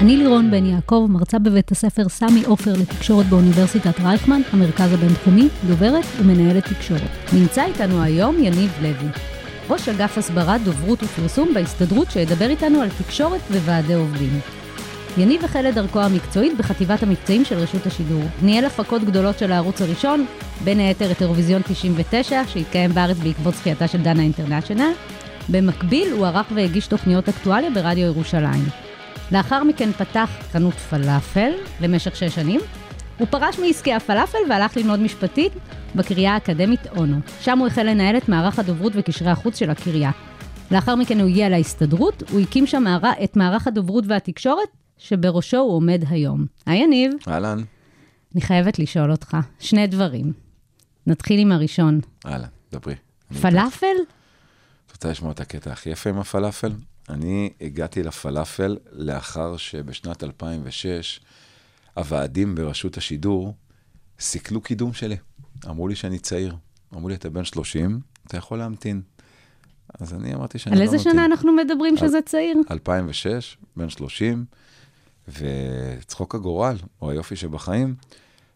אני 0.00 0.16
לירון 0.16 0.50
בן 0.50 0.66
יעקב, 0.66 1.06
מרצה 1.10 1.38
בבית 1.38 1.72
הספר 1.72 2.08
סמי 2.08 2.44
עופר 2.44 2.72
לתקשורת 2.72 3.26
באוניברסיטת 3.26 4.00
רייכמן, 4.00 4.40
המרכז 4.52 4.92
הבינתחומי, 4.92 5.48
דוברת 5.66 6.04
ומנהלת 6.20 6.64
תקשורת. 6.68 7.10
נמצא 7.32 7.64
איתנו 7.64 8.02
היום 8.02 8.36
יניב 8.38 8.72
לוי, 8.82 9.08
ראש 9.70 9.88
אגף 9.88 10.18
הסברה, 10.18 10.58
דוברות 10.58 11.02
ופרסום 11.02 11.54
בהסתדרות, 11.54 12.10
שידבר 12.10 12.50
איתנו 12.50 12.80
על 12.80 12.88
תקשורת 12.98 13.40
וועדי 13.50 13.94
עובדים. 13.94 14.40
יניב 15.18 15.44
החל 15.44 15.66
את 15.68 15.74
דרכו 15.74 16.00
המקצועית 16.00 16.56
בחטיבת 16.58 17.02
המבצעים 17.02 17.44
של 17.44 17.58
רשות 17.58 17.86
השידור. 17.86 18.22
ניהל 18.42 18.64
הפקות 18.64 19.04
גדולות 19.04 19.38
של 19.38 19.52
הערוץ 19.52 19.82
הראשון, 19.82 20.26
בין 20.64 20.78
היתר 20.78 21.10
את 21.10 21.22
אירוויזיון 21.22 21.62
99, 21.68 22.42
שהתקיים 22.46 22.90
בארץ 22.90 23.16
בעקבות 23.16 23.54
זכייתה 23.54 23.88
של 23.88 24.02
דנה 24.02 24.22
אינטרנשיונל. 24.22 24.92
במקביל 25.48 26.12
הוא 26.12 26.26
ערך 26.26 26.46
והגיש 26.54 26.86
תוכניות 26.86 27.28
אקטואליה 27.28 27.70
ברדיו 27.70 28.06
ירושלים. 28.06 28.85
לאחר 29.32 29.64
מכן 29.64 29.92
פתח 29.92 30.30
חנות 30.52 30.74
פלאפל 30.74 31.50
למשך 31.80 32.16
שש 32.16 32.34
שנים. 32.34 32.60
הוא 33.18 33.28
פרש 33.30 33.58
מעסקי 33.58 33.92
הפלאפל 33.92 34.38
והלך 34.50 34.76
ללמוד 34.76 35.00
משפטית 35.00 35.52
בקריה 35.94 36.34
האקדמית 36.34 36.80
אונו. 36.96 37.16
שם 37.40 37.58
הוא 37.58 37.66
החל 37.66 37.82
לנהל 37.82 38.16
את 38.16 38.28
מערך 38.28 38.58
הדוברות 38.58 38.92
וקשרי 38.96 39.30
החוץ 39.30 39.58
של 39.58 39.70
הקריה. 39.70 40.10
לאחר 40.70 40.94
מכן 40.94 41.20
הוא 41.20 41.28
הגיע 41.28 41.48
להסתדרות, 41.48 42.22
הוא 42.30 42.40
הקים 42.40 42.66
שם 42.66 42.84
את 43.24 43.36
מערך 43.36 43.66
הדוברות 43.66 44.04
והתקשורת, 44.08 44.68
שבראשו 44.98 45.56
הוא 45.56 45.72
עומד 45.72 46.02
היום. 46.08 46.46
היי 46.66 46.78
יניב, 46.78 47.12
אהלן, 47.28 47.58
אני 48.34 48.40
חייבת 48.40 48.78
לשאול 48.78 49.10
אותך 49.10 49.36
שני 49.58 49.86
דברים. 49.86 50.32
נתחיל 51.06 51.40
עם 51.40 51.52
הראשון. 51.52 52.00
אהלן, 52.26 52.48
דברי. 52.72 52.94
פלאפל? 53.40 53.96
את 54.86 54.92
רוצה 54.92 55.10
לשמוע 55.10 55.32
את 55.32 55.40
הקטע 55.40 55.72
הכי 55.72 55.90
יפה 55.90 56.10
עם 56.10 56.18
הפלאפל? 56.18 56.72
אני 57.08 57.50
הגעתי 57.60 58.02
לפלאפל 58.02 58.76
לאחר 58.92 59.56
שבשנת 59.56 60.24
2006 60.24 61.20
הוועדים 61.94 62.54
ברשות 62.54 62.96
השידור 62.96 63.54
סיכלו 64.20 64.60
קידום 64.60 64.92
שלי. 64.92 65.16
אמרו 65.66 65.88
לי 65.88 65.94
שאני 65.94 66.18
צעיר. 66.18 66.56
אמרו 66.94 67.08
לי, 67.08 67.14
אתה 67.14 67.30
בן 67.30 67.44
30, 67.44 68.00
אתה 68.26 68.36
יכול 68.36 68.58
להמתין. 68.58 69.02
אז 70.00 70.14
אני 70.14 70.34
אמרתי 70.34 70.58
שאני 70.58 70.72
על 70.72 70.78
לא 70.78 70.84
איזה 70.84 70.96
ממתין. 70.96 71.12
שנה 71.12 71.24
אנחנו 71.24 71.52
מדברים 71.52 71.96
שזה 71.96 72.18
צעיר? 72.26 72.56
2006, 72.70 73.56
בן 73.76 73.88
30, 73.88 74.44
וצחוק 75.28 76.34
הגורל, 76.34 76.76
או 77.02 77.10
היופי 77.10 77.36
שבחיים, 77.36 77.94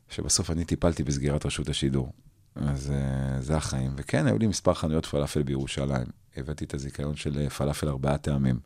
שבסוף 0.09 0.51
אני 0.51 0.65
טיפלתי 0.65 1.05
בסגירת 1.05 1.47
רשות 1.47 1.69
השידור. 1.69 2.13
אז 2.57 2.93
uh, 2.93 3.41
זה 3.41 3.57
החיים. 3.57 3.91
וכן, 3.97 4.27
היו 4.27 4.39
לי 4.39 4.47
מספר 4.47 4.75
חנויות 4.75 5.07
פלאפל 5.07 5.43
בירושלים. 5.43 6.20
הבאתי 6.37 6.65
את 6.65 6.75
הזיכיון 6.75 7.17
של 7.17 7.39
אה, 7.39 7.51
פלאפל 7.51 7.89
ארבעה 7.89 8.19
טעמים. 8.19 8.61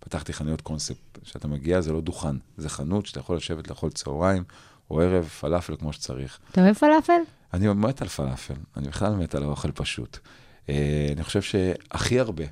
פתחתי 0.00 0.32
חנויות 0.32 0.60
קונספט. 0.60 1.18
כשאתה 1.22 1.48
מגיע 1.48 1.80
זה 1.80 1.92
לא 1.92 2.00
דוכן, 2.00 2.36
זה 2.56 2.68
חנות 2.68 3.06
שאתה 3.06 3.20
יכול 3.20 3.36
לשבת 3.36 3.68
לאכול 3.68 3.90
צהריים 3.90 4.44
או 4.90 5.00
ערב 5.00 5.24
פלאפל 5.24 5.76
כמו 5.76 5.92
שצריך. 5.92 6.38
אתה 6.50 6.60
אוהב 6.60 6.74
פלאפל? 6.74 7.20
אני 7.54 7.68
מת 7.68 8.02
על 8.02 8.08
פלאפל, 8.08 8.54
אני 8.76 8.88
בכלל 8.88 9.14
מת 9.14 9.34
על 9.34 9.42
האוכל 9.42 9.72
פשוט. 9.72 10.18
אה, 10.68 11.08
אני 11.12 11.24
חושב 11.24 11.42
שהכי 11.42 12.20
הרבה 12.20 12.44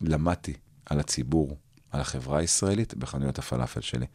למדתי 0.00 0.54
על 0.86 1.00
הציבור, 1.00 1.56
על 1.90 2.00
החברה 2.00 2.38
הישראלית, 2.38 2.94
בחנויות 2.94 3.38
הפלאפל 3.38 3.80
שלי. 3.80 4.06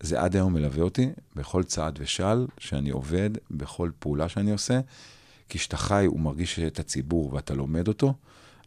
זה 0.00 0.20
עד 0.20 0.36
היום 0.36 0.52
מלווה 0.52 0.82
אותי 0.82 1.10
בכל 1.36 1.62
צעד 1.62 1.98
ושעל 2.02 2.46
שאני 2.58 2.90
עובד, 2.90 3.30
בכל 3.50 3.90
פעולה 3.98 4.28
שאני 4.28 4.52
עושה, 4.52 4.80
כי 5.48 5.58
כשאתה 5.58 5.76
חי 5.76 6.06
ומרגיש 6.12 6.58
את 6.58 6.78
הציבור 6.78 7.34
ואתה 7.34 7.54
לומד 7.54 7.88
אותו, 7.88 8.14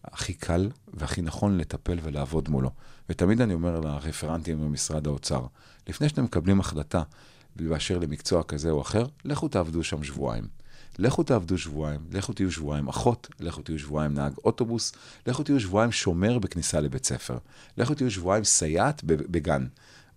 הכי 0.03 0.33
קל 0.33 0.69
והכי 0.93 1.21
נכון 1.21 1.57
לטפל 1.57 1.99
ולעבוד 2.03 2.49
מולו. 2.49 2.69
ותמיד 3.09 3.41
אני 3.41 3.53
אומר 3.53 3.79
לרפרנטים 3.79 4.61
במשרד 4.61 5.07
האוצר, 5.07 5.45
לפני 5.87 6.09
שאתם 6.09 6.23
מקבלים 6.23 6.59
החלטה 6.59 7.03
באשר 7.55 7.99
למקצוע 7.99 8.43
כזה 8.43 8.69
או 8.69 8.81
אחר, 8.81 9.05
לכו 9.25 9.47
תעבדו 9.47 9.83
שם 9.83 10.03
שבועיים. 10.03 10.47
לכו 10.99 11.23
תעבדו 11.23 11.57
שבועיים, 11.57 12.01
לכו 12.11 12.33
תהיו 12.33 12.51
שבועיים 12.51 12.87
אחות, 12.87 13.27
לכו 13.39 13.61
תהיו 13.61 13.79
שבועיים 13.79 14.13
נהג 14.13 14.33
אוטובוס, 14.45 14.93
לכו 15.27 15.43
תהיו 15.43 15.59
שבועיים 15.59 15.91
שומר 15.91 16.39
בכניסה 16.39 16.79
לבית 16.79 17.05
ספר, 17.05 17.37
לכו 17.77 17.93
תהיו 17.93 18.11
שבועיים 18.11 18.43
סייעת 18.43 19.03
בגן. 19.03 19.65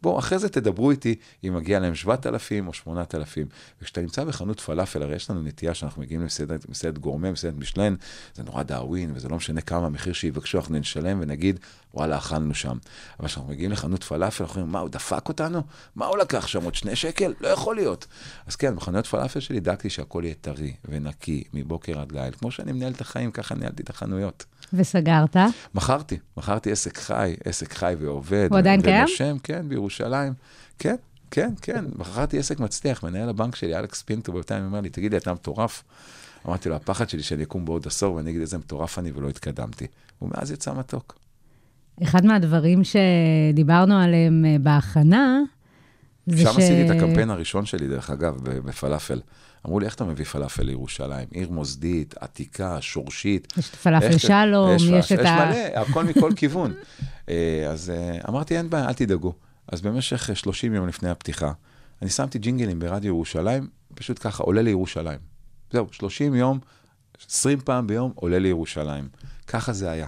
בואו, 0.02 0.18
אחרי 0.18 0.38
זה 0.38 0.48
תדברו 0.48 0.90
איתי 0.90 1.14
אם 1.44 1.54
מגיע 1.56 1.80
להם 1.80 1.94
7,000 1.94 2.68
או 2.68 2.72
8,000. 2.72 3.46
וכשאתה 3.82 4.00
נמצא 4.00 4.24
בחנות 4.24 4.60
פלאפל, 4.60 5.02
הרי 5.02 5.16
יש 5.16 5.30
לנו 5.30 5.42
נטייה 5.42 5.74
שאנחנו 5.74 6.02
מגיעים 6.02 6.20
למסעדת 6.22 6.68
מסעדת 6.68 6.98
גורמה, 6.98 7.30
מסעדת 7.30 7.56
משלן, 7.58 7.94
זה 8.34 8.42
נורא 8.42 8.62
דאווין, 8.62 9.12
וזה 9.14 9.28
לא 9.28 9.36
משנה 9.36 9.60
כמה 9.60 9.86
המחיר 9.86 10.12
שיבקשו, 10.12 10.58
אנחנו 10.58 10.78
נשלם 10.78 11.18
ונגיד, 11.20 11.60
וואלה, 11.94 12.18
אכלנו 12.18 12.54
שם. 12.54 12.78
אבל 13.20 13.28
כשאנחנו 13.28 13.52
מגיעים 13.52 13.72
לחנות 13.72 14.04
פלאפל, 14.04 14.44
אנחנו 14.44 14.60
אומרים, 14.60 14.72
מה, 14.72 14.78
הוא 14.78 14.88
דפק 14.88 15.28
אותנו? 15.28 15.62
מה 15.96 16.06
הוא 16.06 16.18
לקח 16.18 16.46
שם, 16.46 16.64
עוד 16.64 16.74
שני 16.74 16.96
שקל? 16.96 17.34
לא 17.40 17.48
יכול 17.48 17.76
להיות. 17.76 18.06
אז 18.46 18.56
כן, 18.56 18.76
בחנויות 18.76 19.06
פלאפל 19.06 19.40
שלי 19.40 19.60
דאגתי 19.60 19.90
שהכל 19.90 20.22
יהיה 20.24 20.34
טרי 20.40 20.74
ונקי, 20.84 21.44
מבוקר 21.54 22.00
עד 22.00 22.12
ליל. 22.12 22.32
כמו 22.38 22.50
שאני 22.50 22.72
מנהל 22.72 22.92
את 22.92 23.00
החיים, 23.00 23.30
ככה 23.30 23.54
ניהלתי 23.54 23.82
את 23.82 23.90
החנויות. 23.90 24.44
וסגרת? 24.72 25.36
מכרתי, 25.74 26.18
מכרתי 26.36 26.72
עסק 26.72 26.98
חי, 26.98 27.34
עסק 27.44 27.72
חי 27.72 27.94
ועובד. 27.98 28.48
הוא 28.50 28.58
עדיין 28.58 28.82
קיים? 28.82 29.04
ובשם, 29.04 29.36
כן, 29.42 29.68
בירושלים. 29.68 30.32
כן, 30.78 30.96
כן, 31.30 31.54
כן, 31.62 31.84
מכרתי 31.96 32.38
עסק 32.38 32.60
מצליח, 32.60 33.02
מנהל 33.02 33.28
הבנק 33.28 33.56
שלי, 33.56 33.78
אלכס 33.78 34.02
פינטו, 34.02 34.32
בינתיים 34.32 34.64
אומר 34.64 34.80
לי, 34.80 34.88
תגיד 34.88 35.12
לי, 35.12 35.18
אתה 35.18 35.32
מטורף? 35.32 35.82
אמרתי 36.46 36.68
לו, 36.68 36.76
הפחד 36.76 37.08
שלי 37.08 37.22
שאני 37.22 37.42
אקום 37.42 37.64
בעוד 37.64 37.86
עשור 37.86 38.14
ואני 38.14 38.30
אגיד 38.30 38.40
איזה 38.40 38.58
מטורף 38.58 38.98
אני 38.98 39.12
ולא 39.14 39.28
התקדמתי. 39.28 39.86
ומאז 40.22 40.50
יצא 40.50 40.74
מתוק. 40.74 41.25
אחד 42.02 42.26
מהדברים 42.26 42.82
שדיברנו 42.84 43.98
עליהם 43.98 44.44
אה, 44.44 44.56
בהכנה, 44.60 45.40
זה 46.26 46.42
שם 46.42 46.52
ש... 46.52 46.56
עשיתי 46.56 46.86
את 46.86 46.90
הקמפיין 46.90 47.30
הראשון 47.30 47.66
שלי, 47.66 47.88
דרך 47.88 48.10
אגב, 48.10 48.36
בפלאפל. 48.42 49.20
אמרו 49.66 49.80
לי, 49.80 49.86
איך 49.86 49.94
אתה 49.94 50.04
מביא 50.04 50.24
פלאפל 50.24 50.62
לירושלים? 50.62 51.28
עיר 51.30 51.50
מוסדית, 51.50 52.14
עתיקה, 52.20 52.80
שורשית. 52.80 53.52
יש 53.58 53.70
את 53.70 53.74
פלאפל 53.74 54.18
שלום, 54.18 54.76
יש, 54.76 54.82
יש 54.82 55.12
את 55.12 55.18
יש 55.18 55.26
ה... 55.26 55.46
מלא, 55.46 55.58
הכל 55.80 56.04
מכל 56.04 56.32
כיוון. 56.36 56.74
אה, 57.28 57.66
אז 57.70 57.90
אה, 57.90 58.18
אמרתי, 58.28 58.56
אין 58.56 58.70
בעיה, 58.70 58.88
אל 58.88 58.92
תדאגו. 58.92 59.32
אז 59.68 59.80
במשך 59.80 60.30
אה, 60.30 60.34
30 60.34 60.74
יום 60.74 60.88
לפני 60.88 61.08
הפתיחה, 61.08 61.52
אני 62.02 62.10
שמתי 62.10 62.38
ג'ינגלים 62.38 62.78
ברדיו 62.78 63.08
ירושלים, 63.08 63.68
פשוט 63.94 64.18
ככה, 64.20 64.42
עולה 64.42 64.62
לירושלים. 64.62 65.18
זהו, 65.72 65.86
30 65.92 66.34
יום, 66.34 66.58
20 67.30 67.60
פעם 67.60 67.86
ביום, 67.86 68.12
עולה 68.14 68.38
לירושלים. 68.38 69.08
ככה 69.46 69.72
זה 69.72 69.90
היה. 69.90 70.06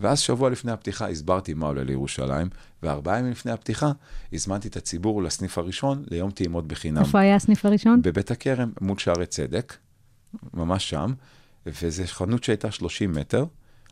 ואז 0.00 0.18
שבוע 0.18 0.50
לפני 0.50 0.72
הפתיחה 0.72 1.08
הסברתי 1.08 1.54
מה 1.54 1.66
עולה 1.66 1.84
לירושלים, 1.84 2.48
וארבעה 2.82 3.18
ימים 3.18 3.30
לפני 3.30 3.52
הפתיחה 3.52 3.92
הזמנתי 4.32 4.68
את 4.68 4.76
הציבור 4.76 5.22
לסניף 5.22 5.58
הראשון 5.58 6.04
ליום 6.10 6.30
טעימות 6.30 6.66
בחינם. 6.66 6.98
איפה 6.98 7.20
היה 7.20 7.36
הסניף 7.36 7.66
הראשון? 7.66 8.02
בבית 8.02 8.30
הכרם, 8.30 8.72
מול 8.80 8.98
שערי 8.98 9.26
צדק, 9.26 9.76
ממש 10.54 10.90
שם, 10.90 11.12
וזו 11.66 12.02
חנות 12.06 12.44
שהייתה 12.44 12.70
30 12.70 13.12
מטר, 13.12 13.44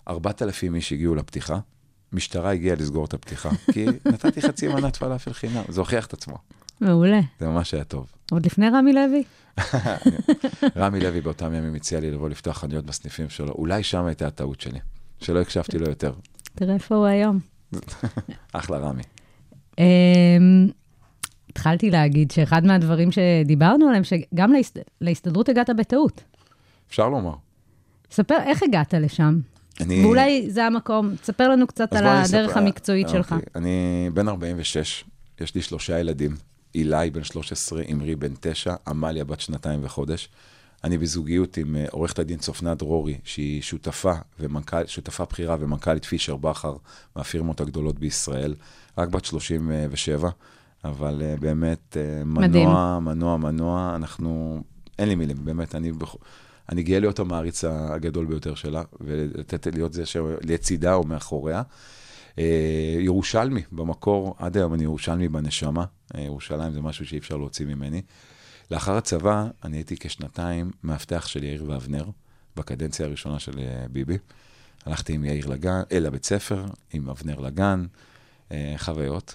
4,000 0.08 0.74
איש 0.74 0.92
הגיעו 0.92 1.14
לפתיחה, 1.14 1.58
משטרה 2.12 2.52
הגיעה 2.52 2.76
לסגור 2.76 3.04
את 3.04 3.14
הפתיחה, 3.14 3.50
כי 3.72 3.86
נתתי 4.12 4.42
חצי 4.42 4.68
מנת 4.68 4.96
פלאפל 4.96 5.32
חינם, 5.32 5.62
זה 5.68 5.80
הוכיח 5.80 6.06
את 6.06 6.12
עצמו, 6.12 6.38
מעולה. 6.80 7.20
זה 7.40 7.48
ממש 7.48 7.74
היה 7.74 7.84
טוב. 7.84 8.06
עוד 8.30 8.46
לפני 8.46 8.68
רמי 8.68 8.92
לוי? 8.92 9.24
רמי 10.76 11.00
לוי 11.00 11.20
באותם 11.20 11.54
ימים 11.54 11.74
הציע 11.74 12.00
לי 12.00 12.10
לבוא 12.10 12.28
לפתוח 12.28 12.58
חנויות 12.58 12.84
בסניפים 12.86 13.30
שלו, 13.30 13.52
אולי 13.52 13.82
שם 13.82 14.04
הייתה 14.04 14.26
הטעות 14.26 14.60
שלי, 14.60 14.78
שלא 15.24 15.40
הקשבתי 15.40 15.78
לו 15.78 15.88
יותר. 15.88 16.12
תראה 16.54 16.74
איפה 16.74 16.94
הוא 16.94 17.06
היום. 17.06 17.38
אחלה 18.52 18.78
רמי. 18.78 19.02
אמ, 19.78 20.68
התחלתי 21.50 21.90
להגיד 21.90 22.30
שאחד 22.30 22.64
מהדברים 22.64 23.08
שדיברנו 23.12 23.88
עליהם, 23.88 24.02
שגם 24.04 24.52
להסת... 24.52 24.78
להסתדרות 25.00 25.48
הגעת 25.48 25.70
בטעות. 25.78 26.24
אפשר 26.88 27.08
לומר. 27.08 27.34
ספר 28.10 28.36
איך 28.46 28.62
הגעת 28.62 28.94
לשם. 28.94 29.40
אני... 29.80 30.04
ואולי 30.04 30.50
זה 30.50 30.64
המקום, 30.66 31.16
תספר 31.16 31.48
לנו 31.48 31.66
קצת 31.66 31.92
על 31.92 32.06
הדרך 32.06 32.48
אספר- 32.50 32.58
המקצועית 32.60 33.06
אוקיי. 33.06 33.18
שלך. 33.22 33.34
אני 33.54 34.10
בן 34.14 34.28
46, 34.28 35.04
יש 35.40 35.54
לי 35.54 35.62
שלושה 35.62 35.98
ילדים, 36.00 36.36
אילי 36.74 37.10
בן 37.10 37.24
13, 37.24 37.82
אמרי 37.92 38.16
בן 38.16 38.32
9, 38.40 38.74
עמליה 38.88 39.24
בת 39.24 39.40
שנתיים 39.40 39.80
וחודש. 39.82 40.28
אני 40.84 40.98
בזוגיות 40.98 41.56
עם 41.56 41.76
אה, 41.76 41.84
עורכת 41.90 42.18
הדין 42.18 42.38
צופנה 42.38 42.74
דרורי, 42.74 43.18
שהיא 43.24 43.62
שותפה, 43.62 44.12
ומנכ"ל, 44.40 44.86
שותפה 44.86 45.24
בכירה 45.24 45.56
ומנכ"לית 45.60 46.04
פישר 46.04 46.36
בכר, 46.36 46.76
מהפירמות 47.16 47.60
הגדולות 47.60 47.98
בישראל, 47.98 48.54
רק 48.98 49.08
בת 49.08 49.24
37. 49.24 50.30
אבל 50.84 51.22
אה, 51.24 51.34
באמת, 51.40 51.96
אה, 51.96 52.24
מדהים. 52.24 52.68
מנוע, 52.68 52.98
מנוע, 53.00 53.36
מנוע, 53.36 53.92
אנחנו, 53.96 54.60
אין 54.98 55.08
לי 55.08 55.14
מילים, 55.14 55.36
באמת, 55.44 55.74
אני, 55.74 55.92
בכ- 55.92 56.16
אני 56.72 56.82
גאה 56.82 57.00
להיות 57.00 57.18
המעריץ 57.18 57.64
הגדול 57.64 58.26
ביותר 58.26 58.54
שלה, 58.54 58.82
ולתת 59.00 59.66
להיות 59.66 59.92
זה 59.92 60.06
שלצידה 60.06 60.94
או 60.94 61.04
מאחוריה. 61.04 61.62
ירושלמי, 63.00 63.62
במקור, 63.72 64.34
עד 64.38 64.56
היום 64.56 64.74
אני 64.74 64.82
ירושלמי 64.82 65.28
בנשמה, 65.28 65.84
ירושלים 66.18 66.72
זה 66.72 66.80
משהו 66.80 67.06
שאי 67.06 67.18
אפשר 67.18 67.36
להוציא 67.36 67.66
ממני. 67.66 68.02
לאחר 68.70 68.96
הצבא, 68.96 69.46
אני 69.64 69.76
הייתי 69.76 69.96
כשנתיים 69.96 70.70
מאבטח 70.84 71.26
של 71.26 71.44
יאיר 71.44 71.64
ואבנר, 71.68 72.04
בקדנציה 72.56 73.06
הראשונה 73.06 73.38
של 73.38 73.58
אה, 73.58 73.86
ביבי. 73.90 74.18
הלכתי 74.86 75.12
עם 75.12 75.24
יאיר 75.24 75.46
לגן, 75.46 75.82
אה, 75.92 76.00
לבית 76.00 76.24
ספר, 76.24 76.64
עם 76.92 77.10
אבנר 77.10 77.40
לגן, 77.40 77.86
אה, 78.52 78.74
חוויות, 78.76 79.34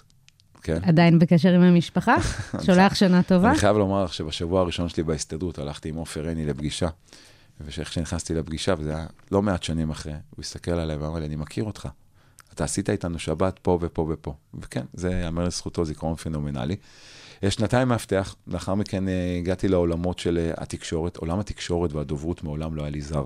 כן. 0.62 0.78
עדיין 0.82 1.18
בקשר 1.18 1.54
עם 1.54 1.62
המשפחה? 1.62 2.16
שולח 2.66 2.94
שנה 2.94 3.22
טובה? 3.22 3.50
אני 3.50 3.58
חייב 3.58 3.76
לומר 3.76 4.04
לך 4.04 4.14
שבשבוע 4.14 4.60
הראשון 4.60 4.88
שלי 4.88 5.02
בהסתדרות 5.02 5.58
הלכתי 5.58 5.88
עם 5.88 5.96
עופר 5.96 6.28
עיני 6.28 6.46
לפגישה, 6.46 6.88
ואיך 7.60 7.92
שנכנסתי 7.92 8.34
לפגישה, 8.34 8.74
וזה 8.78 8.96
היה 8.96 9.06
לא 9.30 9.42
מעט 9.42 9.62
שנים 9.62 9.90
אחרי, 9.90 10.12
הוא 10.12 10.42
הסתכל 10.42 10.70
עליי 10.70 10.96
ואמר 10.96 11.18
לי, 11.18 11.26
אני 11.26 11.36
מכיר 11.36 11.64
אותך. 11.64 11.88
אתה 12.54 12.64
עשית 12.64 12.90
איתנו 12.90 13.18
שבת 13.18 13.58
פה 13.58 13.78
ופה 13.80 14.06
ופה. 14.10 14.34
וכן, 14.54 14.84
זה 14.94 15.10
ייאמר 15.10 15.44
לזכותו 15.44 15.84
זיכרון 15.84 16.16
פנומנלי. 16.16 16.76
שנתיים 17.48 17.88
מאבטח, 17.88 18.36
לאחר 18.46 18.74
מכן 18.74 19.08
אה, 19.08 19.36
הגעתי 19.38 19.68
לעולמות 19.68 20.18
של 20.18 20.38
אה, 20.38 20.62
התקשורת. 20.62 21.16
עולם 21.16 21.38
התקשורת 21.40 21.92
והדוברות 21.92 22.44
מעולם 22.44 22.74
לא 22.74 22.82
היה 22.82 22.90
לי 22.90 23.00
זר. 23.00 23.24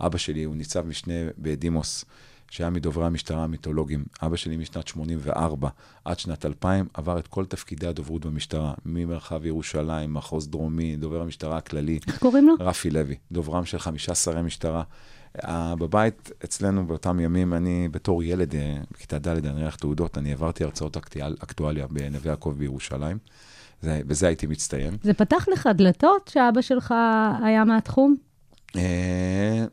אבא 0.00 0.18
שלי 0.18 0.44
הוא 0.44 0.56
ניצב 0.56 0.86
משנה 0.86 1.14
בדימוס, 1.38 2.04
שהיה 2.50 2.70
מדוברי 2.70 3.06
המשטרה 3.06 3.44
המיתולוגיים. 3.44 4.04
אבא 4.22 4.36
שלי 4.36 4.56
משנת 4.56 4.88
84 4.88 5.68
עד 6.04 6.18
שנת 6.18 6.46
2000 6.46 6.86
עבר 6.94 7.18
את 7.18 7.26
כל 7.26 7.44
תפקידי 7.44 7.86
הדוברות 7.86 8.26
במשטרה, 8.26 8.74
ממרחב 8.84 9.46
ירושלים, 9.46 10.14
מחוז 10.14 10.48
דרומי, 10.48 10.96
דובר 10.96 11.20
המשטרה 11.20 11.56
הכללי, 11.56 11.98
איך 12.06 12.18
קוראים 12.18 12.46
לו? 12.46 12.54
רפי 12.60 12.90
לוי, 12.90 13.14
דוברם 13.32 13.64
של 13.64 13.78
חמישה 13.78 14.14
שרי 14.14 14.42
משטרה. 14.42 14.82
אה, 15.42 15.74
בבית 15.76 16.30
אצלנו 16.44 16.86
באותם 16.86 17.20
ימים, 17.20 17.54
אני 17.54 17.88
בתור 17.90 18.22
ילד, 18.22 18.54
אה, 18.54 18.76
בכיתה 18.92 19.18
ד', 19.18 19.28
אני 19.46 19.64
ריח 19.64 19.76
תעודות, 19.76 20.18
אני 20.18 20.30
העברתי 20.30 20.64
הרצאות 20.64 20.96
אקטואליה 21.42 21.86
בנווה 21.86 22.30
יעקב 22.30 22.54
בירושלים, 22.58 23.18
זה, 23.82 24.00
בזה 24.06 24.26
הייתי 24.26 24.46
מצטיין. 24.46 24.96
זה 25.02 25.14
פתח 25.14 25.48
לך 25.52 25.68
דלתות 25.74 26.30
שאבא 26.34 26.60
שלך 26.60 26.94
היה 27.42 27.64
מהתחום? 27.64 28.14
אה, 28.76 29.64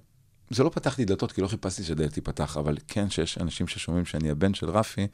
זה 0.50 0.64
לא 0.64 0.70
פתח 0.70 1.00
לי 1.00 1.06
דלתות, 1.06 1.32
כי 1.32 1.42
לא 1.42 1.48
חיפשתי 1.48 1.84
שהדלת 1.84 2.14
תיפתח, 2.14 2.58
אבל 2.58 2.78
כן 2.88 3.10
שיש 3.10 3.38
אנשים 3.38 3.68
ששומעים 3.68 4.06
שאני 4.06 4.30
הבן 4.30 4.54
של 4.54 4.70
רפי, 4.70 5.08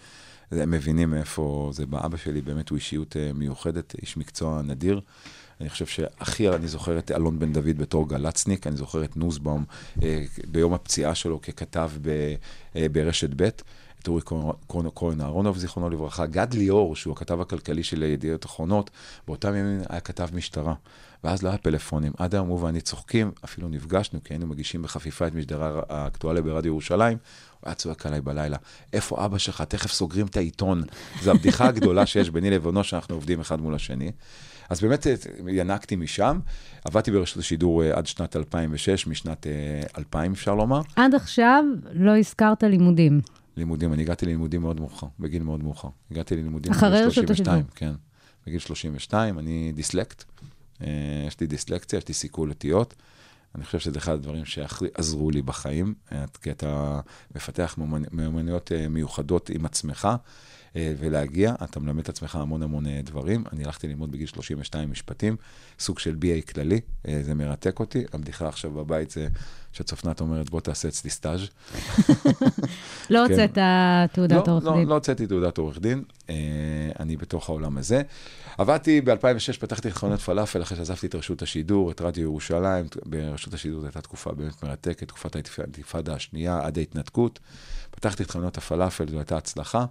הם 0.51 0.71
מבינים 0.71 1.09
מאיפה 1.09 1.69
זה 1.73 1.85
בא. 1.85 2.05
אבא 2.05 2.17
שלי 2.17 2.41
באמת 2.41 2.69
הוא 2.69 2.75
אישיות 2.75 3.15
מיוחדת, 3.35 3.95
איש 4.01 4.17
מקצוע 4.17 4.61
נדיר. 4.61 5.01
אני 5.61 5.69
חושב 5.69 5.85
שהכי 5.85 6.49
אני 6.49 6.67
זוכר 6.67 6.99
את 6.99 7.11
אלון 7.11 7.39
בן 7.39 7.53
דוד 7.53 7.77
בתור 7.77 8.09
גל"צניק, 8.09 8.67
אני 8.67 8.77
זוכר 8.77 9.03
את 9.03 9.17
נוסבאום 9.17 9.65
אה, 10.03 10.23
ביום 10.47 10.73
הפציעה 10.73 11.15
שלו 11.15 11.41
ככתב 11.41 11.91
ב, 12.01 12.35
אה, 12.75 12.89
ברשת 12.91 13.29
ב', 13.35 13.49
את 14.01 14.07
אורי 14.07 14.21
כהן- 14.95 15.21
אהרונוב, 15.21 15.57
זיכרונו 15.57 15.89
לברכה, 15.89 16.25
גד 16.25 16.53
ליאור, 16.53 16.95
שהוא 16.95 17.13
הכתב 17.13 17.41
הכלכלי 17.41 17.83
של 17.83 18.03
ידיעות 18.03 18.45
אחרונות, 18.45 18.89
באותם 19.27 19.55
ימים 19.55 19.81
היה 19.89 19.99
כתב 19.99 20.27
משטרה. 20.33 20.73
ואז 21.27 21.43
לא 21.43 21.49
היה 21.49 21.57
פלאפונים. 21.57 22.11
עד 22.17 22.35
היום 22.35 22.47
הוא 22.47 22.63
ואני 22.63 22.81
צוחקים, 22.81 23.31
אפילו 23.45 23.69
נפגשנו, 23.69 24.23
כי 24.23 24.33
היינו 24.33 24.47
מגישים 24.47 24.81
בחפיפה 24.81 25.27
את 25.27 25.35
משדר 25.35 25.81
האקטואליה 25.89 26.41
ברדיו 26.41 26.71
ירושלים. 26.71 27.17
הוא 27.59 27.67
היה 27.67 27.75
צועק 27.75 28.05
עליי 28.05 28.21
בלילה, 28.21 28.57
איפה 28.93 29.25
אבא 29.25 29.37
שלך? 29.37 29.61
תכף 29.61 29.91
סוגרים 29.91 30.25
את 30.25 30.37
העיתון. 30.37 30.83
זו 31.21 31.31
הבדיחה 31.31 31.67
הגדולה 31.69 32.05
שיש 32.05 32.29
ביני 32.29 32.49
לבינו, 32.49 32.83
שאנחנו 32.83 33.15
עובדים 33.15 33.39
אחד 33.39 33.61
מול 33.61 33.75
השני. 33.75 34.11
אז 34.69 34.81
באמת 34.81 35.07
אה, 35.07 35.13
ינקתי 35.47 35.95
משם, 35.95 36.39
עבדתי 36.85 37.11
ברשות 37.11 37.37
השידור 37.37 37.83
אה, 37.83 37.97
עד 37.97 38.07
שנת 38.07 38.35
2006, 38.35 39.07
משנת 39.07 39.47
אה, 39.47 39.51
2000 39.97 40.31
אפשר 40.31 40.55
לומר. 40.55 40.81
עד 40.95 41.15
עכשיו 41.15 41.63
לא 41.93 42.17
הזכרת 42.17 42.63
לימודים. 42.63 43.21
לימודים, 43.57 43.93
אני 43.93 44.01
הגעתי 44.01 44.25
ללימודים 44.25 44.61
מאוד 44.61 44.79
מאוחר, 44.79 45.07
בגיל 45.19 45.43
מאוד 45.43 45.63
מאוחר. 45.63 45.89
הגעתי 46.11 46.35
ללימודים 46.35 46.71
אחרי 46.71 47.01
רשות 47.01 47.13
32, 47.13 47.55
השידור. 47.55 47.71
כן. 47.75 47.93
בגיל 48.47 48.59
32, 48.59 49.39
אני 49.39 49.71
דיסלקט. 49.75 50.23
אה, 50.81 50.87
יש 51.27 51.39
לי 51.39 51.47
דיסלקציה, 51.47 51.97
יש 51.97 52.07
לי 52.07 52.13
סיכול 52.13 52.49
אותיות. 52.49 52.93
אני 53.55 53.65
חושב 53.65 53.79
שזה 53.79 53.97
אחד 53.99 54.13
הדברים 54.13 54.45
שהכי 54.45 54.85
עזרו 54.93 55.31
לי 55.31 55.41
בחיים, 55.41 55.93
אה, 56.11 56.25
כי 56.41 56.51
אתה 56.51 56.99
מפתח 57.35 57.75
מיומנ- 57.79 58.09
מיומנויות 58.11 58.71
אה, 58.71 58.87
מיוחדות 58.89 59.49
עם 59.49 59.65
עצמך, 59.65 60.07
ולהגיע, 60.99 61.55
אתה 61.63 61.79
מלמד 61.79 61.99
את 61.99 62.09
עצמך 62.09 62.35
המון 62.35 62.63
המון 62.63 62.85
דברים. 63.03 63.43
אני 63.53 63.65
הלכתי 63.65 63.87
ללמוד 63.87 64.11
בגיל 64.11 64.27
32 64.27 64.91
משפטים, 64.91 65.35
סוג 65.79 65.99
של 65.99 66.15
BA 66.21 66.51
כללי, 66.53 66.79
זה 67.21 67.33
מרתק 67.33 67.79
אותי. 67.79 68.03
הבדיחה 68.13 68.47
עכשיו 68.47 68.71
בבית 68.71 69.11
זה 69.11 69.27
שצופנת 69.73 70.21
אומרת, 70.21 70.49
בוא 70.49 70.61
תעשה 70.61 70.87
אצלי 70.87 71.09
סטאז'. 71.09 71.39
לא 71.49 71.49
כן. 73.09 73.19
הוצאת 73.19 73.57
תעודת 74.13 74.47
לא, 74.47 74.53
עורך 74.53 74.65
לא, 74.65 74.75
דין. 74.75 74.87
לא 74.87 74.93
הוצאתי 74.93 75.27
תעודת 75.27 75.57
עורך 75.57 75.79
דין, 75.79 76.03
אני 76.99 77.17
בתוך 77.17 77.49
העולם 77.49 77.77
הזה. 77.77 78.01
עבדתי 78.57 79.01
ב-2006, 79.01 79.59
פתחתי 79.59 79.91
חנות 79.91 80.19
פלאפל 80.19 80.61
אחרי 80.61 80.77
שעזבתי 80.77 81.07
את 81.07 81.15
רשות 81.15 81.41
השידור, 81.41 81.91
את 81.91 82.01
רדיו 82.01 82.23
ירושלים. 82.23 82.85
ברשות 83.05 83.53
השידור 83.53 83.79
זו 83.79 83.85
הייתה 83.85 84.01
תקופה 84.01 84.31
באמת 84.31 84.63
מרתקת, 84.63 85.07
תקופת 85.07 85.35
האינתיפאדה 85.35 86.13
השנייה 86.13 86.59
עד 86.65 86.77
ההתנתקות. 86.77 87.39
פתחתי 87.91 88.23
את 88.23 88.31
חנות 88.31 88.57
הפלאפל, 88.57 89.09
זו 89.09 89.17
הייתה 89.17 89.37
הצלחה. 89.37 89.85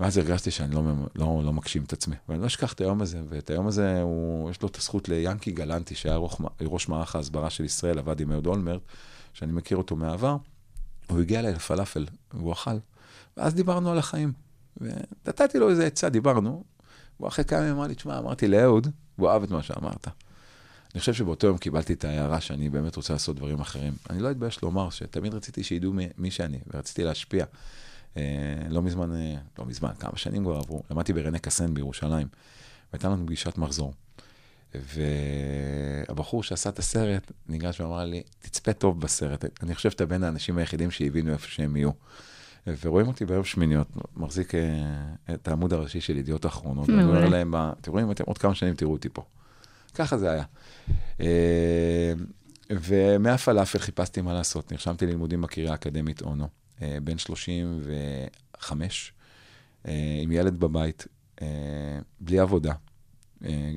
ואז 0.00 0.18
הרגשתי 0.18 0.50
שאני 0.50 0.74
לא, 0.74 0.82
לא, 1.14 1.40
לא 1.44 1.52
מגשים 1.52 1.84
את 1.84 1.92
עצמי. 1.92 2.16
ואני 2.28 2.40
לא 2.40 2.46
אשכח 2.46 2.72
את 2.72 2.80
היום 2.80 3.02
הזה, 3.02 3.20
ואת 3.28 3.50
היום 3.50 3.66
הזה, 3.66 4.00
הוא, 4.00 4.50
יש 4.50 4.62
לו 4.62 4.68
את 4.68 4.76
הזכות 4.76 5.08
ליאנקי 5.08 5.50
גלנטי, 5.50 5.94
שהיה 5.94 6.16
ראש, 6.16 6.34
ראש 6.60 6.88
מערך 6.88 7.16
ההסברה 7.16 7.50
של 7.50 7.64
ישראל, 7.64 7.98
עבד 7.98 8.20
עם 8.20 8.32
אהוד 8.32 8.46
אולמרט, 8.46 8.82
שאני 9.32 9.52
מכיר 9.52 9.76
אותו 9.76 9.96
מהעבר. 9.96 10.36
הוא 11.08 11.20
הגיע 11.20 11.40
אליי 11.40 11.52
לפלאפל, 11.52 12.06
והוא 12.34 12.52
אכל. 12.52 12.76
ואז 13.36 13.54
דיברנו 13.54 13.90
על 13.90 13.98
החיים. 13.98 14.32
ונתתי 14.76 15.58
לו 15.58 15.70
איזה 15.70 15.86
עצה, 15.86 16.08
דיברנו. 16.08 16.73
הוא 17.16 17.28
אחרי 17.28 17.44
כמה 17.44 17.60
ימים 17.60 17.72
אמר 17.72 17.86
לי, 17.86 17.94
תשמע, 17.94 18.18
אמרתי 18.18 18.48
לאהוד, 18.48 18.88
והוא 19.18 19.30
אהב 19.30 19.42
את 19.42 19.50
מה 19.50 19.62
שאמרת. 19.62 20.08
אני 20.94 21.00
חושב 21.00 21.14
שבאותו 21.14 21.46
יום 21.46 21.58
קיבלתי 21.58 21.92
את 21.92 22.04
ההערה 22.04 22.40
שאני 22.40 22.68
באמת 22.68 22.96
רוצה 22.96 23.12
לעשות 23.12 23.36
דברים 23.36 23.60
אחרים. 23.60 23.92
אני 24.10 24.22
לא 24.22 24.30
אתבייש 24.30 24.62
לומר 24.62 24.90
שתמיד 24.90 25.34
רציתי 25.34 25.62
שידעו 25.62 25.92
מי, 25.92 26.08
מי 26.18 26.30
שאני, 26.30 26.58
ורציתי 26.66 27.04
להשפיע. 27.04 27.44
אה, 28.16 28.22
לא 28.68 28.82
מזמן, 28.82 29.14
אה, 29.14 29.34
לא 29.58 29.66
מזמן, 29.66 29.90
כמה 29.98 30.16
שנים 30.16 30.44
כבר 30.44 30.56
עברו, 30.56 30.82
למדתי 30.90 31.12
ברנה 31.12 31.38
קסן 31.38 31.74
בירושלים, 31.74 32.26
והייתה 32.92 33.08
לנו 33.08 33.26
פגישת 33.26 33.58
מחזור. 33.58 33.92
והבחור 34.74 36.42
שעשה 36.42 36.70
את 36.70 36.78
הסרט 36.78 37.32
ניגש 37.48 37.80
ואמר 37.80 38.04
לי, 38.04 38.22
תצפה 38.40 38.72
טוב 38.72 39.00
בסרט, 39.00 39.44
אני 39.62 39.74
חושב 39.74 39.90
שאתה 39.90 40.06
בין 40.06 40.24
האנשים 40.24 40.58
היחידים 40.58 40.90
שהבינו 40.90 41.32
איפה 41.32 41.48
שהם 41.48 41.76
יהיו. 41.76 41.90
ורואים 42.66 43.06
אותי 43.06 43.24
בערב 43.24 43.44
שמיניות, 43.44 43.88
מחזיק 44.16 44.54
אה, 44.54 44.60
את 45.34 45.48
העמוד 45.48 45.72
הראשי 45.72 46.00
של 46.00 46.16
ידיעות 46.16 46.46
אחרונות. 46.46 46.88
ואני. 46.88 47.04
אומר 47.04 47.28
להם, 47.28 47.54
אתם 47.54 47.92
רואים, 47.92 48.10
אתם 48.10 48.24
עוד 48.26 48.38
כמה 48.38 48.54
שנים 48.54 48.74
תראו 48.74 48.92
אותי 48.92 49.08
פה. 49.08 49.22
ככה 49.94 50.18
זה 50.18 50.30
היה. 50.30 50.44
אה, 51.20 52.12
ומהפלאפל 52.70 53.78
חיפשתי 53.78 54.20
מה 54.20 54.32
לעשות, 54.32 54.72
נרשמתי 54.72 55.06
ללימודים 55.06 55.40
בקריה 55.40 55.72
האקדמית 55.72 56.22
אונו, 56.22 56.48
אה, 56.82 56.98
בן 57.04 57.18
35, 57.18 59.12
אה, 59.88 60.18
עם 60.22 60.32
ילד 60.32 60.60
בבית, 60.60 61.06
בלי 62.20 62.38
עבודה. 62.38 62.72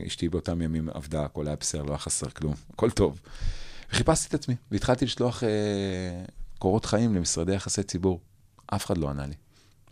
אשתי 0.07 0.29
באותם 0.29 0.61
ימים 0.61 0.89
עבדה, 0.89 1.25
הכל 1.25 1.47
היה 1.47 1.55
בסדר, 1.55 1.83
לא 1.83 1.89
היה 1.89 1.97
חסר 1.97 2.29
כלום, 2.29 2.53
הכל 2.73 2.91
טוב. 2.91 3.21
וחיפשתי 3.91 4.27
את 4.27 4.33
עצמי, 4.33 4.55
והתחלתי 4.71 5.05
לשלוח 5.05 5.43
קורות 6.59 6.85
חיים 6.85 7.15
למשרדי 7.15 7.53
יחסי 7.53 7.83
ציבור. 7.83 8.19
אף 8.67 8.85
אחד 8.85 8.97
לא 8.97 9.09
ענה 9.09 9.25
לי. 9.27 9.33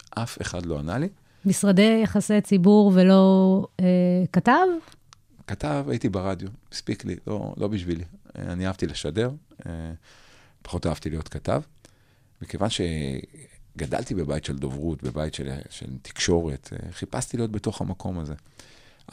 אף 0.10 0.42
אחד 0.42 0.66
לא 0.66 0.80
ענה 0.80 0.98
לי. 0.98 1.10
משרדי 1.46 2.00
יחסי 2.04 2.42
ציבור 2.42 2.92
ולא 2.96 3.68
אה, 3.80 3.86
כתב? 4.32 4.66
כתב, 5.48 5.86
הייתי 5.90 6.10
ברדיו, 6.10 6.50
הספיק 6.72 7.06
לי, 7.06 7.16
לא, 7.28 7.54
לא 7.58 7.68
בשבילי. 7.68 8.04
אני 8.36 8.68
אהבתי 8.68 8.88
לשדר, 8.88 9.32
אה, 9.66 9.72
פחות 10.62 10.88
אהבתי 10.88 11.10
להיות 11.10 11.28
כתב. 11.28 11.62
מכיוון 12.42 12.70
שגדלתי 12.70 14.16
בבית 14.16 14.46
של 14.46 14.58
דוברות, 14.58 15.04
בבית 15.04 15.34
של, 15.34 15.52
של 15.70 15.98
תקשורת, 16.02 16.70
אה, 16.74 16.92
חיפשתי 16.92 17.38
להיות 17.38 17.52
בתוך 17.52 17.82
המקום 17.82 18.20
הזה. 18.20 18.34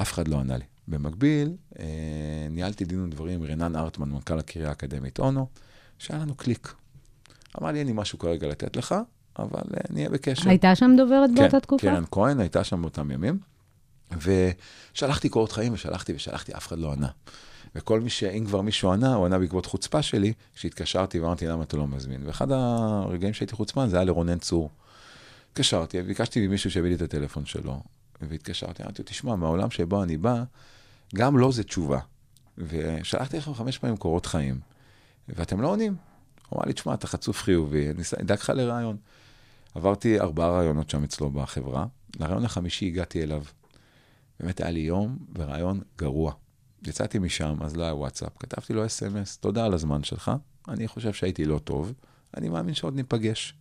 אף 0.02 0.12
אחד 0.12 0.28
לא 0.28 0.37
ענה 0.37 0.57
לי. 0.57 0.64
במקביל, 0.88 1.57
אה, 1.78 2.47
ניהלתי 2.50 2.85
דין 2.85 3.00
ודברים 3.00 3.42
עם 3.42 3.50
רנן 3.50 3.76
ארטמן, 3.76 4.11
מנכ"ל 4.11 4.38
הקריה 4.38 4.69
האקדמית 4.69 5.19
אונו, 5.19 5.47
שהיה 5.99 6.21
לנו 6.21 6.35
קליק. 6.35 6.75
אמר 7.61 7.73
לי, 7.73 7.78
אין 7.78 7.87
לי 7.87 7.92
משהו 7.97 8.19
כרגע 8.19 8.49
לתת 8.49 8.76
לך, 8.76 8.95
אבל 9.39 9.62
אה, 9.75 9.81
נהיה 9.91 10.09
בקשר. 10.09 10.49
הייתה 10.49 10.75
שם 10.75 10.95
דוברת 10.97 11.31
באותה 11.35 11.51
כן, 11.51 11.59
תקופה? 11.59 11.87
קרן 11.87 12.05
כהן 12.11 12.41
הייתה 12.41 12.65
שם 12.65 12.83
באותם 12.83 13.11
ימים, 13.11 13.39
ושלחתי 14.93 15.29
קורות 15.29 15.53
חיים 15.53 15.73
ושלחתי 15.73 16.12
ושלחתי, 16.15 16.53
אף 16.57 16.67
אחד 16.67 16.79
לא 16.79 16.93
ענה. 16.93 17.09
וכל 17.75 18.01
מי 18.01 18.11
ש... 18.11 18.25
אם 18.25 18.45
כבר 18.47 18.61
מישהו 18.61 18.93
ענה, 18.93 19.15
הוא 19.15 19.27
ענה 19.27 19.39
בעקבות 19.39 19.67
חוצפה 19.67 20.03
שלי, 20.03 20.33
שהתקשרתי 20.55 21.21
ואמרתי, 21.21 21.47
למה 21.47 21.62
אתה 21.62 21.77
לא 21.77 21.87
מזמין? 21.87 22.27
ואחד 22.27 22.53
הרגעים 22.53 23.35
שהייתי 23.35 23.55
חוצפן 23.55 23.89
זה 23.89 23.97
היה 23.97 24.05
לרונן 24.05 24.39
צור. 24.39 24.71
התקשרתי, 25.53 26.03
ביקשתי 26.03 26.47
ממישהו 26.47 26.71
שיביא 26.71 26.89
לי 26.89 26.97
את 26.97 27.03
הטלפון 27.03 27.47
שלו, 27.47 27.81
והתקשרתי, 28.21 28.83
אמרתי 28.83 29.03
לו, 29.03 29.09
תשמע, 29.09 29.37
מהעולם 29.37 29.71
שבו 29.71 30.03
אני 30.03 30.17
בא, 30.17 30.43
גם 31.15 31.39
לא 31.39 31.53
זה 31.53 31.65
תשובה. 31.65 31.99
ושלחתי 32.59 33.37
לכם 33.37 33.55
חמש 33.55 33.79
פעמים 33.79 33.97
קורות 33.97 34.27
חיים, 34.27 34.61
ואתם 35.29 35.61
לא 35.61 35.69
עונים. 35.69 35.97
הוא 36.49 36.59
אמר 36.59 36.67
לי, 36.67 36.73
תשמע, 36.73 36.95
אתה 36.95 37.07
חצוף 37.07 37.43
חיובי, 37.43 37.91
אני 37.91 38.03
אדאג 38.21 38.39
לך 38.39 38.51
לרעיון. 38.51 38.97
עברתי 39.75 40.21
ארבעה 40.21 40.50
רעיונות 40.50 40.91
שם 40.91 41.05
אצלו 41.05 41.31
בחברה. 41.31 41.87
לרעיון 42.21 42.45
החמישי 42.45 42.87
הגעתי 42.87 43.23
אליו. 43.23 43.43
באמת 44.41 44.61
היה 44.61 44.71
לי 44.71 44.81
יום 44.81 45.19
ורעיון 45.35 45.81
גרוע. 45.99 46.33
יצאתי 46.87 47.19
משם, 47.19 47.57
אז 47.61 47.76
לא 47.76 47.85
היה 47.85 47.95
וואטסאפ. 47.95 48.33
כתבתי 48.38 48.73
לו 48.73 48.87
אס.אם.אס, 48.87 49.37
תודה 49.37 49.64
על 49.64 49.75
הזמן 49.75 50.05
שלך, 50.05 50.31
אני 50.69 50.88
חושב 50.88 51.12
שהייתי 51.12 51.45
לא 51.45 51.59
טוב, 51.59 51.93
אני 52.37 52.49
מאמין 52.49 52.75
שעוד 52.75 52.95
ניפגש. 52.95 53.55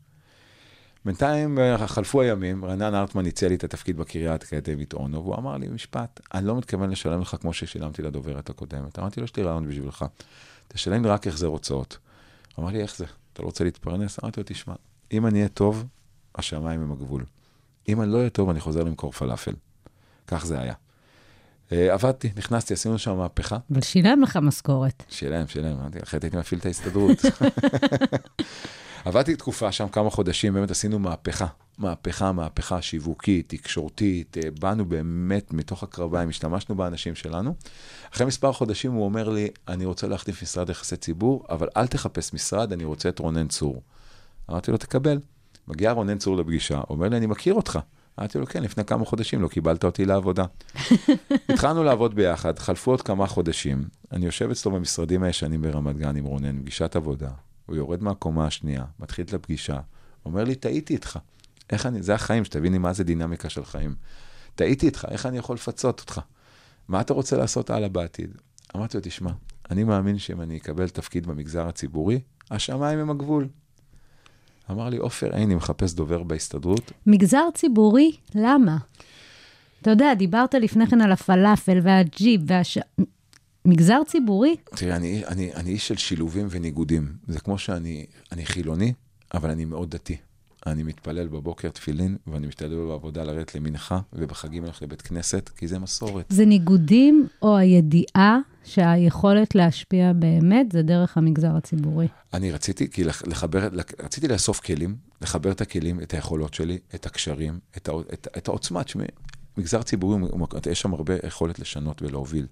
בינתיים 1.06 1.60
אה, 1.60 1.88
חלפו 1.88 2.22
הימים, 2.22 2.66
רנן 2.66 2.96
ארטמן 2.96 3.26
הציע 3.26 3.50
לי 3.50 3.56
את 3.56 3.64
התפקיד 3.64 3.98
בקריה 3.98 4.32
האקדמית 4.32 4.94
אונו, 4.94 5.24
והוא 5.24 5.36
אמר 5.36 5.58
לי 5.58 5.68
משפט, 5.68 6.20
אני 6.34 6.48
לא 6.48 6.58
מתכוון 6.58 6.90
לשלם 6.90 7.22
לך 7.22 7.36
כמו 7.42 7.54
ששילמתי 7.54 8.02
לדוברת 8.02 8.50
הקודמת. 8.50 9.00
אמרתי 9.00 9.20
לו, 9.20 9.24
יש 9.24 9.36
לי 9.36 9.44
רעיון 9.44 9.68
בשבילך, 9.68 10.06
תשלם 10.68 11.06
רק 11.06 11.28
החזר 11.28 11.48
הוצאות. 11.48 11.98
אמר 12.60 12.70
לי, 12.70 12.82
איך 12.82 12.98
זה? 12.98 13.06
אתה 13.34 13.42
לא 13.42 13.46
רוצה 13.46 13.64
להתפרנס? 13.64 14.20
אמרתי 14.24 14.40
לו, 14.40 14.46
תשמע, 14.48 14.74
אם 15.12 15.28
אני 15.28 15.40
אהיה 15.40 15.50
טוב, 15.50 15.86
השמיים 16.36 16.82
הם 16.82 16.92
הגבול. 16.92 17.26
אם 17.90 18.02
אני 18.02 18.12
לא 18.12 18.18
אהיה 18.18 18.30
טוב, 18.30 18.50
אני 18.50 18.60
חוזר 18.60 18.84
למכור 18.84 19.12
פלאפל. 19.12 19.54
כך 20.28 20.46
זה 20.46 20.60
היה. 20.60 20.74
אה, 21.72 21.94
עבדתי, 21.94 22.32
נכנסתי, 22.36 22.74
עשינו 22.74 22.98
שם 22.98 23.18
מהפכה. 23.18 23.58
אבל 23.72 23.82
שילם 23.82 24.22
לך 24.22 24.38
משכורת. 24.38 25.04
שילם, 25.10 25.48
שילם, 25.48 25.78
אחרת 26.04 26.24
הייתי 26.24 26.38
מפעיל 26.38 26.60
את 26.60 26.66
ההסתדרות. 26.66 27.18
עבדתי 29.06 29.36
תקופה 29.36 29.72
שם, 29.72 29.88
כמה 29.88 30.10
חודשים, 30.10 30.54
באמת 30.54 30.72
עשינו 30.72 31.00
מהפכה. 31.00 31.48
מהפכה, 31.78 32.32
מהפכה 32.32 32.82
שיווקית, 32.82 33.50
תקשורתית, 33.50 34.38
אה, 34.38 34.52
באנו 34.60 34.86
באמת 34.86 35.54
מתוך 35.54 35.84
הקרביים, 35.84 36.30
השתמשנו 36.30 36.76
באנשים 36.76 37.16
שלנו. 37.16 37.56
אחרי 38.14 38.28
מספר 38.28 38.52
חודשים 38.52 38.92
הוא 38.92 39.06
אומר 39.06 39.30
לי, 39.30 39.50
אני 39.68 39.86
רוצה 39.86 40.08
להחליף 40.08 40.44
משרד 40.44 40.70
יחסי 40.70 40.98
ציבור, 40.98 41.44
אבל 41.50 41.68
אל 41.78 41.88
תחפש 41.88 42.34
משרד, 42.34 42.74
אני 42.74 42.84
רוצה 42.84 43.10
את 43.10 43.20
רונן 43.20 43.48
צור. 43.48 43.82
אמרתי 44.50 44.72
לו, 44.72 44.78
תקבל. 44.78 45.20
מגיע 45.68 45.92
רונן 45.92 46.18
צור 46.18 46.38
לפגישה, 46.38 46.82
אומר 46.90 47.10
לי, 47.10 47.18
אני 47.18 47.26
מכיר 47.26 47.54
אותך. 47.54 47.80
אמרתי 48.20 48.38
לו, 48.38 48.46
כן, 48.46 48.64
לפני 48.64 48.86
כמה 48.86 49.06
חודשים 49.06 49.42
לא 49.42 49.48
קיבלת 49.48 49.84
אותי 49.84 50.06
לעבודה. 50.06 50.46
התחלנו 51.50 51.84
לעבוד 51.84 52.16
ביחד, 52.16 52.60
חלפו 52.60 52.92
עוד 52.92 53.02
כמה 53.02 53.28
חודשים. 53.28 53.84
אני 54.12 54.26
יושב 54.26 54.50
אצלו 54.50 54.72
במשרדים 54.72 55.24
הישנים 55.24 55.62
ברמת 55.62 55.98
גן 55.98 56.16
עם 56.16 56.26
רונן, 56.26 56.62
פגישת 56.62 56.96
עבודה. 56.96 57.30
הוא 57.66 57.76
יורד 57.76 58.04
מהקומה 58.04 58.46
השנייה, 58.46 58.84
מתחיל 59.00 59.26
את 59.26 59.34
הפגישה, 59.34 59.80
אומר 60.26 60.44
לי, 60.44 60.56
טעיתי 60.56 60.94
איתך. 60.94 61.20
איך 61.70 61.86
אני, 61.86 62.02
זה 62.02 62.14
החיים, 62.14 62.46
שתביני 62.46 62.78
מה 62.78 62.94
זה 62.94 63.04
דינמיקה 63.04 63.50
של 63.50 63.66
חיים. 63.66 63.96
טעיתי 64.56 64.86
איתך, 64.86 65.08
איך 65.10 65.26
אני 65.26 65.38
יכול 65.38 65.56
לפצות 65.56 66.00
אותך? 66.00 66.22
מה 66.88 67.02
אתה 67.02 67.14
רוצה 67.14 67.38
לעשות 67.38 67.70
הלאה 67.70 67.90
בעתיד? 67.90 68.32
אמרתי 68.76 68.98
לו, 68.98 69.04
תשמע, 69.04 69.32
אני 69.72 69.84
מאמין 69.84 70.18
שאם 70.18 70.42
אני 70.42 70.58
אקבל 70.58 70.90
תפקיד 70.90 71.28
במגזר 71.28 71.68
הציבורי, 71.68 72.20
השמיים 72.52 73.00
הם 73.00 73.10
הגבול. 73.10 73.48
אמר 74.72 74.90
לי, 74.90 74.98
עופר 74.98 75.36
עיני 75.36 75.56
מחפש 75.56 75.94
דובר 75.94 76.24
בהסתדרות, 76.24 76.92
מגזר 77.08 77.46
ציבורי, 77.54 78.12
למה? 78.36 78.78
אתה 79.82 79.90
יודע, 79.90 80.14
דיברת 80.14 80.54
לפני 80.54 80.88
כן 80.88 81.02
על 81.02 81.12
הפלאפל 81.12 81.80
והג'יפ 81.84 82.42
והש... 82.48 82.78
מגזר 83.66 84.00
ציבורי? 84.08 84.56
תראה, 84.76 84.96
אני, 84.96 85.26
אני, 85.26 85.54
אני 85.54 85.70
איש 85.70 85.88
של 85.88 85.98
שילובים 85.98 86.48
וניגודים. 86.50 87.14
זה 87.28 87.40
כמו 87.40 87.58
שאני 87.58 88.06
אני 88.32 88.46
חילוני, 88.46 88.94
אבל 89.34 89.50
אני 89.50 89.66
מאוד 89.66 89.90
דתי. 89.90 90.18
אני 90.68 90.84
מתפלל 90.84 91.28
בבוקר 91.28 91.70
תפילין, 91.70 92.18
ואני 92.28 92.48
משתדל 92.48 92.76
בעבודה 92.88 93.24
לרדת 93.24 93.56
למנחה, 93.56 94.00
ובחגים 94.14 94.64
הולך 94.64 94.82
לבית 94.82 95.02
כנסת, 95.02 95.50
כי 95.58 95.68
זה 95.68 95.80
מסורת. 95.80 96.26
זה 96.30 96.46
ניגודים 96.46 97.28
או 97.42 97.58
הידיעה 97.58 98.38
שהיכולת 98.64 99.56
להשפיע 99.56 100.14
באמת 100.14 100.72
זה 100.72 100.82
דרך 100.82 101.18
המגזר 101.18 101.56
הציבורי? 101.56 102.08
אני 102.34 102.52
רציתי, 102.52 102.90
כי 102.92 103.04
לח- 103.04 103.28
לחבר, 103.28 103.70
רציתי 104.00 104.28
לאסוף 104.28 104.60
כלים, 104.60 104.96
לחבר 105.22 105.52
את 105.52 105.62
הכלים, 105.62 106.00
את 106.00 106.14
היכולות 106.14 106.54
שלי, 106.54 106.78
את 106.96 107.06
הקשרים, 107.06 107.60
את, 107.78 107.90
הע- 107.90 108.02
את, 108.14 108.28
את 108.38 108.48
העוצמה. 108.48 108.84
תשמעי, 108.84 109.08
מגזר 109.58 109.82
ציבורי, 109.82 110.18
יש 110.72 110.82
שם 110.82 110.94
הרבה 110.94 111.14
יכולת 111.28 111.60
לשנות 111.60 112.02
ולהוביל. 112.02 112.48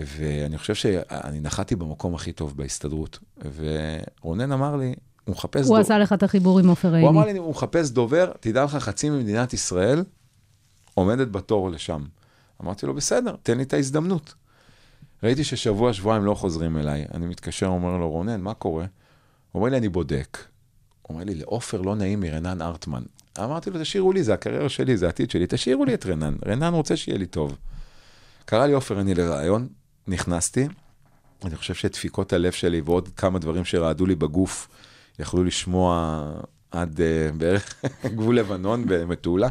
ואני 0.00 0.58
חושב 0.58 0.74
שאני 0.74 1.40
נחתי 1.40 1.76
במקום 1.76 2.14
הכי 2.14 2.32
טוב 2.32 2.56
בהסתדרות. 2.56 3.18
ורונן 3.56 4.52
אמר 4.52 4.76
לי, 4.76 4.94
הוא 5.26 5.32
מחפש... 5.34 5.66
הוא 5.66 5.76
דו- 5.76 5.80
עשה 5.80 5.98
לך 5.98 6.12
את 6.12 6.22
החיבור 6.22 6.58
עם 6.58 6.68
עופר 6.68 6.88
הוא 6.88 6.96
עיני. 6.96 7.08
אמר 7.08 7.24
לי, 7.26 7.38
הוא 7.38 7.50
מחפש 7.50 7.90
דובר, 7.90 8.32
תדע 8.40 8.64
לך, 8.64 8.76
חצי 8.76 9.10
ממדינת 9.10 9.52
ישראל 9.54 10.04
עומדת 10.94 11.28
בתור 11.28 11.70
לשם. 11.70 12.04
אמרתי 12.62 12.86
לו, 12.86 12.94
בסדר, 12.94 13.34
תן 13.42 13.56
לי 13.56 13.62
את 13.62 13.72
ההזדמנות. 13.72 14.34
ראיתי 15.22 15.44
ששבוע, 15.44 15.92
שבועיים 15.92 16.24
לא 16.24 16.34
חוזרים 16.34 16.78
אליי. 16.78 17.04
אני 17.14 17.26
מתקשר, 17.26 17.66
אומר 17.66 17.96
לו, 17.96 18.10
רונן, 18.10 18.40
מה 18.40 18.54
קורה? 18.54 18.84
הוא 19.52 19.60
אומר 19.60 19.70
לי, 19.70 19.76
אני 19.76 19.88
בודק. 19.88 20.38
הוא 21.02 21.14
אומר 21.14 21.24
לי, 21.24 21.34
לעופר 21.34 21.80
לא 21.80 21.96
נעים 21.96 22.20
מרנן 22.20 22.62
ארטמן. 22.62 23.02
אמרתי 23.38 23.70
לו, 23.70 23.80
תשאירו 23.80 24.12
לי, 24.12 24.22
זה 24.22 24.34
הקריירה 24.34 24.68
שלי, 24.68 24.96
זה 24.96 25.06
העתיד 25.06 25.30
שלי, 25.30 25.46
תשאירו 25.48 25.84
לי 25.84 25.94
את 25.94 26.06
רנן. 26.06 26.34
רנן 26.46 26.74
רוצה 26.74 26.96
שיהיה 26.96 27.18
לי 27.18 27.26
טוב. 27.26 27.56
קרא 28.44 28.66
לי 28.66 28.72
עופר 28.72 29.00
אני 29.00 29.14
לרעיון, 29.14 29.68
נכנסתי, 30.08 30.68
אני 31.44 31.56
חושב 31.56 31.74
שדפיקות 31.74 32.32
הלב 32.32 32.52
שלי 32.52 32.80
ועוד 32.80 33.08
כמה 33.16 33.38
דברים 33.38 33.64
שרעדו 33.64 34.06
לי 34.06 34.14
בגוף, 34.14 34.68
יכלו 35.18 35.44
לשמוע 35.44 36.22
עד 36.70 37.00
uh, 37.00 37.36
בערך 37.36 37.84
גבול 38.16 38.38
לבנון 38.38 38.84
במטולה. 38.86 39.48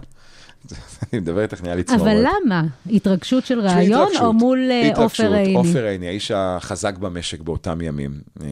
אני 1.13 1.21
מדבר 1.21 1.41
איתך, 1.41 1.61
נהיה 1.61 1.75
לי 1.75 1.83
צמרמורת. 1.83 2.11
אבל 2.11 2.25
למה? 2.45 2.63
התרגשות 2.89 3.45
של 3.45 3.59
רעיון 3.59 4.01
התרגשות. 4.01 4.21
או 4.21 4.33
מול 4.33 4.71
אה, 4.71 4.81
התרגשות. 4.81 5.03
עופר 5.03 5.33
עיני? 5.33 5.55
עופר 5.55 5.85
עיני, 5.85 6.07
האיש 6.07 6.31
החזק 6.31 6.97
במשק 6.97 7.41
באותם 7.41 7.81
ימים. 7.81 8.21
אה, 8.41 8.47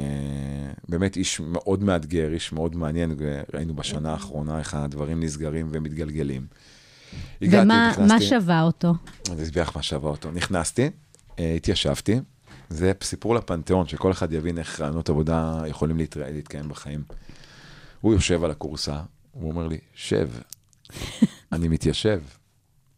באמת 0.89 1.17
איש 1.17 1.39
מאוד 1.39 1.83
מאתגר, 1.83 2.33
איש 2.33 2.53
מאוד 2.53 2.75
מעניין, 2.75 3.15
וראינו 3.17 3.73
בשנה 3.73 4.11
האחרונה 4.11 4.59
איך 4.59 4.73
הדברים 4.73 5.23
נסגרים 5.23 5.69
ומתגלגלים. 5.71 6.45
הגעתי, 7.41 7.65
ומה 7.65 7.93
מה 7.97 8.05
נכנסתי, 8.05 8.27
שווה 8.27 8.61
אותו? 8.61 8.93
אני 9.31 9.43
אסביר 9.43 9.63
לך 9.63 9.75
מה 9.75 9.81
שווה 9.81 10.09
אותו. 10.09 10.31
נכנסתי, 10.31 10.89
התיישבתי, 11.37 12.19
זה 12.73 12.91
סיפור 13.03 13.35
לפנתיאון, 13.35 13.87
שכל 13.87 14.11
אחד 14.11 14.33
יבין 14.33 14.57
איך 14.57 14.81
רעיונות 14.81 15.09
עבודה 15.09 15.63
יכולים 15.67 15.97
להתרא- 15.97 16.29
להתקיים 16.29 16.69
בחיים. 16.69 17.03
הוא 18.01 18.13
יושב 18.13 18.43
על 18.43 18.51
הכורסה, 18.51 19.01
הוא 19.31 19.51
אומר 19.51 19.67
לי, 19.67 19.77
שב. 19.93 20.29
אני 21.51 21.67
מתיישב. 21.67 22.21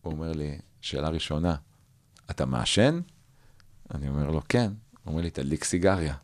הוא 0.02 0.14
אומר 0.14 0.32
לי, 0.32 0.58
שאלה 0.82 1.10
ראשונה, 1.10 1.56
אתה 2.32 2.46
מעשן? 2.46 3.00
אני 3.94 4.10
אומר 4.10 4.30
לו, 4.30 4.42
כן. 4.50 4.72
הוא 5.04 5.12
אומר 5.12 5.22
לי, 5.22 5.30
תדליק 5.30 5.64
סיגריה. 5.64 6.16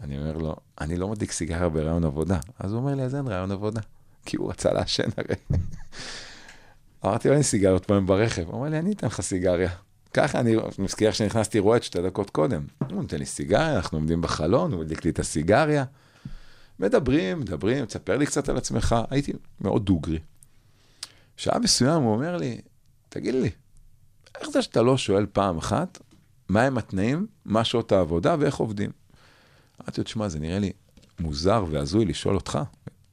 אני 0.00 0.18
אומר 0.18 0.36
לו, 0.36 0.56
אני 0.80 0.96
לא 0.96 1.08
מדליק 1.08 1.32
סיגריה 1.32 1.68
ברעיון 1.68 2.04
עבודה. 2.04 2.38
אז 2.58 2.72
הוא 2.72 2.80
אומר 2.80 2.94
לי, 2.94 3.02
אז 3.02 3.14
אין 3.14 3.26
רעיון 3.28 3.50
עבודה. 3.50 3.80
כי 4.26 4.36
הוא 4.36 4.50
רצה 4.50 4.72
לעשן 4.72 5.08
הרי. 5.16 5.34
אמרתי 7.04 7.28
לו, 7.28 7.34
אין 7.34 7.42
סיגריות 7.42 7.84
פעם 7.86 8.06
ברכב. 8.06 8.42
הוא 8.46 8.54
אומר 8.54 8.68
לי, 8.68 8.78
אני 8.78 8.92
אתן 8.92 9.06
לך 9.06 9.20
סיגריה. 9.20 9.70
ככה 10.14 10.40
אני 10.40 10.56
מזכיר 10.78 11.12
שנכנסתי 11.12 11.58
רועד 11.58 11.82
שתי 11.82 12.02
דקות 12.02 12.30
קודם. 12.30 12.62
הוא 12.78 13.02
נותן 13.02 13.18
לי 13.18 13.26
סיגריה, 13.26 13.76
אנחנו 13.76 13.98
עומדים 13.98 14.20
בחלון, 14.20 14.72
הוא 14.72 14.82
הדליק 14.82 15.04
לי 15.04 15.10
את 15.10 15.18
הסיגריה. 15.18 15.84
מדברים, 16.78 17.40
מדברים, 17.40 17.84
תספר 17.84 18.16
לי 18.16 18.26
קצת 18.26 18.48
על 18.48 18.56
עצמך. 18.56 18.96
הייתי 19.10 19.32
מאוד 19.60 19.84
דוגרי. 19.84 20.18
שעה 21.36 21.58
מסוים 21.58 22.02
הוא 22.02 22.14
אומר 22.14 22.36
לי, 22.36 22.60
תגיד 23.08 23.34
לי, 23.34 23.50
איך 24.40 24.50
זה 24.50 24.62
שאתה 24.62 24.82
לא 24.82 24.96
שואל 24.96 25.26
פעם 25.32 25.58
אחת, 25.58 25.98
מהם 26.48 26.78
התנאים, 26.78 27.26
מה 27.44 27.64
שעות 27.64 27.92
העבודה 27.92 28.36
ואיך 28.38 28.56
עובדים? 28.56 28.90
אמרתי 29.80 30.00
לו, 30.00 30.04
תשמע, 30.04 30.28
זה 30.28 30.38
נראה 30.38 30.58
לי 30.58 30.72
מוזר 31.20 31.64
והזוי 31.70 32.04
לשאול 32.04 32.34
אותך, 32.34 32.58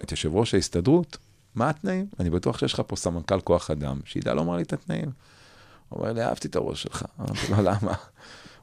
את 0.03 0.11
יושב 0.11 0.35
ראש 0.35 0.53
ההסתדרות, 0.53 1.17
מה 1.55 1.69
התנאים? 1.69 2.05
אני 2.19 2.29
בטוח 2.29 2.57
שיש 2.57 2.73
לך 2.73 2.81
פה 2.87 2.95
סמנכ"ל 2.95 3.41
כוח 3.41 3.71
אדם, 3.71 3.99
שידע 4.05 4.33
לומר 4.33 4.55
לי 4.55 4.61
את 4.61 4.73
התנאים. 4.73 5.11
הוא 5.89 5.99
אומר 5.99 6.13
לי, 6.13 6.23
אהבתי 6.23 6.47
את 6.47 6.55
הראש 6.55 6.83
שלך. 6.83 7.05
אמרתי 7.19 7.51
לו, 7.51 7.57
למה? 7.61 7.71
הוא 7.81 7.93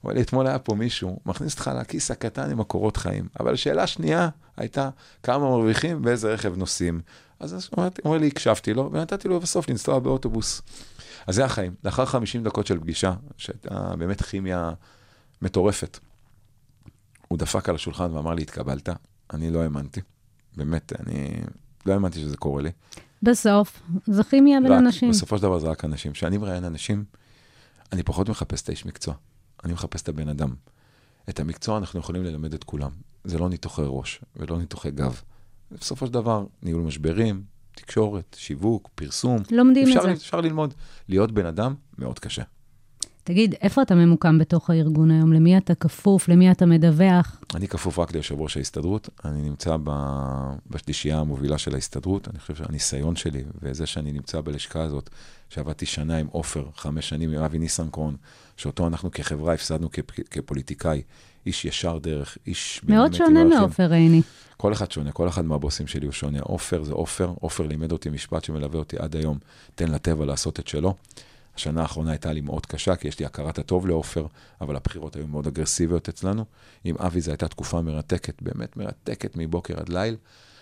אומר 0.04 0.14
לי, 0.14 0.20
אתמול 0.20 0.46
היה 0.46 0.58
פה 0.58 0.74
מישהו, 0.74 1.18
מכניס 1.26 1.52
אותך 1.52 1.70
לכיס 1.80 2.10
הקטן 2.10 2.50
עם 2.50 2.60
הקורות 2.60 2.96
חיים. 2.96 3.28
אבל 3.40 3.56
שאלה 3.56 3.86
שנייה 3.86 4.28
הייתה, 4.56 4.90
כמה 5.22 5.38
מרוויחים 5.38 6.00
ואיזה 6.04 6.32
רכב 6.34 6.56
נוסעים. 6.56 7.00
אז 7.40 7.68
הוא 7.76 7.84
אומר- 8.04 8.18
לי, 8.18 8.26
הקשבתי 8.26 8.74
לו, 8.74 8.90
ונתתי 8.92 9.28
לו 9.28 9.40
בסוף 9.40 9.68
לנסוע 9.68 9.98
באוטובוס. 9.98 10.62
אז 11.26 11.34
זה 11.34 11.44
החיים. 11.44 11.74
לאחר 11.84 12.04
50 12.04 12.44
דקות 12.44 12.66
של 12.66 12.80
פגישה, 12.80 13.14
שהייתה 13.36 13.92
באמת 13.98 14.22
כימיה 14.22 14.70
מטורפת, 15.42 15.98
הוא 17.28 17.38
דפק 17.38 17.68
על 17.68 17.74
השולחן 17.74 18.10
ואמר 18.12 18.34
לי, 18.34 18.42
התקבלת. 18.42 18.88
אני 19.32 19.50
לא 19.50 19.62
האמנתי. 19.62 20.00
באמת, 20.56 20.92
אני 21.00 21.40
לא 21.86 21.92
האמנתי 21.92 22.20
שזה 22.20 22.36
קורה 22.36 22.62
לי. 22.62 22.70
בסוף, 23.22 23.82
זה 24.06 24.24
כימיה 24.24 24.60
בין 24.60 24.72
אנשים. 24.72 25.10
בסופו 25.10 25.36
של 25.36 25.42
דבר 25.42 25.58
זה 25.58 25.68
רק 25.68 25.84
אנשים. 25.84 26.12
כשאני 26.12 26.38
מראיין 26.38 26.64
אנשים, 26.64 27.04
אני 27.92 28.02
פחות 28.02 28.28
מחפש 28.28 28.62
את 28.62 28.68
האיש 28.68 28.86
מקצוע. 28.86 29.14
אני 29.64 29.72
מחפש 29.72 30.02
את 30.02 30.08
הבן 30.08 30.28
אדם. 30.28 30.54
את 31.28 31.40
המקצוע 31.40 31.78
אנחנו 31.78 32.00
יכולים 32.00 32.24
ללמד 32.24 32.54
את 32.54 32.64
כולם. 32.64 32.90
זה 33.24 33.38
לא 33.38 33.48
ניתוחי 33.48 33.82
ראש 33.84 34.20
ולא 34.36 34.58
ניתוחי 34.58 34.90
גב. 34.90 35.20
בסופו 35.72 36.06
של 36.06 36.12
דבר, 36.12 36.46
ניהול 36.62 36.82
משברים, 36.82 37.42
תקשורת, 37.74 38.36
שיווק, 38.38 38.88
פרסום. 38.94 39.42
לומדים 39.50 39.88
אפשר, 39.88 40.00
את 40.00 40.04
זה. 40.04 40.12
אפשר 40.12 40.40
ללמוד. 40.40 40.74
להיות 41.08 41.32
בן 41.32 41.46
אדם, 41.46 41.74
מאוד 41.98 42.18
קשה. 42.18 42.42
תגיד, 43.26 43.54
איפה 43.62 43.82
אתה 43.82 43.94
ממוקם 43.94 44.38
בתוך 44.38 44.70
הארגון 44.70 45.10
היום? 45.10 45.32
למי 45.32 45.56
אתה 45.58 45.74
כפוף? 45.74 46.28
למי 46.28 46.50
אתה 46.50 46.66
מדווח? 46.66 47.40
אני 47.54 47.68
כפוף 47.68 47.98
רק 47.98 48.12
ליושב 48.12 48.40
ראש 48.40 48.56
ההסתדרות, 48.56 49.08
אני 49.24 49.42
נמצא 49.42 49.76
ב- 49.84 50.54
בשלישייה 50.70 51.18
המובילה 51.20 51.58
של 51.58 51.74
ההסתדרות, 51.74 52.28
אני 52.28 52.38
חושב 52.38 52.54
שהניסיון 52.54 53.16
שלי, 53.16 53.44
וזה 53.62 53.86
שאני 53.86 54.12
נמצא 54.12 54.40
בלשכה 54.40 54.82
הזאת, 54.82 55.10
שעבדתי 55.50 55.86
שנה 55.86 56.16
עם 56.16 56.26
עופר, 56.30 56.66
חמש 56.76 57.08
שנים 57.08 57.32
עם 57.32 57.42
אבי 57.42 57.58
ניסנקורן, 57.58 58.14
שאותו 58.56 58.86
אנחנו 58.86 59.10
כחברה 59.10 59.54
הפסדנו 59.54 59.88
כפ- 59.92 60.22
כפוליטיקאי, 60.30 61.02
איש 61.46 61.64
ישר 61.64 61.98
דרך, 61.98 62.38
איש 62.46 62.80
מאוד 62.88 63.14
שונה. 63.14 63.44
מעופר 63.44 63.92
עיני. 63.92 64.22
כל 64.56 64.72
אחד 64.72 64.90
שונה, 64.90 65.12
כל 65.12 65.28
אחד 65.28 65.44
מהבוסים 65.44 65.86
שלי 65.86 66.06
הוא 66.06 66.12
שונה. 66.12 66.40
עופר 66.40 66.82
זה 66.84 66.92
עופר, 66.92 67.32
עופר 67.40 67.66
לימד 67.66 67.92
אותי 67.92 68.10
משפט 68.10 68.44
שמלווה 68.44 68.78
אותי 68.78 68.96
עד 68.98 69.16
היום, 69.16 69.38
תן 69.74 69.88
לטבע 69.92 70.24
לעשות 70.24 70.60
את 70.60 70.68
שלו. 70.68 70.94
השנה 71.56 71.82
האחרונה 71.82 72.10
הייתה 72.10 72.32
לי 72.32 72.40
מאוד 72.40 72.66
קשה, 72.66 72.96
כי 72.96 73.08
יש 73.08 73.18
לי 73.18 73.26
הכרת 73.26 73.58
הטוב 73.58 73.86
לעופר, 73.86 74.26
אבל 74.60 74.76
הבחירות 74.76 75.16
היו 75.16 75.26
מאוד 75.26 75.46
אגרסיביות 75.46 76.08
אצלנו. 76.08 76.44
עם 76.84 76.96
אבי 76.98 77.20
זו 77.20 77.30
הייתה 77.30 77.48
תקופה 77.48 77.80
מרתקת, 77.82 78.42
באמת 78.42 78.76
מרתקת 78.76 79.32
מבוקר 79.36 79.80
עד 79.80 79.88
ליל. 79.88 80.16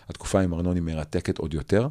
התקופה 0.08 0.40
עם 0.40 0.54
ארנון 0.54 0.76
היא 0.76 0.82
מרתקת 0.82 1.38
עוד 1.38 1.54
יותר, 1.54 1.88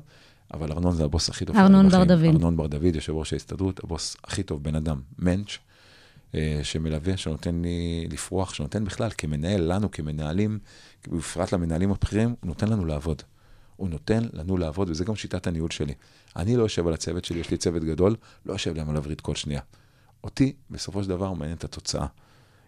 אבל 0.53 0.71
ארנון 0.71 0.95
זה 0.95 1.03
הבוס 1.03 1.29
הכי 1.29 1.45
טוב 1.45 1.55
ארנון. 1.55 1.89
בר 1.89 2.03
דוד. 2.03 2.25
ארנון 2.25 2.57
בר 2.57 2.67
דוד, 2.67 2.95
יושב 2.95 3.13
ראש 3.13 3.33
ההסתדרות, 3.33 3.83
הבוס 3.83 4.17
הכי 4.23 4.43
טוב, 4.43 4.63
בן 4.63 4.75
אדם, 4.75 5.01
מענץ', 5.17 5.57
אה, 6.35 6.59
שמלווה, 6.63 7.17
שנותן 7.17 7.61
לי 7.61 8.07
לפרוח, 8.11 8.53
שנותן 8.53 8.85
בכלל 8.85 9.09
כמנהל, 9.17 9.73
לנו 9.73 9.91
כמנהלים, 9.91 10.59
בפרט 11.07 11.51
למנהלים 11.51 11.91
הבכירים, 11.91 12.29
הוא 12.29 12.47
נותן 12.47 12.69
לנו 12.69 12.85
לעבוד. 12.85 13.21
הוא 13.83 13.89
נותן 13.89 14.23
לנו 14.33 14.57
לעבוד, 14.57 14.89
וזה 14.89 15.05
גם 15.05 15.15
שיטת 15.15 15.47
הניהול 15.47 15.69
שלי. 15.69 15.93
אני 16.35 16.55
לא 16.55 16.63
יושב 16.63 16.87
על 16.87 16.93
הצוות 16.93 17.25
שלי, 17.25 17.39
יש 17.39 17.51
לי 17.51 17.57
צוות 17.57 17.83
גדול, 17.83 18.15
לא 18.45 18.53
יושב 18.53 18.75
להם 18.75 18.89
על 18.89 18.97
הברית 18.97 19.21
כל 19.21 19.35
שנייה. 19.35 19.61
אותי, 20.23 20.53
בסופו 20.69 21.03
של 21.03 21.09
דבר, 21.09 21.33
מעניין 21.33 21.57
את 21.57 21.63
התוצאה. 21.63 22.05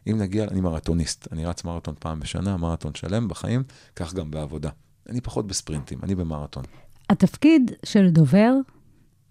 אם 0.07 0.17
נגיע, 0.17 0.43
אני 0.43 0.61
מרתוניסט, 0.61 1.27
אני 1.31 1.45
רץ 1.45 1.63
מרתון 1.63 1.95
פעם 1.99 2.19
בשנה, 2.19 2.57
מרתון 2.57 2.95
שלם 2.95 3.27
בחיים, 3.27 3.63
כך 3.95 4.13
גם 4.13 4.31
בעבודה. 4.31 4.69
אני 5.09 5.21
פחות 5.21 5.47
בספרינטים, 5.47 5.99
אני 6.03 6.15
במרתון. 6.15 6.63
התפקיד 7.09 7.71
של 7.85 8.09
דובר, 8.09 8.53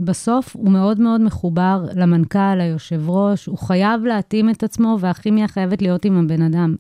בסוף 0.01 0.57
הוא 0.57 0.71
מאוד 0.71 1.01
מאוד 1.01 1.21
מחובר 1.21 1.85
למנכ"ל, 1.95 2.55
ליושב 2.55 3.11
ראש, 3.11 3.47
הוא 3.47 3.59
חייב 3.59 4.05
להתאים 4.05 4.51
את 4.51 4.63
עצמו, 4.63 4.97
והכימיה 5.01 5.49
חייבת 5.49 5.83
להיות 5.83 6.05
עם 6.05 6.25
הבן 6.25 6.43
אדם. 6.43 6.77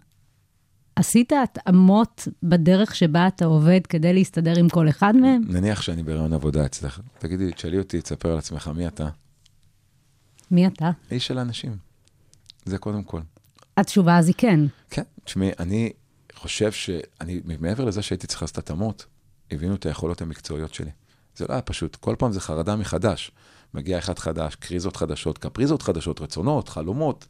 עשית 0.96 1.32
התאמות 1.42 2.28
בדרך 2.42 2.94
שבה 2.94 3.26
אתה 3.26 3.44
עובד 3.44 3.80
כדי 3.88 4.12
להסתדר 4.12 4.58
עם 4.58 4.68
כל 4.68 4.88
אחד 4.88 5.16
מהם? 5.16 5.42
נניח 5.48 5.82
שאני 5.82 6.02
בהיריון 6.02 6.32
עבודה 6.32 6.66
אצלך, 6.66 7.00
תגידי, 7.18 7.52
תשאלי 7.52 7.78
אותי, 7.78 8.00
תספר 8.02 8.32
על 8.32 8.38
עצמך, 8.38 8.68
מי 8.68 8.86
אתה? 8.86 9.08
מי 10.50 10.66
אתה? 10.66 10.90
איש 11.10 11.26
של 11.26 11.38
אנשים. 11.38 11.76
זה 12.64 12.78
קודם 12.78 13.02
כל. 13.02 13.20
התשובה 13.76 14.18
אז 14.18 14.26
היא 14.26 14.34
כן. 14.38 14.60
כן, 14.90 15.02
תשמעי, 15.24 15.50
אני 15.58 15.92
חושב 16.34 16.72
שאני, 16.72 17.40
מעבר 17.58 17.84
לזה 17.84 18.02
שהייתי 18.02 18.26
צריך 18.26 18.42
לעשות 18.42 18.58
התאמות, 18.58 19.06
הבינו 19.50 19.74
את 19.74 19.86
היכולות 19.86 20.22
המקצועיות 20.22 20.74
שלי. 20.74 20.90
זה 21.36 21.44
לא 21.48 21.52
היה 21.52 21.62
פשוט, 21.62 21.96
כל 21.96 22.14
פעם 22.18 22.32
זה 22.32 22.40
חרדה 22.40 22.76
מחדש. 22.76 23.30
מגיע 23.74 23.98
אחד 23.98 24.18
חדש, 24.18 24.54
קריזות 24.54 24.96
חדשות, 24.96 25.38
קפריזות 25.38 25.82
חדשות, 25.82 26.20
רצונות, 26.20 26.68
חלומות. 26.68 27.26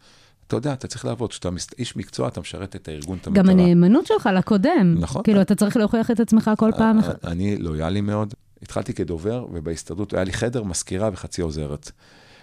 אתה 0.46 0.56
יודע, 0.56 0.72
אתה 0.72 0.86
צריך 0.86 1.04
לעבוד, 1.04 1.30
כשאתה 1.30 1.48
איש 1.78 1.96
מקצוע, 1.96 2.28
אתה 2.28 2.40
משרת 2.40 2.76
את 2.76 2.88
הארגון, 2.88 3.18
את 3.20 3.26
המטרה. 3.26 3.44
גם 3.44 3.50
הנאמנות 3.50 4.06
שלך 4.06 4.28
לקודם. 4.36 4.94
נכון. 4.98 5.22
כאילו, 5.22 5.40
אתה 5.40 5.54
צריך 5.54 5.76
להוכיח 5.76 6.10
את 6.10 6.20
עצמך 6.20 6.50
כל 6.58 6.70
פעם. 6.78 7.00
אה, 7.00 7.10
אני 7.24 7.56
לויאלי 7.56 8.00
מאוד. 8.00 8.34
התחלתי 8.62 8.94
כדובר, 8.94 9.46
ובהסתדרות 9.52 10.14
היה 10.14 10.24
לי 10.24 10.32
חדר, 10.32 10.62
מזכירה 10.62 11.10
וחצי 11.12 11.42
עוזרת. 11.42 11.90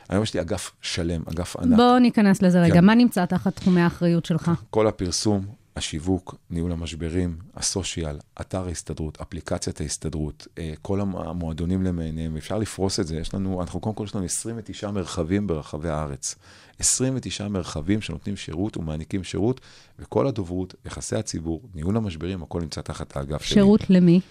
היום 0.10 0.24
יש 0.24 0.34
לי 0.34 0.42
אגף 0.42 0.72
שלם, 0.82 1.22
אגף 1.32 1.56
ענק. 1.56 1.78
בוא 1.78 2.00
ניכנס 2.00 2.42
לזה 2.42 2.62
רגע. 2.62 2.74
כן. 2.74 2.86
מה 2.86 2.96
נמצא 2.96 3.26
תחת 3.26 3.56
תחומי 3.56 3.82
האחריות 3.82 4.26
שלך? 4.26 4.52
כל 4.70 4.88
הפרסום, 4.88 5.46
השיווק, 5.76 6.36
ניהול 6.50 6.72
המשברים, 6.72 7.38
הסושיאל, 7.56 8.18
אתר 8.42 8.66
ההסתדרות, 8.68 9.18
אפליקציית 9.22 9.82
ההסתדרות, 9.82 10.48
אה, 10.58 10.74
כל 10.82 11.02
המ- 11.02 11.16
המועדונים 11.16 11.84
למיניהם, 11.84 12.38
אפשר 12.38 12.58
לפרוס 12.58 13.00
את 13.00 13.08
זה. 13.08 13.16
יש 13.18 13.34
לנו, 13.34 13.62
אנחנו 13.62 13.80
קודם 13.80 13.96
כל 13.96 14.04
יש 14.04 14.16
לנו 14.16 14.26
29 14.26 14.92
מרחבים 14.92 15.48
ברחבי 15.48 15.90
הארץ. 15.90 16.36
29 16.80 17.48
מרחבים 17.48 18.02
שנותנים 18.02 18.36
שירות 18.38 18.78
ומעניקים 18.78 19.24
שירות, 19.24 19.62
וכל 20.00 20.28
הדוברות, 20.28 20.76
יחסי 20.86 21.16
הציבור, 21.16 21.62
ניהול 21.76 21.98
המשברים, 21.98 22.44
הכל 22.44 22.62
נמצא 22.62 22.82
תחת 22.82 23.18
האגף 23.18 23.42
שלי. 23.44 23.54
שירות 23.54 23.90
למי? 23.90 24.22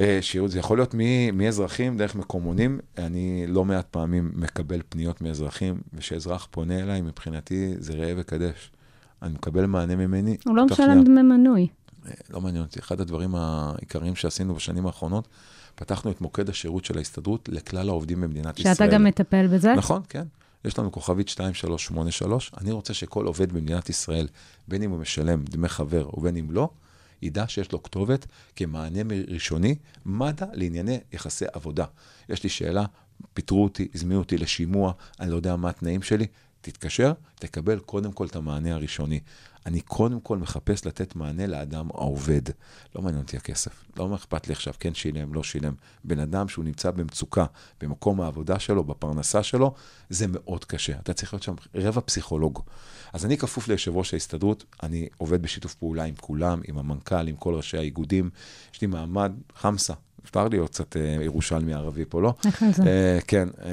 אה, 0.00 0.18
שירות, 0.20 0.50
זה 0.50 0.58
יכול 0.58 0.78
להיות 0.78 0.94
מ- 0.98 1.38
מאזרחים 1.38 1.96
דרך 1.96 2.14
מקומונים. 2.14 2.78
אני 2.98 3.44
לא 3.48 3.64
מעט 3.64 3.86
פעמים 3.90 4.30
מקבל 4.34 4.80
פניות 4.88 5.20
מאזרחים, 5.20 5.80
וכשאזרח 5.94 6.48
פונה 6.50 6.78
אליי, 6.80 7.00
מבחינתי 7.00 7.74
זה 7.78 7.92
ראה 7.94 8.12
וקדש. 8.16 8.70
אני 9.26 9.34
מקבל 9.34 9.66
מענה 9.66 9.96
ממני. 9.96 10.36
הוא 10.44 10.56
לא 10.56 10.66
משלם. 10.66 11.04
דמי 11.04 11.22
מנוי. 11.22 11.68
אה, 12.06 12.12
לא 12.30 12.40
מעניין 12.40 12.64
אותי. 12.64 12.80
אחד 12.80 13.00
הדברים 13.00 13.34
העיקריים 13.34 14.16
שעשינו 14.16 14.54
בשנים 14.54 14.86
האחרונות, 14.86 15.28
פתחנו 15.74 16.10
את 16.10 16.20
מוקד 16.20 16.48
השירות 16.48 16.84
של 16.84 16.98
ההסתדרות 16.98 17.48
לכלל 17.52 17.88
העובדים 17.88 18.20
במדינת 18.20 18.58
ישראל. 18.58 18.74
שאתה 18.74 18.86
גם 18.86 19.04
מטפל 19.04 19.46
בזה? 19.46 19.74
נכון, 19.74 20.02
כן. 20.08 20.24
יש 20.64 20.78
לנו 20.78 20.92
כוכבית 20.92 21.28
2383. 21.28 22.52
אני 22.60 22.72
רוצה 22.72 22.94
שכל 22.94 23.26
עובד 23.26 23.52
במדינת 23.52 23.88
ישראל, 23.88 24.28
בין 24.68 24.82
אם 24.82 24.90
הוא 24.90 24.98
משלם 24.98 25.44
דמי 25.44 25.68
חבר 25.68 26.08
ובין 26.14 26.36
אם 26.36 26.50
לא, 26.50 26.68
ידע 27.22 27.44
שיש 27.48 27.72
לו 27.72 27.82
כתובת 27.82 28.26
כמענה 28.56 29.14
ראשוני, 29.28 29.74
מד"א 30.06 30.46
לענייני 30.52 30.98
יחסי 31.12 31.44
עבודה. 31.52 31.84
יש 32.28 32.42
לי 32.42 32.48
שאלה, 32.48 32.84
פיטרו 33.34 33.64
אותי, 33.64 33.88
הזמינו 33.94 34.20
אותי 34.20 34.38
לשימוע, 34.38 34.92
אני 35.20 35.30
לא 35.30 35.36
יודע 35.36 35.56
מה 35.56 35.68
התנאים 35.68 36.02
שלי, 36.02 36.26
תתקשר, 36.70 37.12
תקבל 37.34 37.78
קודם 37.78 38.12
כל 38.12 38.26
את 38.26 38.36
המענה 38.36 38.74
הראשוני. 38.74 39.20
אני 39.66 39.80
קודם 39.80 40.20
כל 40.20 40.38
מחפש 40.38 40.86
לתת 40.86 41.16
מענה 41.16 41.46
לאדם 41.46 41.88
העובד. 41.94 42.42
לא 42.94 43.02
מעניין 43.02 43.22
אותי 43.22 43.36
הכסף, 43.36 43.84
לא 43.96 44.14
אכפת 44.14 44.46
לי 44.46 44.52
עכשיו, 44.52 44.74
כן 44.80 44.94
שילם, 44.94 45.34
לא 45.34 45.42
שילם. 45.42 45.74
בן 46.04 46.18
אדם 46.18 46.48
שהוא 46.48 46.64
נמצא 46.64 46.90
במצוקה 46.90 47.44
במקום 47.80 48.20
העבודה 48.20 48.58
שלו, 48.58 48.84
בפרנסה 48.84 49.42
שלו, 49.42 49.74
זה 50.10 50.26
מאוד 50.28 50.64
קשה. 50.64 50.98
אתה 50.98 51.12
צריך 51.12 51.34
להיות 51.34 51.42
שם 51.42 51.54
רבע 51.74 52.00
פסיכולוג. 52.00 52.62
אז 53.12 53.24
אני 53.24 53.36
כפוף 53.36 53.68
ליושב 53.68 53.96
ראש 53.96 54.14
ההסתדרות, 54.14 54.64
אני 54.82 55.08
עובד 55.18 55.42
בשיתוף 55.42 55.74
פעולה 55.74 56.04
עם 56.04 56.14
כולם, 56.14 56.60
עם 56.68 56.78
המנכ"ל, 56.78 57.28
עם 57.28 57.36
כל 57.36 57.54
ראשי 57.54 57.78
האיגודים. 57.78 58.30
יש 58.74 58.80
לי 58.80 58.86
מעמד 58.86 59.32
חמסה. 59.54 59.94
מותר 60.26 60.48
להיות 60.48 60.70
קצת 60.70 60.96
אה, 60.96 61.16
ירושלמי 61.24 61.74
ערבי 61.74 62.04
פה, 62.04 62.22
לא? 62.22 62.34
איך 62.46 62.64
זה? 62.72 62.82
אה, 62.86 63.18
כן, 63.26 63.48
אה, 63.64 63.70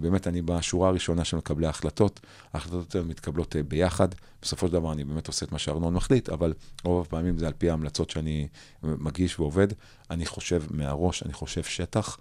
באמת, 0.00 0.26
אני 0.26 0.42
בשורה 0.42 0.88
הראשונה 0.88 1.24
של 1.24 1.36
מקבלי 1.36 1.66
ההחלטות. 1.66 2.20
ההחלטות 2.52 2.96
מתקבלות 2.96 3.56
ביחד. 3.68 4.08
בסופו 4.42 4.66
של 4.66 4.72
דבר 4.72 4.92
אני 4.92 5.04
באמת 5.04 5.26
עושה 5.26 5.46
את 5.46 5.52
מה 5.52 5.58
שארנון 5.58 5.94
מחליט, 5.94 6.28
אבל 6.28 6.52
רוב 6.84 7.06
הפעמים 7.06 7.38
זה 7.38 7.46
על 7.46 7.52
פי 7.58 7.70
ההמלצות 7.70 8.10
שאני 8.10 8.48
מגיש 8.82 9.40
ועובד. 9.40 9.68
אני 10.10 10.26
חושב 10.26 10.62
מהראש, 10.70 11.22
אני 11.22 11.32
חושב 11.32 11.62
שטח. 11.62 12.18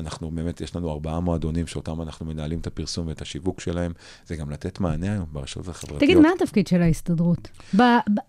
אנחנו 0.00 0.30
באמת, 0.30 0.60
יש 0.60 0.76
לנו 0.76 0.90
ארבעה 0.90 1.20
מועדונים 1.20 1.66
שאותם 1.66 2.02
אנחנו 2.02 2.26
מנהלים 2.26 2.60
את 2.60 2.66
הפרסום 2.66 3.06
ואת 3.06 3.22
השיווק 3.22 3.60
שלהם. 3.60 3.92
זה 4.26 4.36
גם 4.36 4.50
לתת 4.50 4.80
מענה 4.80 5.12
היום 5.12 5.26
ברשתות 5.32 5.68
החברתיות. 5.68 6.00
תגיד, 6.00 6.18
מה 6.18 6.28
התפקיד 6.36 6.66
של 6.66 6.82
ההסתדרות? 6.82 7.48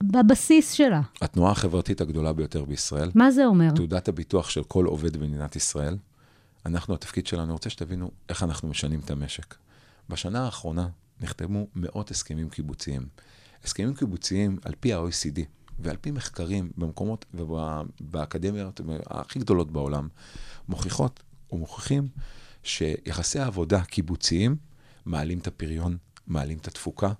בבסיס 0.04 0.72
שלה. 0.72 1.02
התנועה 1.22 1.52
החברתית 1.52 2.02
הגדולה 2.02 2.34
ביותר 2.34 2.66
בישראל. 2.66 3.12
מה 3.16 3.32
זה 3.32 3.46
אומר? 3.46 3.70
תעודת 3.76 4.08
הביטוח 4.08 4.50
של 4.50 4.64
כל 4.64 4.86
עובד 4.86 5.18
במדינת 5.18 5.56
ישראל. 5.56 5.98
אנחנו, 6.66 6.94
התפקיד 6.94 7.28
שלנו, 7.28 7.44
אני 7.44 7.52
רוצה 7.52 7.70
שתבינו 7.70 8.12
איך 8.30 8.44
אנחנו 8.44 8.68
משנים 8.68 9.00
את 9.00 9.12
המשק. 9.12 9.56
בשנה 10.10 10.46
האחרונה 10.46 10.88
נחתמו 11.22 11.68
מאות 11.76 12.12
הסכמים 12.12 12.50
קיבוציים. 12.50 13.06
הסכמים 13.64 13.94
קיבוציים 13.94 14.58
על 14.66 14.74
פי 14.80 14.94
ה-OECD 14.94 15.40
ועל 15.80 15.98
פי 16.02 16.12
מחקרים 16.12 16.72
במקומות 16.78 17.26
ובאקדמיות 17.34 18.82
הכי 19.08 19.40
גדולות 19.40 19.72
בעולם, 19.72 20.08
מוכיחות 20.70 21.24
ומוכיחים 21.52 22.08
שיחסי 22.64 23.40
העבודה 23.40 23.78
הקיבוציים 23.78 24.56
מעלים 25.06 25.40
את 25.40 25.48
הפריון, 25.48 25.98
מעלים 26.28 26.58
את 26.58 26.68
התפוקה, 26.68 27.14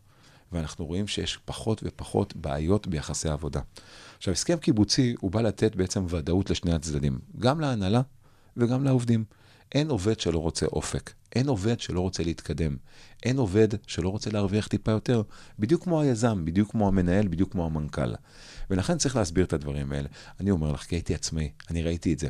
ואנחנו 0.52 0.86
רואים 0.86 1.08
שיש 1.08 1.40
פחות 1.46 1.82
ופחות 1.84 2.36
בעיות 2.36 2.88
ביחסי 2.88 3.30
עבודה. 3.30 3.62
עכשיו, 4.18 4.34
הסכם 4.34 4.58
קיבוצי, 4.58 5.16
הוא 5.20 5.32
בא 5.32 5.42
לתת 5.42 5.76
בעצם 5.76 6.06
ודאות 6.10 6.50
לשני 6.50 6.74
הצדדים, 6.74 7.20
גם 7.40 7.60
להנהלה 7.60 8.02
וגם 8.58 8.84
לעובדים. 8.84 9.24
אין 9.76 9.90
עובד 9.90 10.20
שלא 10.20 10.40
רוצה 10.40 10.66
אופק, 10.66 11.14
אין 11.36 11.48
עובד 11.48 11.80
שלא 11.80 12.02
רוצה 12.02 12.24
להתקדם, 12.24 12.78
אין 13.24 13.38
עובד 13.38 13.68
שלא 13.88 14.10
רוצה 14.10 14.30
להרוויח 14.30 14.68
טיפה 14.68 14.92
יותר, 14.92 15.22
בדיוק 15.60 15.84
כמו 15.84 16.02
היזם, 16.02 16.46
בדיוק 16.46 16.72
כמו 16.72 16.88
המנהל, 16.88 17.28
בדיוק 17.28 17.52
כמו 17.52 17.66
המנכ"ל. 17.66 18.14
ולכן 18.70 18.98
צריך 18.98 19.16
להסביר 19.16 19.46
את 19.46 19.54
הדברים 19.54 19.92
האלה. 19.92 20.10
אני 20.40 20.52
אומר 20.52 20.72
לך, 20.72 20.84
כי 20.84 20.96
הייתי 20.96 21.16
עצמאי, 21.16 21.52
אני 21.70 21.84
ראיתי 21.84 22.14
את 22.14 22.20
זה. 22.20 22.28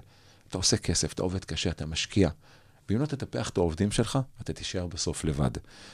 אתה 0.51 0.57
עושה 0.57 0.77
כסף, 0.77 1.13
אתה 1.13 1.21
עובד 1.21 1.45
קשה, 1.45 1.69
אתה 1.69 1.85
משקיע. 1.85 2.29
ואם 2.89 2.99
לא 2.99 3.05
תטפח 3.05 3.49
את 3.49 3.57
העובדים 3.57 3.91
שלך, 3.91 4.19
אתה 4.41 4.53
תישאר 4.53 4.87
בסוף 4.87 5.23
לבד. 5.23 5.51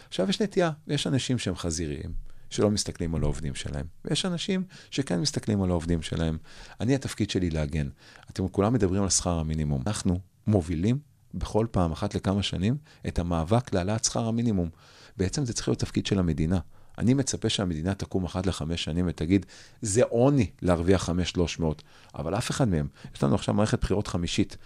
עכשיו, 0.08 0.30
יש 0.30 0.41
נטייה, 0.41 0.72
יש 0.88 1.08
אנשים 1.08 1.38
שהם 1.38 1.56
חזיריים, 1.56 2.13
שלא 2.50 2.72
מסתכלים 2.72 3.15
על 3.15 3.24
העובדים 3.24 3.56
שלהם, 3.56 3.86
ויש 4.06 4.26
אנשים 4.26 4.63
שכן 4.91 5.22
מסתכלים 5.22 5.63
על 5.63 5.70
העובדים 5.70 6.02
שלהם. 6.02 6.38
אני, 6.82 6.96
התפקיד 6.96 7.30
שלי 7.30 7.50
להגן. 7.50 7.89
אתם 8.32 8.48
כולם 8.48 8.74
מדברים 8.74 9.04
על 9.04 9.10
שכר 9.10 9.39
המינימום. 9.39 9.84
אנחנו 9.88 10.20
מובילים 10.48 11.00
בכל 11.34 11.67
פעם, 11.72 11.91
אחת 11.91 12.15
לכמה 12.15 12.43
שנים, 12.43 12.78
את 13.08 13.20
המאבק 13.20 13.74
להעלאת 13.74 14.04
שכר 14.04 14.28
המינימום. 14.28 14.70
בעצם 15.17 15.46
זה 15.46 15.54
צריך 15.54 15.67
להיות 15.67 15.80
תפקיד 15.80 16.06
של 16.06 16.20
המדינה. 16.20 16.60
אני 16.98 17.14
מצפה 17.14 17.50
שהמדינה 17.50 17.94
תקום 17.94 18.26
אחת 18.26 18.46
לחמש 18.46 18.84
שנים 18.84 19.06
ותגיד, 19.08 19.46
זה 19.82 20.04
עוני 20.04 20.50
להרוויח 20.62 21.04
חמש 21.04 21.30
שלוש 21.30 21.60
מאות, 21.60 21.84
אבל 22.16 22.38
אף 22.38 22.52
אחד 22.52 22.68
מהם, 22.68 22.88
יש 23.16 23.24
לנו 23.24 23.36
עכשיו 23.36 23.54
מערכת 23.54 23.82
בחירות 23.82 24.08
חמישית. 24.08 24.58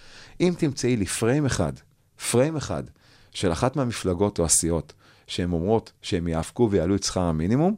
אם 0.41 0.53
תמצאי 0.57 0.95
לי 0.95 1.05
פריים 1.05 1.45
אחד, 1.45 1.73
פריים 2.31 2.57
אחד, 2.57 2.83
של 3.31 3.51
אחת 3.51 3.75
מהמפלגות 3.75 4.39
או 4.39 4.45
הסיעות, 4.45 4.93
שהן 5.27 5.51
אומרות 5.51 5.91
שהם 6.01 6.27
יאבקו 6.27 6.67
ויעלו 6.71 6.95
את 6.95 7.03
שכר 7.03 7.21
המינימום, 7.21 7.75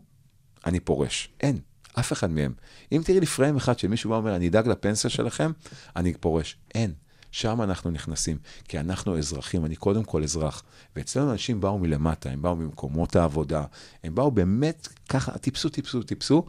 אני 0.66 0.80
פורש. 0.80 1.30
אין, 1.42 1.60
אף 2.00 2.14
אחד 2.14 2.32
מהם. 2.32 2.54
אם 2.92 3.02
תראי 3.06 3.20
לי 3.20 3.26
פריים 3.26 3.56
אחד 3.56 3.80
שמישהו 3.80 4.10
בא 4.10 4.16
ואומר, 4.16 4.36
אני 4.36 4.48
אדאג 4.48 4.68
לפנסיה 4.68 5.10
שלכם, 5.10 5.52
אני 5.96 6.14
פורש. 6.14 6.58
אין. 6.76 6.94
שם 7.34 7.62
אנחנו 7.62 7.92
נכנסים, 7.92 8.38
כי 8.68 8.80
אנחנו 8.80 9.18
אזרחים, 9.18 9.66
אני 9.66 9.76
קודם 9.76 10.04
כל 10.04 10.24
אזרח. 10.24 10.64
ואצלנו 10.96 11.32
אנשים 11.32 11.62
באו 11.62 11.80
מלמטה, 11.80 12.30
הם 12.30 12.42
באו 12.42 12.56
ממקומות 12.56 13.16
העבודה, 13.16 13.64
הם 14.04 14.16
באו 14.16 14.32
באמת 14.32 14.88
ככה, 15.10 15.38
טיפסו, 15.38 15.70
טיפסו, 15.70 16.04
טיפסו, 16.04 16.46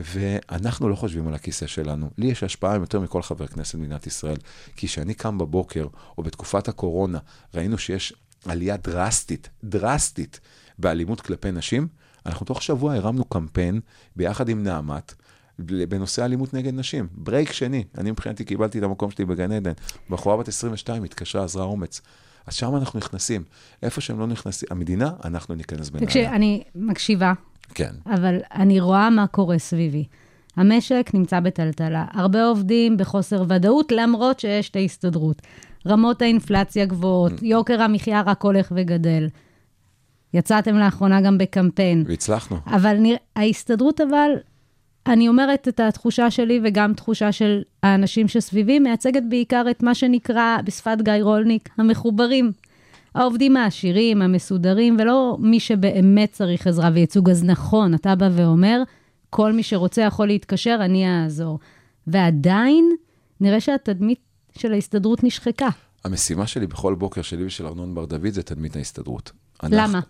ואנחנו 0.00 0.88
לא 0.88 0.94
חושבים 0.94 1.28
על 1.28 1.34
הכיסא 1.34 1.66
שלנו. 1.66 2.10
לי 2.18 2.26
יש 2.26 2.42
השפעה 2.42 2.76
יותר 2.76 3.00
מכל 3.00 3.22
חבר 3.22 3.46
כנסת 3.46 3.74
במדינת 3.74 4.06
ישראל, 4.06 4.36
כי 4.76 4.86
כשאני 4.86 5.14
קם 5.14 5.38
בבוקר, 5.38 5.86
או 6.18 6.22
בתקופת 6.22 6.68
הקורונה, 6.68 7.18
ראינו 7.54 7.78
שיש 7.78 8.12
עלייה 8.46 8.76
דרסטית, 8.76 9.48
דרסטית, 9.64 10.40
באלימות 10.78 11.20
כלפי 11.20 11.50
נשים, 11.50 11.88
אנחנו 12.26 12.46
תוך 12.46 12.62
שבוע 12.62 12.94
הרמנו 12.94 13.24
קמפיין 13.24 13.80
ביחד 14.16 14.48
עם 14.48 14.62
נעמת. 14.62 15.14
בנושא 15.58 16.24
אלימות 16.24 16.54
נגד 16.54 16.74
נשים. 16.74 17.06
ברייק 17.12 17.52
שני, 17.52 17.84
אני 17.98 18.10
מבחינתי 18.10 18.44
קיבלתי 18.44 18.78
את 18.78 18.82
המקום 18.82 19.10
שלי 19.10 19.24
בגן 19.24 19.52
עדן. 19.52 19.72
בחורה 20.10 20.36
בת 20.36 20.48
22 20.48 21.04
התקשרה, 21.04 21.44
עזרה 21.44 21.64
אומץ. 21.64 22.00
אז 22.46 22.54
שם 22.54 22.76
אנחנו 22.76 22.98
נכנסים. 22.98 23.42
איפה 23.82 24.00
שהם 24.00 24.18
לא 24.20 24.26
נכנסים, 24.26 24.68
המדינה, 24.70 25.10
אנחנו 25.24 25.54
ניכנס 25.54 25.90
בנעליה. 25.90 26.06
תקשיב, 26.06 26.24
אני 26.24 26.62
מקשיבה, 26.74 27.32
כן. 27.74 27.92
אבל 28.06 28.38
אני 28.54 28.80
רואה 28.80 29.10
מה 29.10 29.26
קורה 29.26 29.58
סביבי. 29.58 30.04
המשק 30.56 31.10
נמצא 31.14 31.40
בטלטלה, 31.40 32.04
הרבה 32.12 32.44
עובדים 32.44 32.96
בחוסר 32.96 33.44
ודאות, 33.48 33.92
למרות 33.92 34.40
שיש 34.40 34.70
את 34.70 34.76
ההסתדרות. 34.76 35.42
רמות 35.86 36.22
האינפלציה 36.22 36.84
גבוהות, 36.84 37.32
יוקר 37.42 37.82
המחיה 37.82 38.22
רק 38.26 38.42
הולך 38.42 38.72
וגדל. 38.76 39.28
יצאתם 40.34 40.76
לאחרונה 40.76 41.20
גם 41.20 41.38
בקמפיין. 41.38 42.04
והצלחנו. 42.06 42.56
אבל 42.66 42.96
נראה, 42.96 43.18
ההסתדרות 43.36 44.00
אבל, 44.00 44.30
אני 45.08 45.28
אומרת 45.28 45.68
את 45.68 45.80
התחושה 45.80 46.30
שלי 46.30 46.60
וגם 46.64 46.94
תחושה 46.94 47.32
של 47.32 47.62
האנשים 47.82 48.28
שסביבי, 48.28 48.78
מייצגת 48.78 49.22
בעיקר 49.28 49.64
את 49.70 49.82
מה 49.82 49.94
שנקרא 49.94 50.56
בשפת 50.64 50.96
גיא 51.02 51.12
רולניק, 51.22 51.68
המחוברים. 51.78 52.52
העובדים 53.14 53.56
העשירים, 53.56 54.22
המסודרים, 54.22 54.96
ולא 55.00 55.36
מי 55.40 55.60
שבאמת 55.60 56.32
צריך 56.32 56.66
עזרה 56.66 56.90
וייצוג. 56.94 57.30
אז 57.30 57.44
נכון, 57.44 57.94
אתה 57.94 58.14
בא 58.14 58.28
ואומר, 58.32 58.82
כל 59.30 59.52
מי 59.52 59.62
שרוצה 59.62 60.02
יכול 60.02 60.26
להתקשר, 60.26 60.78
אני 60.80 61.22
אעזור. 61.22 61.58
ועדיין, 62.06 62.96
נראה 63.40 63.60
שהתדמית 63.60 64.18
של 64.58 64.72
ההסתדרות 64.72 65.24
נשחקה. 65.24 65.68
המשימה 66.04 66.46
שלי 66.46 66.66
בכל 66.66 66.94
בוקר 66.94 67.22
שלי 67.22 67.44
ושל 67.44 67.66
ארנון 67.66 67.94
בר 67.94 68.04
דוד 68.04 68.28
זה 68.28 68.42
תדמית 68.42 68.76
ההסתדרות. 68.76 69.32
למה? 69.62 70.00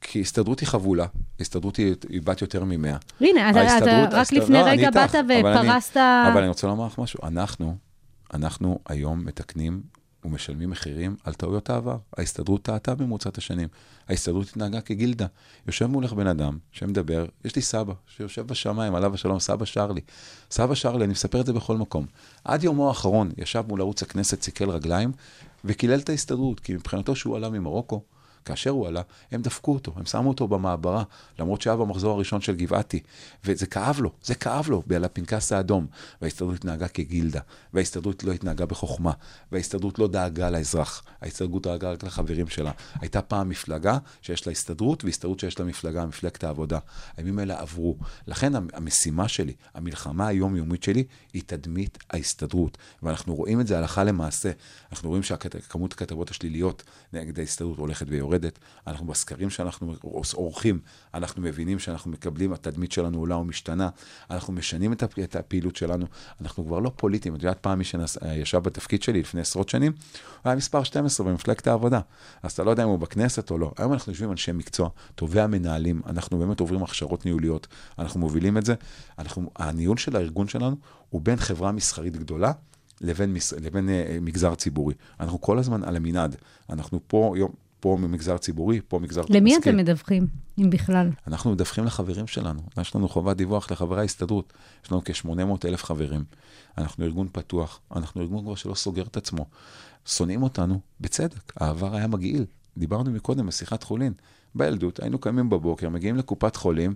כי 0.00 0.20
הסתדרות 0.20 0.60
היא 0.60 0.68
חבולה, 0.68 1.06
הסתדרות 1.40 1.76
היא, 1.76 1.94
היא 2.08 2.22
בת 2.22 2.42
יותר 2.42 2.64
ממאה. 2.64 2.96
הנה, 3.20 3.50
אתה, 3.50 4.08
רק 4.10 4.32
לפני 4.32 4.54
לא, 4.58 4.62
רגע 4.66 4.90
באת 4.90 5.14
אבל 5.14 5.46
אני- 5.46 5.68
ופרסת... 5.68 5.96
אבל 5.96 6.38
אני 6.40 6.48
רוצה 6.48 6.66
לומר 6.66 6.86
לך 6.86 6.98
משהו, 6.98 7.20
אנחנו, 7.22 7.76
אנחנו 8.34 8.78
היום 8.88 9.24
מתקנים 9.24 9.82
ומשלמים 10.24 10.70
מחירים 10.70 11.16
על 11.24 11.34
טעויות 11.34 11.70
העבר. 11.70 11.96
ההסתדרות 12.16 12.62
טעתה 12.62 12.94
במרוצת 12.94 13.38
השנים. 13.38 13.68
ההסתדרות 14.08 14.48
התנהגה 14.48 14.80
כגילדה. 14.80 15.26
יושב 15.66 15.86
מולך 15.86 16.12
בן 16.12 16.26
אדם 16.26 16.58
שמדבר, 16.72 17.26
יש 17.44 17.56
לי 17.56 17.62
סבא 17.62 17.92
שיושב 18.16 18.46
בשמיים, 18.46 18.94
עליו 18.94 19.14
השלום, 19.14 19.38
סבא 19.38 19.64
שר 19.64 19.92
לי. 19.92 20.00
סבא 20.50 20.74
שר 20.74 20.96
לי, 20.96 21.04
אני 21.04 21.12
מספר 21.12 21.40
את 21.40 21.46
זה 21.46 21.52
בכל 21.52 21.76
מקום. 21.76 22.06
עד 22.44 22.64
יומו 22.64 22.88
האחרון 22.88 23.30
ישב 23.38 23.64
מול 23.68 23.80
ערוץ 23.80 24.02
הכנסת, 24.02 24.42
סיכל 24.42 24.70
רגליים, 24.70 25.12
וקילל 25.64 25.98
את 25.98 26.08
ההסתדרות, 26.08 26.60
כי 26.60 26.74
מבחינתו 26.74 27.16
שהוא 27.16 27.36
עלה 27.36 27.50
ממרוקו, 27.50 28.02
כאשר 28.48 28.70
הוא 28.70 28.86
עלה, 28.86 29.02
הם 29.30 29.42
דפקו 29.42 29.74
אותו, 29.74 29.92
הם 29.96 30.06
שמו 30.06 30.28
אותו 30.28 30.48
במעברה, 30.48 31.02
למרות 31.38 31.62
שהיה 31.62 31.76
במחזור 31.76 32.14
הראשון 32.14 32.40
של 32.40 32.56
גבעתי. 32.56 33.00
וזה 33.44 33.66
כאב 33.66 34.00
לו, 34.00 34.12
זה 34.22 34.34
כאב 34.34 34.68
לו, 34.68 34.82
על 34.96 35.04
הפנקס 35.04 35.52
האדום. 35.52 35.86
וההסתדרות 36.22 36.54
התנהגה 36.54 36.88
כגילדה, 36.88 37.40
וההסתדרות 37.74 38.24
לא 38.24 38.32
התנהגה 38.32 38.66
בחוכמה, 38.66 39.12
וההסתדרות 39.52 39.98
לא 39.98 40.08
דאגה 40.08 40.50
לאזרח, 40.50 41.02
ההסתדרות 41.20 41.62
דאגה 41.62 41.90
רק 41.92 42.04
לחברים 42.04 42.48
שלה. 42.48 42.70
הייתה 43.00 43.22
פעם 43.22 43.48
מפלגה 43.48 43.98
שיש 44.22 44.46
לה 44.46 44.52
הסתדרות, 44.52 45.04
והסתדרות 45.04 45.40
שיש 45.40 45.60
לה 45.60 45.64
מפלגה, 45.64 46.06
מפלגת 46.06 46.44
העבודה. 46.44 46.78
הימים 47.16 47.38
האלה 47.38 47.60
עברו. 47.60 47.96
לכן 48.26 48.54
המ- 48.54 48.68
המשימה 48.72 49.28
שלי, 49.28 49.52
המלחמה 49.74 50.26
היומיומית 50.26 50.82
שלי, 50.82 51.04
היא 51.32 51.42
תדמית 51.46 51.98
ההסתדרות. 52.10 52.78
ואנחנו 53.02 53.34
רואים 53.34 53.60
את 53.60 53.66
זה 53.66 53.78
הלכה 53.78 54.04
למעשה. 54.04 54.50
אנחנו 54.92 55.08
רואים 55.08 55.22
שכמות 55.22 55.92
הכתבות 55.92 56.30
השליליות 56.30 56.82
נגד 57.12 57.38
ההסתדרות 57.38 57.78
הולכת 57.78 58.06
ויורדת. 58.08 58.37
אנחנו 58.86 59.06
בסקרים 59.06 59.50
שאנחנו 59.50 59.94
עורכים, 60.34 60.80
אנחנו 61.14 61.42
מבינים 61.42 61.78
שאנחנו 61.78 62.10
מקבלים, 62.10 62.52
התדמית 62.52 62.92
שלנו 62.92 63.18
עולה 63.18 63.36
ומשתנה. 63.36 63.88
אנחנו 64.30 64.52
משנים 64.52 64.92
את 64.92 65.02
את 65.24 65.36
הפעילות 65.36 65.76
שלנו. 65.76 66.06
אנחנו 66.40 66.66
כבר 66.66 66.78
לא 66.78 66.92
פוליטיים. 66.96 67.34
את 67.34 67.42
יודעת, 67.42 67.58
פעם 67.60 67.78
מי 67.78 67.84
שישב 67.84 68.58
בתפקיד 68.58 69.02
שלי 69.02 69.20
לפני 69.20 69.40
עשרות 69.40 69.68
שנים, 69.68 69.92
הוא 69.92 70.40
היה 70.44 70.56
מספר 70.56 70.82
12 70.82 71.26
במפלגת 71.26 71.66
העבודה. 71.66 72.00
אז 72.42 72.52
אתה 72.52 72.64
לא 72.64 72.70
יודע 72.70 72.84
אם 72.84 72.88
הוא 72.88 72.98
בכנסת 72.98 73.50
או 73.50 73.58
לא. 73.58 73.72
היום 73.78 73.92
אנחנו 73.92 74.12
יושבים 74.12 74.30
אנשי 74.30 74.52
מקצוע, 74.52 74.88
טובי 75.14 75.40
המנהלים, 75.40 76.02
אנחנו 76.06 76.38
באמת 76.38 76.60
עוברים 76.60 76.82
הכשרות 76.82 77.24
ניהוליות, 77.24 77.66
אנחנו 77.98 78.20
מובילים 78.20 78.58
את 78.58 78.64
זה. 78.64 78.74
אנחנו, 79.18 79.50
הניהול 79.56 79.96
של 79.96 80.16
הארגון 80.16 80.48
שלנו 80.48 80.76
הוא 81.10 81.20
בין 81.20 81.36
חברה 81.36 81.72
מסחרית 81.72 82.16
גדולה 82.16 82.52
לבין, 83.00 83.34
מס, 83.34 83.52
לבין 83.52 83.88
uh, 83.88 84.20
מגזר 84.20 84.54
ציבורי. 84.54 84.94
אנחנו 85.20 85.40
כל 85.40 85.58
הזמן 85.58 85.84
על 85.84 85.96
המנעד. 85.96 86.36
אנחנו 86.70 87.00
פה, 87.06 87.34
יום, 87.36 87.52
פה 87.80 87.96
ממגזר 88.00 88.38
ציבורי, 88.38 88.80
פה 88.88 88.98
מגזר 88.98 89.22
למי 89.30 89.56
עסקי. 89.56 89.70
אתם 89.70 89.78
מדווחים, 89.78 90.26
אם 90.58 90.70
בכלל? 90.70 91.10
אנחנו 91.26 91.52
מדווחים 91.52 91.84
לחברים 91.84 92.26
שלנו. 92.26 92.60
יש 92.80 92.94
לנו 92.94 93.08
חובת 93.08 93.36
דיווח 93.36 93.70
לחברי 93.70 94.00
ההסתדרות. 94.00 94.52
יש 94.84 94.92
לנו 94.92 95.02
כ-800 95.04 95.68
אלף 95.68 95.84
חברים. 95.84 96.24
אנחנו 96.78 97.04
ארגון 97.04 97.28
פתוח, 97.32 97.80
אנחנו 97.96 98.20
ארגון 98.20 98.44
כבר 98.44 98.54
שלא 98.54 98.74
סוגר 98.74 99.02
את 99.02 99.16
עצמו. 99.16 99.46
שונאים 100.06 100.42
אותנו, 100.42 100.80
בצדק. 101.00 101.52
העבר 101.56 101.96
היה 101.96 102.06
מגעיל. 102.06 102.44
דיברנו 102.76 103.10
מקודם 103.10 103.46
בשיחת 103.46 103.82
חולין. 103.82 104.12
בילדות 104.54 105.00
היינו 105.00 105.18
קמים 105.18 105.50
בבוקר, 105.50 105.88
מגיעים 105.88 106.16
לקופת 106.16 106.56
חולים, 106.56 106.94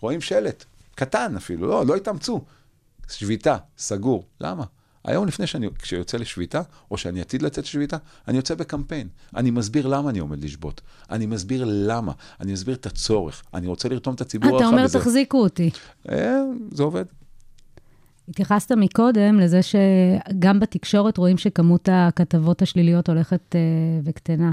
רואים 0.00 0.20
שלט, 0.20 0.64
קטן 0.94 1.36
אפילו, 1.36 1.66
לא, 1.66 1.86
לא 1.86 1.96
התאמצו. 1.96 2.44
שביתה, 3.08 3.56
סגור. 3.78 4.24
למה? 4.40 4.64
היום 5.04 5.26
לפני 5.26 5.46
שאני, 5.46 5.68
כשיוצא 5.78 6.16
לשביתה, 6.18 6.62
או 6.90 6.98
שאני 6.98 7.20
עתיד 7.20 7.42
לצאת 7.42 7.64
לשביתה, 7.64 7.96
אני 8.28 8.36
יוצא 8.36 8.54
בקמפיין. 8.54 9.08
אני 9.36 9.50
מסביר 9.50 9.86
למה 9.86 10.10
אני 10.10 10.18
עומד 10.18 10.44
לשבות. 10.44 10.80
אני 11.10 11.26
מסביר 11.26 11.64
למה. 11.66 12.12
אני 12.40 12.52
מסביר 12.52 12.74
את 12.74 12.86
הצורך. 12.86 13.42
אני 13.54 13.66
רוצה 13.66 13.88
לרתום 13.88 14.14
את 14.14 14.20
הציבור 14.20 14.48
אתה 14.48 14.64
הרחב 14.64 14.74
אומר, 14.74 14.84
בזה. 14.84 14.98
תחזיקו 14.98 15.38
אותי. 15.38 15.70
אה, 16.10 16.40
זה 16.70 16.82
עובד. 16.82 17.04
התייחסת 18.28 18.72
מקודם 18.72 19.40
לזה 19.40 19.60
שגם 19.62 20.60
בתקשורת 20.60 21.18
רואים 21.18 21.38
שכמות 21.38 21.88
הכתבות 21.92 22.62
השליליות 22.62 23.08
הולכת 23.08 23.54
אה, 23.54 23.60
וקטנה. 24.04 24.50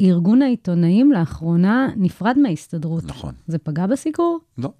ארגון 0.00 0.42
העיתונאים 0.42 1.12
לאחרונה 1.12 1.88
נפרד 1.96 2.38
מההסתדרות. 2.38 3.04
נכון. 3.04 3.34
זה 3.46 3.58
פגע 3.58 3.86
בסיקור? 3.86 4.38
לא. 4.58 4.70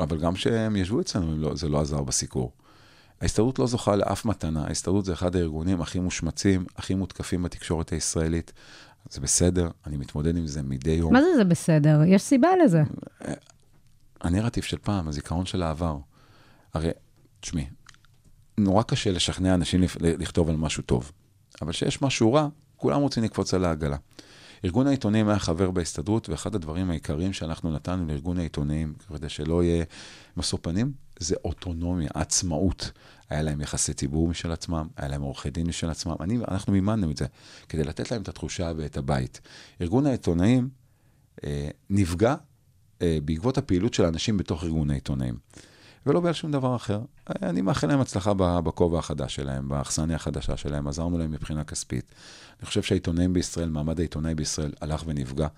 אבל 0.00 0.18
גם 0.18 0.34
כשהם 0.34 0.76
ישבו 0.76 1.00
אצלנו, 1.00 1.38
לא, 1.38 1.54
זה 1.54 1.68
לא 1.68 1.80
עזר 1.80 2.02
בסיקור. 2.02 2.52
ההסתדרות 3.22 3.58
לא 3.58 3.66
זוכה 3.66 3.96
לאף 3.96 4.24
מתנה. 4.24 4.64
ההסתדרות 4.66 5.04
זה 5.04 5.12
אחד 5.12 5.36
הארגונים 5.36 5.80
הכי 5.80 5.98
מושמצים, 5.98 6.64
הכי 6.76 6.94
מותקפים 6.94 7.42
בתקשורת 7.42 7.90
הישראלית. 7.90 8.52
זה 9.10 9.20
בסדר, 9.20 9.68
אני 9.86 9.96
מתמודד 9.96 10.36
עם 10.36 10.46
זה 10.46 10.62
מדי 10.62 10.90
יום. 10.90 11.12
מה 11.12 11.22
זה 11.22 11.36
זה 11.36 11.44
בסדר? 11.44 12.00
יש 12.06 12.22
סיבה 12.22 12.48
לזה. 12.64 12.82
הנרטיב 14.20 14.64
של 14.64 14.78
פעם, 14.78 15.08
הזיכרון 15.08 15.46
של 15.46 15.62
העבר. 15.62 15.96
הרי, 16.74 16.90
תשמעי, 17.40 17.66
נורא 18.58 18.82
קשה 18.82 19.10
לשכנע 19.10 19.54
אנשים 19.54 19.82
לכתוב 20.00 20.48
על 20.48 20.56
משהו 20.56 20.82
טוב. 20.82 21.12
אבל 21.62 21.72
כשיש 21.72 22.02
משהו 22.02 22.32
רע, 22.32 22.48
כולם 22.76 23.00
רוצים 23.00 23.24
לקפוץ 23.24 23.54
על 23.54 23.64
העגלה. 23.64 23.96
ארגון 24.64 24.86
העיתונאים 24.86 25.28
היה 25.28 25.38
חבר 25.38 25.70
בהסתדרות, 25.70 26.28
ואחד 26.28 26.54
הדברים 26.54 26.90
העיקריים 26.90 27.32
שאנחנו 27.32 27.72
נתנו 27.72 28.06
לארגון 28.06 28.38
העיתונאים, 28.38 28.94
כדי 29.08 29.28
שלא 29.28 29.64
יהיה 29.64 29.84
משוא 30.36 30.58
פנים, 30.62 30.92
זה 31.22 31.36
אוטונומיה, 31.44 32.08
עצמאות. 32.14 32.90
היה 33.30 33.42
להם 33.42 33.60
יחסי 33.60 33.94
ציבור 33.94 34.28
משל 34.28 34.52
עצמם, 34.52 34.88
היה 34.96 35.08
להם 35.08 35.22
עורכי 35.22 35.50
דין 35.50 35.66
משל 35.66 35.90
עצמם. 35.90 36.14
אני, 36.20 36.38
אנחנו 36.48 36.72
מימנו 36.72 37.10
את 37.10 37.16
זה, 37.16 37.26
כדי 37.68 37.84
לתת 37.84 38.10
להם 38.10 38.22
את 38.22 38.28
התחושה 38.28 38.72
ואת 38.76 38.96
הבית. 38.96 39.40
ארגון 39.80 40.06
העיתונאים 40.06 40.68
אה, 41.44 41.68
נפגע 41.90 42.34
אה, 43.02 43.18
בעקבות 43.24 43.58
הפעילות 43.58 43.94
של 43.94 44.04
האנשים 44.04 44.36
בתוך 44.36 44.64
ארגון 44.64 44.90
העיתונאים. 44.90 45.38
ולא 46.06 46.20
בגלל 46.20 46.32
שום 46.32 46.52
דבר 46.52 46.76
אחר. 46.76 47.00
אני 47.42 47.62
מאחל 47.62 47.86
להם 47.86 48.00
הצלחה 48.00 48.34
בכובע 48.34 48.98
החדש 48.98 49.34
שלהם, 49.34 49.68
באכסניה 49.68 50.16
החדשה 50.16 50.56
שלהם, 50.56 50.88
עזרנו 50.88 51.18
להם 51.18 51.30
מבחינה 51.30 51.64
כספית. 51.64 52.14
אני 52.60 52.66
חושב 52.66 52.82
שהעיתונאים 52.82 53.32
בישראל, 53.32 53.68
מעמד 53.68 54.00
העיתונאי 54.00 54.34
בישראל 54.34 54.72
הלך 54.80 55.02
ונפגע. 55.06 55.48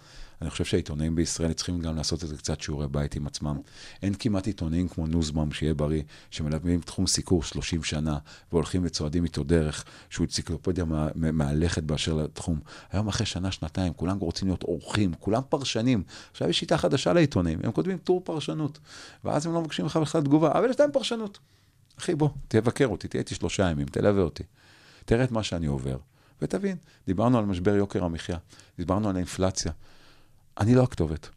אני 0.45 0.51
חושב 0.51 0.65
שהעיתונאים 0.65 1.15
בישראל 1.15 1.53
צריכים 1.53 1.79
גם 1.81 1.97
לעשות 1.97 2.23
איזה 2.23 2.37
קצת 2.37 2.61
שיעורי 2.61 2.89
בית 2.89 3.17
עם 3.17 3.27
עצמם. 3.27 3.61
אין 4.03 4.15
כמעט 4.19 4.47
עיתונאים 4.47 4.89
כמו 4.89 5.07
נוזבאום, 5.07 5.53
שיהיה 5.53 5.75
בריא, 5.75 6.03
שמלווים 6.31 6.81
תחום 6.81 7.07
סיקור 7.07 7.43
30 7.43 7.83
שנה, 7.83 8.19
והולכים 8.53 8.83
וצועדים 8.85 9.25
איתו 9.25 9.45
דרך, 9.45 9.85
שהוא 10.11 10.25
אנציקלופדיה 10.25 10.85
מה- 10.85 11.09
מהלכת 11.15 11.83
באשר 11.83 12.15
לתחום. 12.15 12.61
היום 12.93 13.09
אחרי 13.09 13.27
שנה, 13.27 13.51
שנתיים, 13.53 13.93
כולם 13.93 14.19
רוצים 14.19 14.49
להיות 14.49 14.63
אורחים, 14.63 15.15
כולם 15.21 15.43
פרשנים. 15.49 16.03
עכשיו 16.31 16.49
יש 16.49 16.59
שיטה 16.59 16.79
חדשה 16.79 17.13
לעיתונאים, 17.13 17.59
הם 17.63 17.73
כותבים 17.73 17.99
טור 17.99 18.21
פרשנות, 18.25 18.79
ואז 19.25 19.47
הם 19.47 19.55
לא 19.55 19.61
מבקשים 19.61 19.87
לך 19.87 19.97
בכלל 19.97 20.23
תגובה, 20.23 20.53
אבל 20.53 20.71
יש 20.71 20.81
להם 20.81 20.93
פרשנות. 20.93 21.39
אחי, 21.99 22.15
בוא, 22.15 22.29
תבקר 22.49 22.87
אותי, 22.87 23.09
תהיה 23.09 23.21
איתי 23.21 23.35
שלושה 23.35 23.71
ימים, 23.71 23.87
תלווה 23.87 24.23
אותי. 24.23 24.43
תראה 25.05 25.25
את 25.25 25.31
מה 25.31 25.43
שאני 25.43 25.67
עובר, 25.67 25.97
ותבין. 26.43 26.77
דיברנו 27.07 27.39
על 27.39 27.45
משבר 27.45 27.75
יוקר 27.75 28.05
המחיה, 28.05 28.37
דיברנו 28.79 29.09
על 29.09 29.17
האינפלציה. 29.17 29.73
אני 30.61 30.75
לא 30.75 30.83
הכתובת. 30.83 31.29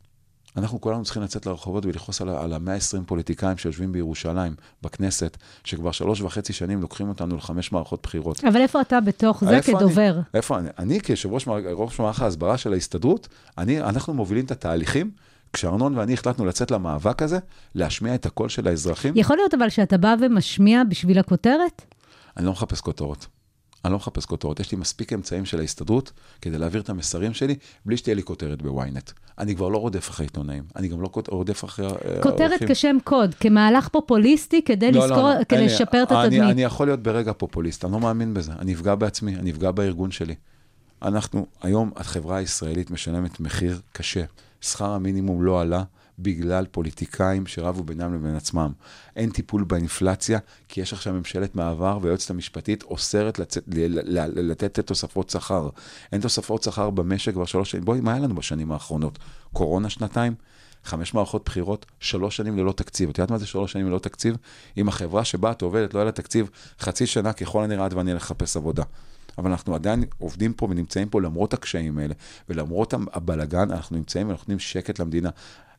אנחנו 0.57 0.81
כולנו 0.81 1.03
צריכים 1.03 1.23
לצאת 1.23 1.45
לרחובות 1.45 1.85
ולכעוס 1.85 2.21
על, 2.21 2.29
על 2.29 2.53
ה-120 2.53 3.03
פוליטיקאים 3.05 3.57
שיושבים 3.57 3.91
בירושלים, 3.91 4.55
בכנסת, 4.81 5.37
שכבר 5.63 5.91
שלוש 5.91 6.21
וחצי 6.21 6.53
שנים 6.53 6.81
לוקחים 6.81 7.09
אותנו 7.09 7.35
לחמש 7.35 7.71
מערכות 7.71 7.99
בחירות. 8.03 8.43
אבל 8.43 8.61
איפה 8.61 8.81
אתה 8.81 8.99
בתוך 9.01 9.43
זה 9.43 9.55
איפה 9.55 9.71
כדובר? 9.79 10.13
אני, 10.13 10.21
איפה 10.33 10.59
אני? 10.59 10.69
אני 10.79 10.99
כיושב 11.01 11.31
ראש 11.31 11.47
מערכ- 11.47 11.65
ראש 11.73 11.99
מערך 11.99 12.21
ההסברה 12.21 12.57
של 12.57 12.73
ההסתדרות, 12.73 13.27
אני, 13.57 13.81
אנחנו 13.81 14.13
מובילים 14.13 14.45
את 14.45 14.51
התהליכים, 14.51 15.11
כשארנון 15.53 15.97
ואני 15.97 16.13
החלטנו 16.13 16.45
לצאת 16.45 16.71
למאבק 16.71 17.21
הזה, 17.21 17.39
להשמיע 17.75 18.15
את 18.15 18.25
הקול 18.25 18.49
של 18.49 18.67
האזרחים. 18.67 19.13
יכול 19.17 19.37
להיות 19.37 19.53
אבל 19.53 19.69
שאתה 19.69 19.97
בא 19.97 20.15
ומשמיע 20.21 20.83
בשביל 20.89 21.19
הכותרת? 21.19 21.81
אני 22.37 22.45
לא 22.45 22.51
מחפש 22.51 22.81
כותרות. 22.81 23.27
אני 23.85 23.91
לא 23.91 23.97
מחפש 23.97 24.25
כותרות. 24.25 24.59
יש 24.59 24.71
לי 24.71 24.77
מספיק 24.77 25.13
אמצעים 25.13 25.45
של 25.45 25.59
ההסתדרות 25.59 26.11
כדי 26.41 26.57
להעביר 26.57 26.81
את 26.81 26.89
המסרים 26.89 27.33
שלי, 27.33 27.55
בלי 27.85 27.97
שתהיה 27.97 28.15
לי 28.15 28.23
כותרת 28.23 28.61
בוויינט. 28.61 29.11
אני 29.39 29.55
כבר 29.55 29.69
לא 29.69 29.77
רודף 29.77 30.09
אחרי 30.09 30.25
עיתונאים, 30.25 30.63
אני 30.75 30.87
גם 30.87 31.01
לא 31.01 31.09
רודף 31.27 31.63
אחרי 31.65 31.85
אה, 31.87 31.91
כותרת 32.21 32.51
עורכים. 32.51 32.67
כשם 32.67 32.97
קוד, 33.03 33.35
כמהלך 33.35 33.87
פופוליסטי 33.87 34.61
כדי 34.61 34.91
לא, 34.91 34.99
לא, 34.99 35.05
לזכור, 35.05 35.29
לא, 35.29 35.43
כדי 35.43 35.59
אין 35.59 35.67
לי- 35.67 35.73
לשפר 35.73 36.03
את 36.03 36.11
אני, 36.11 36.19
התדמית. 36.25 36.41
אני 36.51 36.63
יכול 36.63 36.87
להיות 36.87 37.03
ברגע 37.03 37.33
פופוליסט, 37.33 37.85
אני 37.85 37.93
לא 37.93 37.99
מאמין 37.99 38.33
בזה. 38.33 38.51
אני 38.59 38.73
אפגע 38.73 38.95
בעצמי, 38.95 39.35
אני 39.35 39.51
אפגע 39.51 39.71
בארגון 39.71 40.11
שלי. 40.11 40.35
אנחנו, 41.01 41.45
היום 41.61 41.91
החברה 41.95 42.37
הישראלית 42.37 42.91
משלמת 42.91 43.39
מחיר 43.39 43.79
קשה. 43.91 44.23
שכר 44.61 44.89
המינימום 44.91 45.43
לא 45.43 45.61
עלה 45.61 45.83
בגלל 46.19 46.65
פוליטיקאים 46.71 47.47
שרבו 47.47 47.83
בינם 47.83 48.13
לבין 48.13 48.35
עצמם. 48.35 48.71
אין 49.15 49.29
טיפול 49.29 49.63
באינפלציה, 49.63 50.39
כי 50.67 50.81
יש 50.81 50.93
עכשיו 50.93 51.13
ממשלת 51.13 51.55
מעבר 51.55 51.99
והיועצת 52.01 52.29
המשפטית 52.29 52.83
אוסרת 52.83 53.39
לצאת, 53.39 53.63
ל- 53.67 53.99
ל- 53.99 54.19
ל- 54.19 54.51
לתת 54.51 54.79
תוספות 54.79 55.29
שכר. 55.29 55.69
אין 56.11 56.21
תוספות 56.21 56.63
שכר 56.63 56.89
במשק 56.89 57.33
כבר 57.33 57.45
שלוש 57.45 57.71
שנים. 57.71 57.85
בואי, 57.85 58.01
מה 58.01 58.11
היה 58.11 58.21
לנו 58.21 58.35
בשנים 58.35 58.71
האחרונות? 58.71 59.19
קורונה 59.53 59.89
שנתיים? 59.89 60.35
חמש 60.83 61.13
מערכות 61.13 61.45
בחירות, 61.45 61.85
שלוש 61.99 62.37
שנים 62.37 62.57
ללא 62.57 62.71
תקציב. 62.71 63.09
את 63.09 63.17
יודעת 63.17 63.31
מה 63.31 63.37
זה 63.37 63.47
שלוש 63.47 63.71
שנים 63.71 63.87
ללא 63.87 63.99
תקציב? 63.99 64.35
אם 64.77 64.87
החברה 64.87 65.25
שבה 65.25 65.51
את 65.51 65.61
עובדת 65.61 65.93
לא 65.93 65.99
היה 65.99 66.05
לה 66.05 66.11
תקציב 66.11 66.49
חצי 66.79 67.05
שנה, 67.05 67.33
ככל 67.33 67.63
הנראה 67.63 67.85
עד 67.85 67.93
ואני 67.93 68.11
אלך 68.11 68.21
לחפש 68.23 68.57
עבודה. 68.57 68.83
אבל 69.37 69.51
אנחנו 69.51 69.75
עדיין 69.75 70.03
עובדים 70.17 70.53
פה 70.53 70.67
ונמצאים 70.69 71.09
פה 71.09 71.21
למרות 71.21 71.53
הקשיים 71.53 71.97
האלה, 71.97 72.13
ולמרות 72.49 72.93
הבלגן, 73.13 73.71
אנחנו 73.71 73.95
נמצאים 73.95 74.27
ונותנים 74.27 74.59
שקט 74.59 74.99
למדינה. 74.99 75.29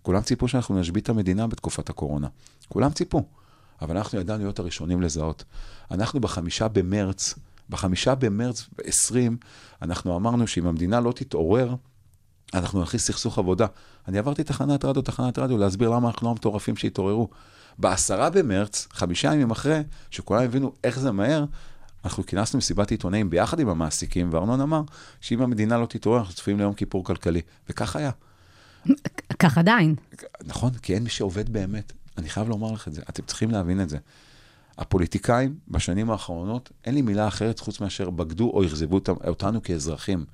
כולם 0.03 0.23
ציפו 0.23 0.49
שאנחנו 0.49 0.81
נשבית 0.81 1.05
את 1.05 1.09
המדינה 1.09 1.47
בתקופת 1.47 1.91
הקורונה. 1.91 2.29
כולם 2.69 2.91
ציפו. 2.91 3.25
אבל 3.83 3.97
אנחנו 3.97 4.21
ידענו 4.21 4.43
להיות 4.43 4.59
הראשונים 4.59 5.03
לזהות. 5.03 5.45
אנחנו 5.91 6.21
בחמישה 6.21 6.69
במרץ, 6.69 7.35
בחמישה 7.71 8.15
במרץ 8.15 8.69
20, 8.85 9.37
אנחנו 9.83 10.17
אמרנו 10.17 10.47
שאם 10.47 10.67
המדינה 10.67 11.01
לא 11.01 11.13
תתעורר, 11.13 11.75
אנחנו 12.55 12.83
נכניס 12.83 13.07
סכסוך 13.07 13.39
עבודה. 13.39 13.67
אני 14.09 14.19
עברתי 14.19 14.45
תחנת 14.45 14.85
רדיו, 14.85 15.03
תחנת 15.03 15.39
רדיו, 15.39 15.59
להסביר 15.59 15.91
למה 15.91 16.09
אנחנו 16.09 16.27
לא 16.27 16.31
המטורפים 16.31 16.77
שהתעוררו. 16.77 17.29
בעשרה 17.79 18.31
במרץ, 18.31 18.89
חמישה 18.91 19.35
ימים 19.35 19.51
אחרי, 19.51 19.81
שכולם 20.11 20.43
הבינו 20.43 20.73
איך 20.85 20.99
זה 20.99 21.13
מהר, 21.13 21.45
אנחנו 22.05 22.27
כינסנו 22.27 22.59
מסיבת 22.59 22.91
עיתונאים 22.91 23.31
ביחד 23.31 23.61
עם 23.61 23.69
המעסיקים, 23.69 24.29
וארנון 24.33 24.61
אמר 24.61 24.83
שאם 25.21 25.43
המדינה 25.43 25.79
לא 25.79 25.87
תתעורר, 25.87 26.19
אנחנו 26.19 26.35
צפויים 26.35 26.59
ליום 26.59 26.75
כיפור 26.75 27.05
כלכלי. 27.05 27.41
וכך 27.69 27.97
היה. 27.97 28.11
כך 29.39 29.59
עדיין. 29.59 29.95
נכון, 30.45 30.73
כי 30.75 30.95
אין 30.95 31.03
מי 31.03 31.11
שעובד 31.11 31.49
באמת. 31.49 31.93
אני 32.19 32.29
חייב 32.29 32.49
לומר 32.49 32.73
לך 32.73 32.89
את 32.89 32.93
זה, 32.95 33.03
אתם 33.11 33.23
צריכים 33.23 33.51
להבין 33.51 33.81
את 33.81 33.89
זה. 33.89 33.99
הפוליטיקאים 34.79 35.55
בשנים 35.69 36.11
האחרונות, 36.11 36.71
אין 36.85 36.95
לי 36.95 37.03
מילה 37.03 37.29
אחרת 37.29 37.59
חוץ 37.59 37.81
מאשר 37.81 38.11
בגדו 38.11 38.51
או 38.51 38.65
אכזבו 38.65 39.01
אותנו 39.09 39.63
כאזרחים. 39.63 40.25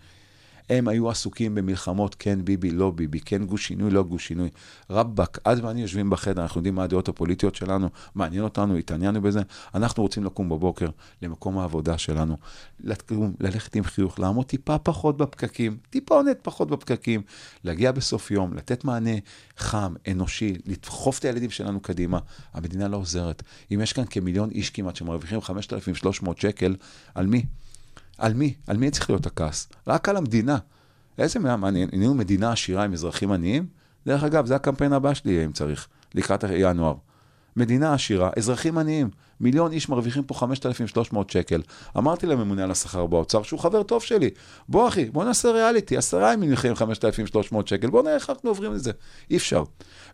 הם 0.70 0.88
היו 0.88 1.10
עסוקים 1.10 1.54
במלחמות, 1.54 2.16
כן 2.18 2.44
ביבי, 2.44 2.70
לא 2.70 2.90
ביבי, 2.90 3.20
כן 3.20 3.44
גוש 3.44 3.66
שינוי, 3.66 3.90
לא 3.90 4.02
גוש 4.02 4.26
שינוי. 4.26 4.48
רבאק, 4.90 5.38
את 5.38 5.58
ואני 5.62 5.82
יושבים 5.82 6.10
בחדר, 6.10 6.42
אנחנו 6.42 6.58
יודעים 6.58 6.74
מה 6.74 6.84
הדעות 6.84 7.08
הפוליטיות 7.08 7.54
שלנו, 7.54 7.88
מעניין 8.14 8.44
אותנו, 8.44 8.76
התעניינו 8.76 9.22
בזה. 9.22 9.40
אנחנו 9.74 10.02
רוצים 10.02 10.24
לקום 10.24 10.48
בבוקר 10.48 10.88
למקום 11.22 11.58
העבודה 11.58 11.98
שלנו, 11.98 12.36
לקום, 12.80 13.34
ללכת 13.40 13.76
עם 13.76 13.84
חיוך, 13.84 14.18
לעמוד 14.18 14.46
טיפה 14.46 14.78
פחות 14.78 15.16
בפקקים, 15.16 15.76
טיפונת 15.90 16.38
פחות 16.42 16.70
בפקקים, 16.70 17.22
להגיע 17.64 17.92
בסוף 17.92 18.30
יום, 18.30 18.54
לתת 18.54 18.84
מענה 18.84 19.14
חם, 19.56 19.94
אנושי, 20.10 20.54
לדחוף 20.66 21.18
את 21.18 21.24
הילדים 21.24 21.50
שלנו 21.50 21.80
קדימה. 21.80 22.18
המדינה 22.54 22.88
לא 22.88 22.96
עוזרת. 22.96 23.42
אם 23.74 23.80
יש 23.80 23.92
כאן 23.92 24.04
כמיליון 24.10 24.50
איש 24.50 24.70
כמעט 24.70 24.96
שמרוויחים 24.96 25.40
5,300 25.40 26.38
שקל, 26.38 26.76
על 27.14 27.26
מי? 27.26 27.44
על 28.18 28.34
מי? 28.34 28.54
על 28.66 28.76
מי 28.76 28.90
צריך 28.90 29.10
להיות 29.10 29.26
הכעס? 29.26 29.68
רק 29.86 30.08
על 30.08 30.16
המדינה. 30.16 30.58
איזה 31.18 31.38
מה, 31.38 31.70
נהיינו 31.70 32.14
מדינה 32.14 32.52
עשירה 32.52 32.84
עם 32.84 32.92
אזרחים 32.92 33.32
עניים? 33.32 33.66
דרך 34.06 34.24
אגב, 34.24 34.46
זה 34.46 34.54
הקמפיין 34.54 34.92
הבא 34.92 35.14
שלי, 35.14 35.44
אם 35.44 35.52
צריך, 35.52 35.88
לקראת 36.14 36.44
ינואר. 36.50 36.94
מדינה 37.56 37.94
עשירה, 37.94 38.30
אזרחים 38.36 38.78
עניים. 38.78 39.10
מיליון 39.40 39.72
איש 39.72 39.88
מרוויחים 39.88 40.22
פה 40.22 40.34
5,300 40.34 41.30
שקל. 41.30 41.62
אמרתי 41.98 42.26
לממונה 42.26 42.64
על 42.64 42.70
השכר 42.70 43.06
באוצר, 43.06 43.42
שהוא 43.42 43.60
חבר 43.60 43.82
טוב 43.82 44.02
שלי, 44.02 44.30
בוא 44.68 44.88
אחי, 44.88 45.04
בוא 45.04 45.24
נעשה 45.24 45.50
ריאליטי, 45.50 45.96
עשרה 45.96 46.32
ימים 46.32 46.48
מרוויחים 46.48 46.74
5,300 46.74 47.68
שקל, 47.68 47.90
בוא 47.90 48.02
נראה 48.02 48.14
איך 48.14 48.30
אנחנו 48.30 48.50
עוברים 48.50 48.74
את 48.74 48.82
זה. 48.82 48.90
אי 49.30 49.36
אפשר. 49.36 49.64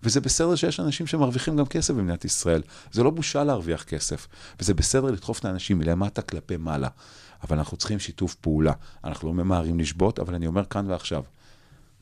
וזה 0.02 0.20
בסדר 0.20 0.54
שיש 0.54 0.80
אנשים 0.80 1.06
שמרוויחים 1.06 1.56
גם 1.56 1.66
כסף 1.66 1.94
במדינת 1.94 2.24
ישראל. 2.24 2.62
זה 2.92 3.02
לא 3.02 3.10
בושה 3.10 3.44
להרוויח 3.44 3.82
כסף. 3.82 4.28
וזה 4.60 4.74
בסדר 4.74 5.10
לדחוף 5.10 5.38
את 5.38 5.44
האנשים 5.44 5.78
מלמטה 5.78 6.22
כלפי 6.22 6.56
מעלה. 6.56 6.88
אבל 7.42 7.58
אנחנו 7.58 7.76
צריכים 7.76 7.98
שיתוף 7.98 8.34
פעולה. 8.34 8.72
אנחנו 9.04 9.28
לא 9.28 9.34
ממהרים 9.34 9.80
לשבות, 9.80 10.18
אבל 10.18 10.34
אני 10.34 10.46
אומר 10.46 10.64
כאן 10.64 10.90
ועכשיו, 10.90 11.22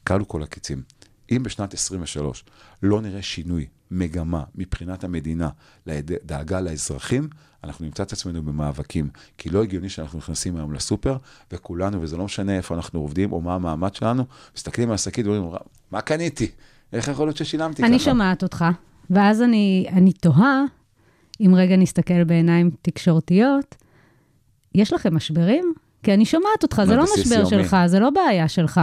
כלו 0.06 0.28
כל 0.28 0.42
הקיצים. 0.42 0.82
אם 1.30 1.42
בשנת 1.42 1.74
23 1.74 2.44
לא 2.82 3.00
נראה 3.00 3.22
שינוי, 3.22 3.66
מגמה, 3.90 4.44
מבחינת 4.54 5.04
המדינה, 5.04 5.48
לדאגה 5.86 6.60
לאזרחים, 6.60 7.28
אנחנו 7.64 7.84
נמצא 7.84 8.02
את 8.02 8.12
עצמנו 8.12 8.42
במאבקים. 8.42 9.08
כי 9.38 9.50
לא 9.50 9.62
הגיוני 9.62 9.88
שאנחנו 9.88 10.18
נכנסים 10.18 10.56
היום 10.56 10.72
לסופר, 10.72 11.16
וכולנו, 11.52 12.02
וזה 12.02 12.16
לא 12.16 12.24
משנה 12.24 12.56
איפה 12.56 12.74
אנחנו 12.74 13.00
עובדים 13.00 13.32
או 13.32 13.40
מה 13.40 13.54
המעמד 13.54 13.94
שלנו, 13.94 14.24
מסתכלים 14.56 14.88
על 14.88 14.94
השקית 14.94 15.26
ואומרים, 15.26 15.52
מה 15.90 16.00
קניתי? 16.00 16.50
איך 16.92 17.08
יכול 17.08 17.26
להיות 17.26 17.36
ששילמתי 17.36 17.82
אני 17.82 17.98
ככה? 17.98 18.04
שומעת 18.04 18.42
אותך, 18.42 18.64
ואז 19.10 19.42
אני, 19.42 19.86
אני 19.92 20.12
תוהה, 20.12 20.64
אם 21.40 21.54
רגע 21.54 21.76
נסתכל 21.76 22.24
בעיניים 22.24 22.70
תקשורתיות, 22.82 23.74
יש 24.74 24.92
לכם 24.92 25.16
משברים? 25.16 25.72
כי 26.02 26.14
אני 26.14 26.24
שומעת 26.24 26.62
אותך, 26.62 26.82
זה 26.86 26.96
לא 26.96 27.04
משבר 27.18 27.34
יומי. 27.34 27.50
שלך, 27.50 27.76
זה 27.86 28.00
לא 28.00 28.10
בעיה 28.10 28.48
שלך. 28.48 28.80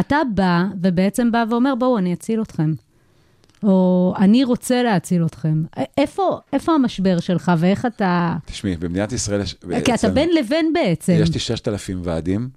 אתה 0.00 0.16
בא, 0.34 0.64
ובעצם 0.82 1.32
בא 1.32 1.44
ואומר, 1.50 1.74
בואו, 1.74 1.98
אני 1.98 2.12
אציל 2.12 2.42
אתכם. 2.42 2.72
או 3.62 4.14
אני 4.18 4.44
רוצה 4.44 4.82
להציל 4.82 5.26
אתכם. 5.26 5.62
איפה, 5.98 6.40
איפה 6.52 6.72
המשבר 6.72 7.20
שלך 7.20 7.52
ואיך 7.58 7.86
אתה... 7.86 8.36
תשמעי, 8.44 8.76
במדינת 8.76 9.12
ישראל 9.12 9.40
יש... 9.40 9.56
כי 9.84 9.94
אתה 9.94 10.08
בין 10.08 10.28
לבין 10.34 10.72
בעצם. 10.72 11.16
יש 11.20 11.34
לי 11.34 11.40
6,000 11.40 12.00
ועדים, 12.04 12.48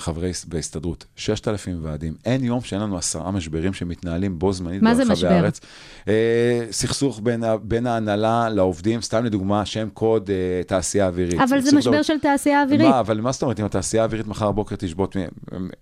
חברי 0.00 0.30
הס- 0.30 0.44
בהסתדרות, 0.44 1.04
6,000 1.16 1.78
ועדים. 1.82 2.14
אין 2.24 2.44
יום 2.44 2.60
שאין 2.60 2.80
לנו 2.80 2.98
עשרה 2.98 3.30
משברים 3.30 3.72
שמתנהלים 3.72 4.38
בו 4.38 4.52
זמנית 4.52 4.82
מה 4.82 4.94
זה 4.94 5.02
ברחבי 5.02 5.12
משבר? 5.12 5.28
הארץ. 5.32 5.60
אה, 6.08 6.66
סכסוך 6.70 7.20
בין, 7.22 7.44
בין 7.62 7.86
ההנהלה 7.86 8.48
לעובדים, 8.48 9.00
סתם 9.02 9.24
לדוגמה, 9.24 9.64
שם 9.66 9.88
קוד 9.94 10.30
אה, 10.30 10.62
תעשייה 10.66 11.06
אווירית. 11.06 11.40
אבל 11.40 11.60
זה 11.60 11.76
משבר 11.76 11.92
דבר- 11.92 12.02
של 12.02 12.18
תעשייה 12.22 12.62
אווירית. 12.62 12.88
מה, 12.88 13.00
אבל 13.00 13.20
מה 13.20 13.32
זאת 13.32 13.42
אומרת, 13.42 13.60
אם 13.60 13.64
התעשייה 13.64 14.02
האווירית 14.02 14.26
מחר 14.26 14.52
בבוקר 14.52 14.76
תשבות, 14.78 15.16
מי, 15.16 15.24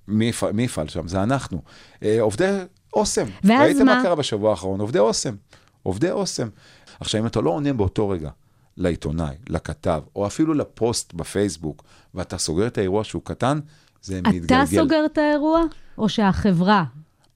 מי, 0.08 0.24
יפעל- 0.24 0.52
מי 0.52 0.62
יפעל 0.62 0.88
שם? 0.88 1.08
זה 1.08 1.22
אנחנו. 1.22 1.62
אה, 2.02 2.20
עובדי 2.20 2.58
אוסם. 2.94 3.26
ואז 3.44 3.60
ראיתם 3.62 3.86
מה 3.86 3.96
מה? 3.96 4.02
קרה 4.02 4.14
בשבוע 4.14 4.50
האחרון? 4.50 4.80
עובדי 4.80 4.98
אוסם. 4.98 5.34
עובדי 5.82 6.10
אוסם. 6.10 6.48
עכשיו, 7.00 7.20
אם 7.20 7.26
אתה 7.26 7.40
לא 7.40 7.50
עונה 7.50 7.72
באותו 7.72 8.08
רגע 8.08 8.30
לעיתונאי, 8.76 9.34
לכתב, 9.48 10.02
או 10.16 10.26
אפילו 10.26 10.54
לפוסט 10.54 11.14
בפייסבוק, 11.14 11.84
ואתה 12.14 12.38
סוגר 12.38 12.66
את 12.66 12.78
האירוע 12.78 13.04
שהוא 13.04 13.22
קטן, 13.24 13.60
זה 14.02 14.20
מתגלגל. 14.20 14.44
אתה 14.44 14.62
סוגר 14.66 15.04
את 15.06 15.18
האירוע, 15.18 15.62
או 15.98 16.08
שהחברה? 16.08 16.84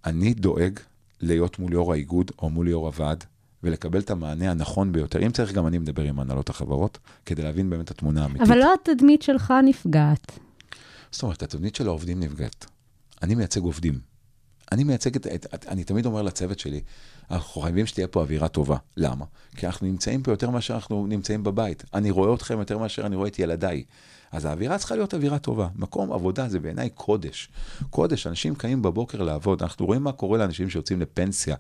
אני 0.04 0.34
דואג 0.34 0.80
להיות 1.20 1.58
מול 1.58 1.72
יו"ר 1.72 1.92
האיגוד 1.92 2.30
או 2.38 2.50
מול 2.50 2.68
יו"ר 2.68 2.86
הוועד, 2.86 3.24
ולקבל 3.62 4.00
את 4.00 4.10
המענה 4.10 4.50
הנכון 4.50 4.92
ביותר. 4.92 5.26
אם 5.26 5.30
צריך, 5.30 5.52
גם 5.52 5.66
אני 5.66 5.78
מדבר 5.78 6.02
עם 6.02 6.20
הנהלות 6.20 6.50
החברות, 6.50 6.98
כדי 7.26 7.42
להבין 7.42 7.70
באמת 7.70 7.84
את 7.84 7.90
התמונה 7.90 8.22
האמיתית. 8.22 8.48
אבל 8.48 8.58
לא 8.58 8.74
התדמית 8.74 9.22
שלך 9.22 9.54
נפגעת. 9.64 10.38
זאת 11.10 11.22
אומרת, 11.22 11.42
התבנית 11.42 11.74
של 11.74 11.86
העובדים 11.86 12.20
נפגעת. 12.20 12.66
אני 13.22 13.34
מייצג 13.34 13.60
עובדים. 13.60 13.98
אני 14.72 14.84
מייצג 14.84 15.16
את, 15.16 15.26
את, 15.26 15.46
את, 15.54 15.66
אני 15.66 15.84
תמיד 15.84 16.06
אומר 16.06 16.22
לצוות 16.22 16.58
שלי, 16.58 16.80
אנחנו 17.30 17.60
חייבים 17.60 17.86
שתהיה 17.86 18.06
פה 18.06 18.20
אווירה 18.20 18.48
טובה. 18.48 18.76
למה? 18.96 19.24
כי 19.56 19.66
אנחנו 19.66 19.86
נמצאים 19.86 20.22
פה 20.22 20.30
יותר 20.30 20.50
מאשר 20.50 20.74
אנחנו 20.74 21.06
נמצאים 21.06 21.42
בבית. 21.42 21.84
אני 21.94 22.10
רואה 22.10 22.34
אתכם 22.34 22.58
יותר 22.58 22.78
מאשר 22.78 23.06
אני 23.06 23.16
רואה 23.16 23.28
את 23.28 23.38
ילדיי. 23.38 23.84
אז 24.32 24.44
האווירה 24.44 24.78
צריכה 24.78 24.94
להיות 24.94 25.14
אווירה 25.14 25.38
טובה. 25.38 25.68
מקום 25.76 26.12
עבודה 26.12 26.48
זה 26.48 26.60
בעיניי 26.60 26.90
קודש. 26.90 27.48
קודש, 27.90 28.26
אנשים 28.26 28.54
קמים 28.54 28.82
בבוקר 28.82 29.22
לעבוד. 29.22 29.62
אנחנו 29.62 29.86
רואים 29.86 30.02
מה 30.02 30.12
קורה 30.12 30.38
לאנשים 30.38 30.70
שיוצאים 30.70 31.00
לפנסיה. 31.00 31.56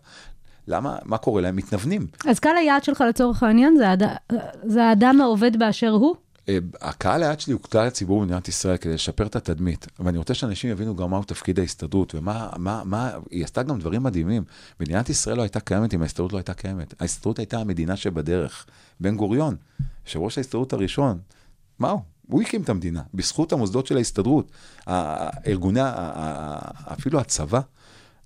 למה, 0.68 0.98
מה 1.04 1.18
קורה 1.18 1.42
להם? 1.42 1.56
מתנוונים. 1.56 2.06
אז 2.28 2.38
קהל 2.38 2.56
היעד 2.56 2.84
שלך 2.84 3.04
לצורך 3.08 3.42
העניין 3.42 3.76
זה, 3.76 3.88
האד... 3.88 4.02
זה 4.62 4.84
האדם 4.84 5.20
העובד 5.20 5.58
באשר 5.58 5.90
הוא? 5.90 6.16
אה, 6.48 6.58
הקהל 6.80 7.22
היעד 7.22 7.40
שלי 7.40 7.52
הוא 7.52 7.60
כלל 7.62 7.86
הציבור 7.86 8.20
במדינת 8.20 8.48
ישראל 8.48 8.76
כדי 8.76 8.94
לשפר 8.94 9.26
את 9.26 9.36
התדמית, 9.36 9.86
ואני 9.98 10.18
רוצה 10.18 10.34
שאנשים 10.34 10.70
יבינו 10.70 10.96
גם 10.96 11.10
מהו 11.10 11.24
תפקיד 11.24 11.58
ההסתדרות, 11.58 12.14
ומה, 12.14 12.50
מה, 12.56 12.82
מה, 12.84 13.10
היא 13.30 13.44
עשתה 13.44 13.62
גם 13.62 13.78
דברים 13.78 14.02
מדהימים. 14.02 14.44
מדינת 14.80 15.10
ישראל 15.10 15.36
לא 15.36 15.42
הייתה 15.42 15.60
קיימת 15.60 15.94
אם 15.94 16.02
ההסתדרות 16.02 16.32
לא 16.32 16.38
הייתה 16.38 16.54
קיימת. 16.54 16.94
ההסתדרות 17.00 17.38
הייתה 17.38 17.58
המדינה 17.58 17.96
שבדרך. 17.96 18.66
בן 19.00 19.16
גוריון, 19.16 19.56
יושב 20.06 20.18
ראש 20.18 20.38
ההסתדרות 20.38 20.72
הראשון, 20.72 21.18
מה 21.78 21.90
הוא? 21.90 22.00
הוא 22.32 22.42
הקים 22.42 22.62
את 22.62 22.68
המדינה, 22.68 23.02
בזכות 23.14 23.52
המוסדות 23.52 23.86
של 23.86 23.96
ההסתדרות. 23.96 24.50
הארגוני, 24.86 25.80
אפילו 26.92 27.20
הצבא, 27.20 27.60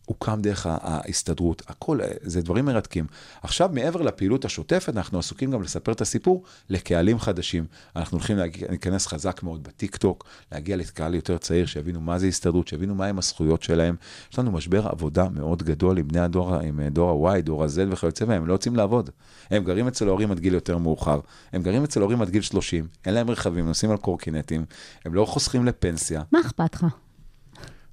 הוקם 0.06 0.40
דרך 0.42 0.66
ההסתדרות, 0.70 1.62
הכל, 1.66 1.98
זה 2.22 2.42
דברים 2.42 2.64
מרתקים. 2.64 3.06
עכשיו, 3.42 3.70
מעבר 3.72 4.02
לפעילות 4.02 4.44
השוטפת, 4.44 4.96
אנחנו 4.96 5.18
עסוקים 5.18 5.50
גם 5.50 5.62
לספר 5.62 5.92
את 5.92 6.00
הסיפור 6.00 6.42
לקהלים 6.70 7.18
חדשים. 7.18 7.66
אנחנו 7.96 8.18
הולכים 8.18 8.36
להיכנס 8.68 9.06
חזק 9.06 9.42
מאוד 9.42 9.62
בטיק 9.62 9.96
טוק, 9.96 10.24
להגיע 10.52 10.76
לקהל 10.76 11.14
יותר 11.14 11.38
צעיר, 11.38 11.66
שיבינו 11.66 12.00
מה 12.00 12.18
זה 12.18 12.26
הסתדרות, 12.26 12.68
שיבינו 12.68 12.94
מהם 12.94 13.18
הזכויות 13.18 13.62
שלהם. 13.62 13.96
יש 14.32 14.38
לנו 14.38 14.52
משבר 14.52 14.88
עבודה 14.88 15.28
מאוד 15.28 15.62
גדול 15.62 15.98
עם 15.98 16.08
בני 16.08 16.20
הדור, 16.20 16.54
עם 16.54 16.80
דור 16.88 17.30
ה-Y, 17.30 17.40
דור 17.40 17.64
ה-Z 17.64 17.78
וכיוצא 17.90 18.24
בהם, 18.24 18.42
הם 18.42 18.48
לא 18.48 18.52
רוצים 18.52 18.76
לעבוד. 18.76 19.10
הם 19.50 19.64
גרים 19.64 19.86
אצל 19.88 20.08
ההורים 20.08 20.30
עד 20.30 20.40
גיל 20.40 20.54
יותר 20.54 20.78
מאוחר, 20.78 21.20
הם 21.52 21.62
גרים 21.62 21.84
אצל 21.84 22.00
ההורים 22.00 22.22
עד 22.22 22.30
גיל 22.30 22.42
30, 22.42 22.88
אין 23.06 23.14
להם 23.14 23.30
רכבים, 23.30 23.66
נוסעים 23.66 23.92
על 23.92 23.98
קורקינטים, 23.98 24.64
הם 25.04 25.14
לא 25.14 25.24
חוסכים 25.24 25.64
לפנסיה. 25.64 26.22
מה 26.32 26.40
אכפת 26.40 26.74
לך? 26.74 26.86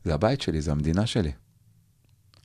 זה 0.06 0.14
הבית 0.14 0.42
שלי, 0.42 0.62
זה 0.62 0.72
המדינה 0.72 1.06
שלי. 1.06 1.32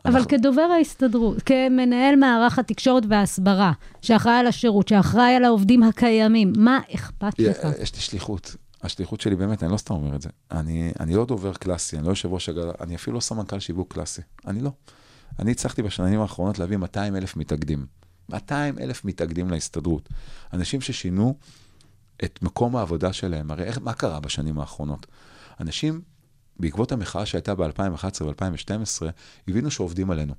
אבל 0.04 0.14
אנחנו- 0.14 0.28
כדובר 0.28 0.62
ההסתדרות, 0.62 1.42
כמנהל 1.42 2.16
מערך 2.16 2.58
התקשורת 2.58 3.02
וההסברה, 3.08 3.72
שאחראי 4.02 4.34
על 4.34 4.46
השירות, 4.46 4.88
שאחראי 4.88 5.34
על 5.34 5.44
העובדים 5.44 5.82
הקיימים, 5.82 6.52
מה 6.56 6.80
אכפת 6.94 7.38
לך? 7.38 7.58
יש 7.82 7.94
לי 7.94 8.00
שליחות. 8.00 8.56
השליחות 8.82 9.20
שלי 9.20 9.36
באמת, 9.36 9.62
אני 9.62 9.72
לא 9.72 9.76
סתם 9.76 9.94
אומר 9.94 10.16
את 10.16 10.22
זה. 10.22 10.28
אני, 10.50 10.92
אני 11.00 11.14
לא 11.14 11.26
דובר 11.26 11.54
קלאסי, 11.54 11.98
אני 11.98 12.04
לא 12.04 12.10
יושב 12.10 12.32
ראש 12.32 12.48
הגל, 12.48 12.70
אני 12.80 12.94
אפילו 12.94 13.14
לא 13.14 13.20
סמנכ"ל 13.20 13.58
שיווק 13.58 13.92
קלאסי. 13.94 14.22
אני 14.46 14.60
לא. 14.60 14.70
אני 15.38 15.50
הצלחתי 15.50 15.82
בשנים 15.82 16.20
האחרונות 16.20 16.58
להביא 16.58 16.76
200 16.76 17.16
אלף 17.16 17.36
מתאגדים. 17.36 17.86
200 18.28 18.78
אלף 18.78 19.04
מתאגדים 19.04 19.50
להסתדרות. 19.50 20.08
אנשים 20.52 20.80
ששינו 20.80 21.34
את 22.24 22.38
מקום 22.42 22.76
העבודה 22.76 23.12
שלהם. 23.12 23.50
הרי 23.50 23.64
איך, 23.64 23.78
מה 23.82 23.92
קרה 23.92 24.20
בשנים 24.20 24.58
האחרונות? 24.60 25.06
אנשים, 25.60 26.00
בעקבות 26.58 26.92
המחאה 26.92 27.26
שהייתה 27.26 27.54
ב-2011 27.54 28.24
ו-2012, 28.24 29.02
הבינו 29.48 29.70
שעובדים 29.70 30.10
עלינו. 30.10 30.34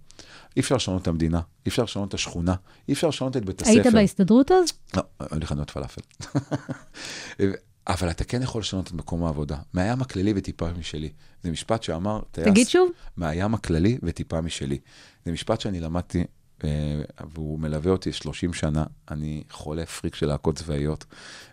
אי 0.56 0.62
אפשר 0.62 0.76
לשנות 0.76 1.02
את 1.02 1.08
המדינה, 1.08 1.38
אי 1.38 1.70
אפשר 1.70 1.84
לשנות 1.84 2.10
את 2.10 2.14
השכונה, 2.14 2.56
אי 2.88 2.94
אפשר 2.94 3.08
לשנות 3.08 3.38
את 3.38 3.46
בית 3.46 3.62
הספר. 3.62 3.74
היית 3.74 3.94
בהסתדרות 3.94 4.52
אז? 4.52 4.74
לא, 4.98 5.04
היו 5.20 5.40
לי 5.40 5.46
חנויות 5.46 5.70
פלאפל. 5.70 6.02
אבל 7.90 8.10
אתה 8.10 8.24
כן 8.24 8.42
יכול 8.42 8.62
לשנות 8.62 8.88
את 8.88 8.92
מקום 8.92 9.24
העבודה. 9.24 9.58
מהים 9.74 10.02
הכללי 10.02 10.34
וטיפה 10.36 10.68
משלי. 10.80 11.10
זה 11.44 11.52
משפט 11.52 11.84
שאמר 11.84 12.22
טייס... 12.32 12.48
תגיד 12.48 12.68
שוב. 12.68 12.90
מהים 13.18 13.54
הכללי 13.54 13.98
וטיפה 14.04 14.42
משלי. 14.42 14.80
זה 15.26 15.32
משפט 15.32 15.62
שאני 15.62 15.80
למדתי, 15.80 16.24
והוא 17.34 17.60
מלווה 17.60 17.92
אותי 17.92 18.14
30 18.14 18.54
שנה. 18.54 18.84
אני 19.12 19.44
חולה 19.50 19.86
פריק 19.86 20.16
של 20.16 20.26
להקות 20.26 20.56
צבאיות. 20.56 21.06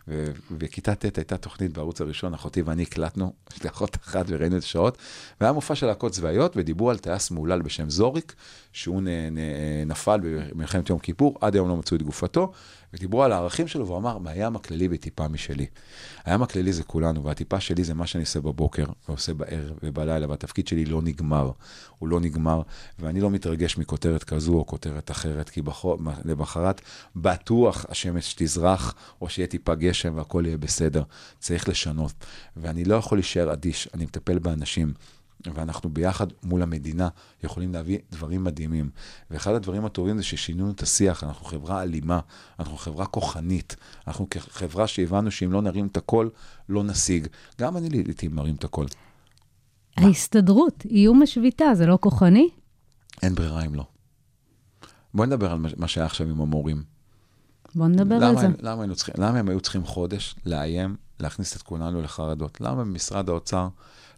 ובכיתה 0.08 0.94
ט' 0.94 1.18
הייתה 1.18 1.36
תוכנית 1.36 1.72
בערוץ 1.72 2.00
הראשון, 2.00 2.34
אחותי 2.34 2.62
ואני 2.62 2.82
הקלטנו, 2.82 3.32
יש 3.52 3.62
לי 3.62 3.70
אחות 3.70 3.96
אחת 3.96 4.24
וראינו 4.28 4.56
את 4.56 4.62
השעות, 4.62 4.98
והיה 5.40 5.52
מופע 5.52 5.74
של 5.74 5.86
להקות 5.86 6.12
צבאיות, 6.12 6.56
ודיברו 6.56 6.90
על 6.90 6.98
טייס 6.98 7.30
מהולל 7.30 7.62
בשם 7.62 7.90
זוריק, 7.90 8.34
שהוא 8.72 9.02
נפל 9.86 10.20
במלחמת 10.22 10.90
יום 10.90 10.98
כיפור, 10.98 11.38
עד 11.40 11.54
היום 11.54 11.68
לא 11.68 11.76
מצאו 11.76 11.96
את 11.96 12.02
גופתו, 12.02 12.52
ודיברו 12.96 13.22
על 13.22 13.32
הערכים 13.32 13.68
שלו, 13.68 13.86
והוא 13.86 13.98
אמר, 13.98 14.18
מהים 14.18 14.56
הכללי 14.56 14.88
וטיפה 14.90 15.28
משלי. 15.28 15.66
הים 16.24 16.42
הכללי 16.42 16.72
זה 16.72 16.82
כולנו, 16.82 17.24
והטיפה 17.24 17.60
שלי 17.60 17.84
זה 17.84 17.94
מה 17.94 18.06
שאני 18.06 18.24
עושה 18.24 18.40
בבוקר, 18.40 18.84
ועושה 19.08 19.34
בערב 19.34 19.78
ובלילה, 19.82 20.28
והתפקיד 20.28 20.68
שלי 20.68 20.84
לא 20.84 21.02
נגמר. 21.02 21.50
הוא 21.98 22.08
לא 22.08 22.20
נגמר, 22.20 22.62
ואני 22.98 23.20
לא 23.20 23.30
מתרגש 23.30 23.78
מכותרת 23.78 24.24
כזו 24.24 24.54
או 24.54 24.66
כותרת 24.66 25.10
אחרת, 25.10 25.50
כי 25.50 25.62
בחור, 25.62 25.98
למחרת 26.24 26.80
בטוח 27.16 27.86
השמש 27.88 28.34
תזרח, 28.38 28.94
או 29.20 29.28
שיהיה 29.28 29.46
טיפה 29.46 29.74
גשם 29.74 30.16
והכל 30.16 30.42
יהיה 30.46 30.56
בסדר. 30.56 31.02
צריך 31.38 31.68
לשנות. 31.68 32.12
ואני 32.56 32.84
לא 32.84 32.94
יכול 32.94 33.18
להישאר 33.18 33.52
אדיש, 33.52 33.88
אני 33.94 34.04
מטפל 34.04 34.38
באנשים. 34.38 34.92
ואנחנו 35.54 35.90
ביחד 35.90 36.26
מול 36.42 36.62
המדינה 36.62 37.08
יכולים 37.44 37.74
להביא 37.74 37.98
דברים 38.10 38.44
מדהימים. 38.44 38.90
ואחד 39.30 39.54
הדברים 39.54 39.84
הטובים 39.84 40.16
זה 40.16 40.22
ששינינו 40.22 40.70
את 40.70 40.82
השיח, 40.82 41.24
אנחנו 41.24 41.46
חברה 41.46 41.82
אלימה, 41.82 42.20
אנחנו 42.58 42.76
חברה 42.76 43.06
כוחנית, 43.06 43.76
אנחנו 44.06 44.26
חברה 44.38 44.86
שהבנו 44.86 45.30
שאם 45.30 45.52
לא 45.52 45.62
נרים 45.62 45.86
את 45.86 45.96
הכל, 45.96 46.28
לא 46.68 46.84
נשיג. 46.84 47.26
גם 47.60 47.76
אני 47.76 47.88
לעיתים 47.88 48.34
מרים 48.34 48.54
את 48.54 48.64
הכל. 48.64 48.86
ההסתדרות, 49.96 50.86
איום 50.90 51.22
השביתה, 51.22 51.74
זה 51.74 51.86
לא 51.86 51.98
כוחני? 52.00 52.48
אין 53.22 53.34
ברירה 53.34 53.66
אם 53.66 53.74
לא. 53.74 53.84
בואי 55.14 55.26
נדבר 55.26 55.52
על 55.52 55.58
מה 55.76 55.88
שהיה 55.88 56.06
עכשיו 56.06 56.28
עם 56.28 56.40
המורים. 56.40 56.82
בוא 57.74 57.86
נדבר 57.86 58.16
למה, 58.18 58.28
על 58.28 58.38
זה. 58.38 58.48
למה, 58.60 58.82
היינו 58.82 58.94
צריכים, 58.94 59.14
למה 59.18 59.38
הם 59.38 59.48
היו 59.48 59.60
צריכים 59.60 59.84
חודש 59.84 60.34
לאיים, 60.46 60.96
להכניס 61.20 61.56
את 61.56 61.62
כולנו 61.62 62.02
לחרדות? 62.02 62.60
למה 62.60 62.84
במשרד 62.84 63.28
האוצר 63.28 63.68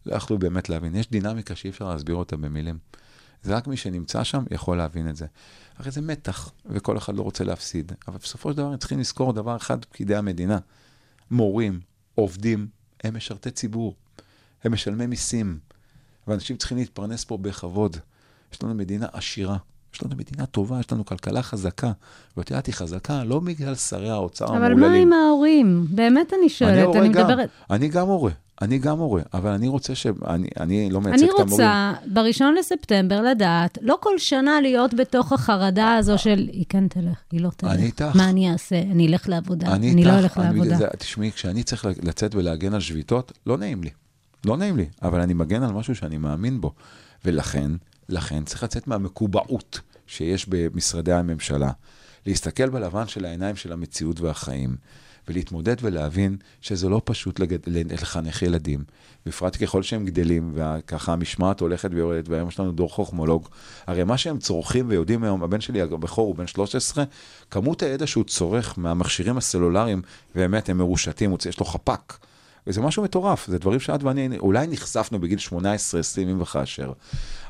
לא 0.07 0.15
יכלו 0.15 0.39
באמת 0.39 0.69
להבין? 0.69 0.97
יש 0.97 1.11
דינמיקה 1.11 1.57
שאי 1.57 1.71
אפשר 1.71 1.89
להסביר 1.89 2.17
אותה 2.17 2.37
במילים. 2.37 2.79
זה 3.43 3.57
רק 3.57 3.67
מי 3.67 3.77
שנמצא 3.77 4.25
שם 4.25 4.45
יכול 4.51 4.77
להבין 4.77 5.09
את 5.09 5.17
זה. 5.17 5.27
הרי 5.77 5.91
זה 5.91 6.01
מתח, 6.01 6.53
וכל 6.67 6.99
אחד 6.99 7.15
לא 7.15 7.23
רוצה 7.23 7.45
להפסיד. 7.45 7.93
אבל 8.09 8.19
בסופו 8.19 8.51
של 8.51 8.57
דבר 8.57 8.67
הם 8.67 8.77
צריכים 8.77 8.99
לזכור 9.01 9.33
דבר 9.33 9.57
אחד, 9.57 9.85
פקידי 9.85 10.17
המדינה. 10.17 10.59
מורים, 11.31 11.81
עובדים, 12.15 12.69
הם 13.05 13.17
משרתי 13.17 13.51
ציבור. 13.51 13.95
הם 14.65 14.73
משלמי 14.73 15.07
מיסים. 15.07 15.59
ואנשים 16.27 16.57
צריכים 16.57 16.79
להתפרנס 16.79 17.25
פה 17.25 17.37
בכבוד. 17.37 17.97
יש 18.53 18.63
לנו 18.63 18.75
מדינה 18.75 19.07
עשירה. 19.13 19.57
יש 19.95 20.03
לנו 20.05 20.17
מדינה 20.17 20.47
טובה, 20.47 20.81
יש 20.81 20.93
לנו 20.93 21.05
כלכלה 21.05 21.43
חזקה. 21.43 21.93
ואת 22.37 22.51
יודעת, 22.51 22.67
היא 22.67 22.75
חזקה 22.75 23.25
לא 23.25 23.41
בגלל 23.41 23.75
שרי 23.75 24.11
האוצר 24.11 24.45
אבל 24.47 24.57
המהוללים. 24.73 25.09
מה 25.09 25.17
עם 25.17 25.23
ההורים? 25.27 25.87
באמת 25.91 26.33
אני 26.33 26.41
אני 26.41 26.49
שואלת, 26.49 26.85
הורה 26.87 27.01
אני 27.01 27.09
גם, 27.09 27.27
מדברת... 27.27 27.49
אני 27.71 27.89
גם 27.89 28.07
הורה, 28.09 28.31
אני 28.63 28.79
גם 28.79 28.99
הורה, 28.99 29.23
אבל 29.35 29.51
אני 29.51 29.69
רוצה 29.69 29.95
ש... 29.95 30.07
אני, 30.27 30.49
אני 30.61 30.91
לא 30.91 31.01
מייצג 31.01 31.19
אני 31.23 31.27
את 31.27 31.41
המורים. 31.41 31.51
רוצה 31.51 31.93
בראשון 32.07 32.55
לספטמבר 32.59 33.23
לדעת, 33.23 33.79
לא 33.83 33.97
כל 34.01 34.19
שנה 34.19 34.61
להיות 34.61 34.95
בתוך 34.95 35.33
החרדה 35.33 35.95
הזו 35.95 36.19
של 36.19 36.49
היא 36.53 36.65
כן 36.69 36.89
תלך, 36.89 37.19
היא 37.33 37.41
לא 37.41 37.51
תלך. 37.57 37.71
אני 37.71 37.83
איתך. 37.87 38.11
מה 38.17 38.31
אני 38.31 38.53
אעשה? 38.53 38.79
אני 38.79 39.07
אלך 39.09 39.29
לעבודה, 39.29 39.67
אני 39.75 39.93
אני 39.93 40.05
לא 40.05 40.11
איתך, 40.11 40.21
אלך 40.25 40.39
אני 40.39 40.49
בגלל 40.61 40.69
לעבודה. 40.71 40.77
זה- 40.79 40.97
תשמעי, 40.99 41.33
כשאני 41.33 41.63
צריך 41.63 41.87
לצאת 42.03 42.35
ולהגן 42.35 42.75
על 42.75 42.81
שביתות, 42.81 43.33
לא 43.47 43.59
נעים 43.59 43.83
לי. 43.85 43.91
לא 44.45 44.57
נעים 44.57 44.77
לי, 44.77 44.87
אבל 45.03 45.21
אני 45.21 45.35
מגן 45.35 45.63
על 45.63 45.73
משהו 45.73 45.95
שאני 45.95 46.19
מאמין 46.19 46.61
בו. 46.61 46.73
ולכן, 47.25 47.71
לכן 48.09 48.45
צריך 48.45 48.63
לצאת 48.63 48.87
מהמקובעות 48.87 49.81
שיש 50.07 50.49
במשרדי 50.49 51.13
הממשלה, 51.13 51.71
להסתכל 52.27 52.69
בלבן 52.69 53.07
של 53.07 53.25
העיניים 53.25 53.57
של 53.57 53.73
המציאות 53.73 54.21
והחיים, 54.21 54.77
ולהתמודד 55.29 55.77
ולהבין 55.81 56.37
שזה 56.61 56.89
לא 56.89 57.01
פשוט 57.05 57.41
לגד... 57.41 57.59
לחנך 57.67 58.43
ילדים, 58.43 58.85
בפרט 59.27 59.57
ככל 59.63 59.83
שהם 59.83 60.05
גדלים, 60.05 60.53
וככה 60.55 61.13
המשמעת 61.13 61.61
הולכת 61.61 61.91
ויורדת, 61.93 62.29
והיום 62.29 62.49
יש 62.49 62.61
לנו 62.61 62.73
דור 62.73 62.91
חוכמולוג. 62.91 63.49
הרי 63.87 64.05
מה 64.05 64.19
שהם 64.19 64.39
צורכים 64.39 64.87
ויודעים 64.89 65.25
היום, 65.25 65.43
הבן 65.43 65.61
שלי 65.61 65.81
הבכור 65.81 66.27
הוא 66.27 66.35
בן 66.35 66.47
13, 66.47 67.05
כמות 67.51 67.83
הידע 67.83 68.07
שהוא 68.07 68.25
צורך 68.25 68.75
מהמכשירים 68.79 69.37
הסלולריים, 69.37 70.03
באמת 70.35 70.69
הם 70.69 70.79
מרושתים, 70.79 71.35
יש 71.49 71.61
לו 71.61 71.67
חפ"ק. 71.67 72.28
וזה 72.69 72.81
משהו 72.81 73.03
מטורף, 73.03 73.47
זה 73.47 73.59
דברים 73.59 73.81
שאת 73.81 74.03
ואני 74.03 74.39
אולי 74.39 74.67
נחשפנו 74.67 75.21
בגיל 75.21 75.39
18-20 75.39 75.53
אם 76.23 76.41
וכאשר. 76.41 76.93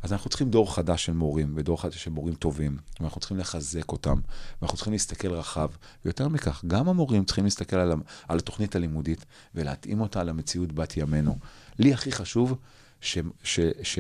אז 0.03 0.13
אנחנו 0.13 0.31
צריכים 0.31 0.51
דור 0.51 0.75
חדש 0.75 1.05
של 1.05 1.13
מורים, 1.13 1.53
ודור 1.57 1.83
חדש 1.83 2.05
של 2.05 2.11
מורים 2.11 2.35
טובים, 2.35 2.77
ואנחנו 3.01 3.21
צריכים 3.21 3.39
לחזק 3.39 3.93
אותם, 3.93 4.21
ואנחנו 4.61 4.77
צריכים 4.77 4.93
להסתכל 4.93 5.29
רחב. 5.29 5.69
ויותר 6.05 6.29
מכך, 6.29 6.65
גם 6.67 6.89
המורים 6.89 7.25
צריכים 7.25 7.45
להסתכל 7.45 7.77
על, 7.77 7.93
על 8.29 8.39
התוכנית 8.39 8.77
הלימודית, 8.77 9.25
ולהתאים 9.55 10.01
אותה 10.01 10.23
למציאות 10.25 10.73
בת 10.73 10.97
ימינו. 10.97 11.39
לי 11.79 11.93
הכי 11.93 12.13
חשוב 12.13 12.55
ש, 13.01 13.19
ש, 13.43 13.61
ש, 13.83 13.99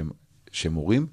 שמורים 0.52 1.06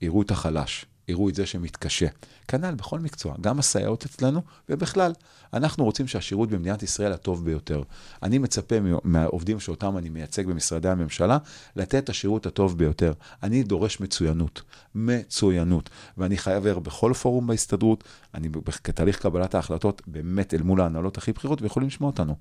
יראו 0.00 0.22
את 0.22 0.30
החלש, 0.30 0.86
יראו 1.08 1.28
את 1.28 1.34
זה 1.34 1.46
שמתקשה. 1.46 2.06
כנ"ל 2.48 2.74
בכל 2.74 2.98
מקצוע, 3.00 3.34
גם 3.40 3.58
הסייעות 3.58 4.04
אצלנו, 4.04 4.42
ובכלל, 4.68 5.12
אנחנו 5.54 5.84
רוצים 5.84 6.06
שהשירות 6.06 6.48
במדינת 6.50 6.82
ישראל 6.82 7.12
הטוב 7.12 7.44
ביותר. 7.44 7.82
אני 8.22 8.38
מצפה 8.38 8.80
מה- 8.80 8.98
מהעובדים 9.04 9.60
שאותם 9.60 9.98
אני 9.98 10.08
מייצג 10.08 10.46
במשרדי 10.46 10.88
הממשלה, 10.88 11.38
לתת 11.76 12.04
את 12.04 12.08
השירות 12.08 12.46
הטוב 12.46 12.78
ביותר. 12.78 13.12
אני 13.42 13.62
דורש 13.62 14.00
מצוינות, 14.00 14.62
מצוינות. 14.94 15.90
ואני 16.18 16.36
חייב 16.38 16.68
בכל 16.68 17.12
פורום 17.14 17.46
בהסתדרות, 17.46 18.04
אני 18.38 18.48
כתהליך 18.84 19.18
קבלת 19.18 19.54
ההחלטות, 19.54 20.02
באמת 20.06 20.54
אל 20.54 20.62
מול 20.62 20.80
ההנהלות 20.80 21.18
הכי 21.18 21.32
בכירות, 21.32 21.62
ויכולים 21.62 21.88
לשמוע 21.88 22.10
אותנו. 22.10 22.36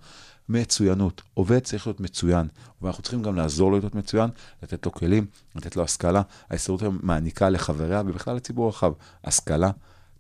מצוינות. 0.49 1.21
עובד 1.33 1.59
צריך 1.59 1.87
להיות 1.87 1.99
מצוין, 1.99 2.47
ואנחנו 2.81 3.03
צריכים 3.03 3.21
גם 3.21 3.35
לעזור 3.35 3.71
לו 3.71 3.79
להיות 3.79 3.95
מצוין, 3.95 4.29
לתת 4.63 4.85
לו 4.85 4.91
כלים, 4.91 5.25
לתת 5.55 5.75
לו 5.75 5.83
השכלה. 5.83 6.21
ההסתדרות 6.49 6.81
היום 6.81 6.99
מעניקה 7.03 7.49
לחבריה 7.49 8.03
ובכלל 8.05 8.35
לציבור 8.35 8.65
הרחב, 8.65 8.91
השכלה, 9.23 9.71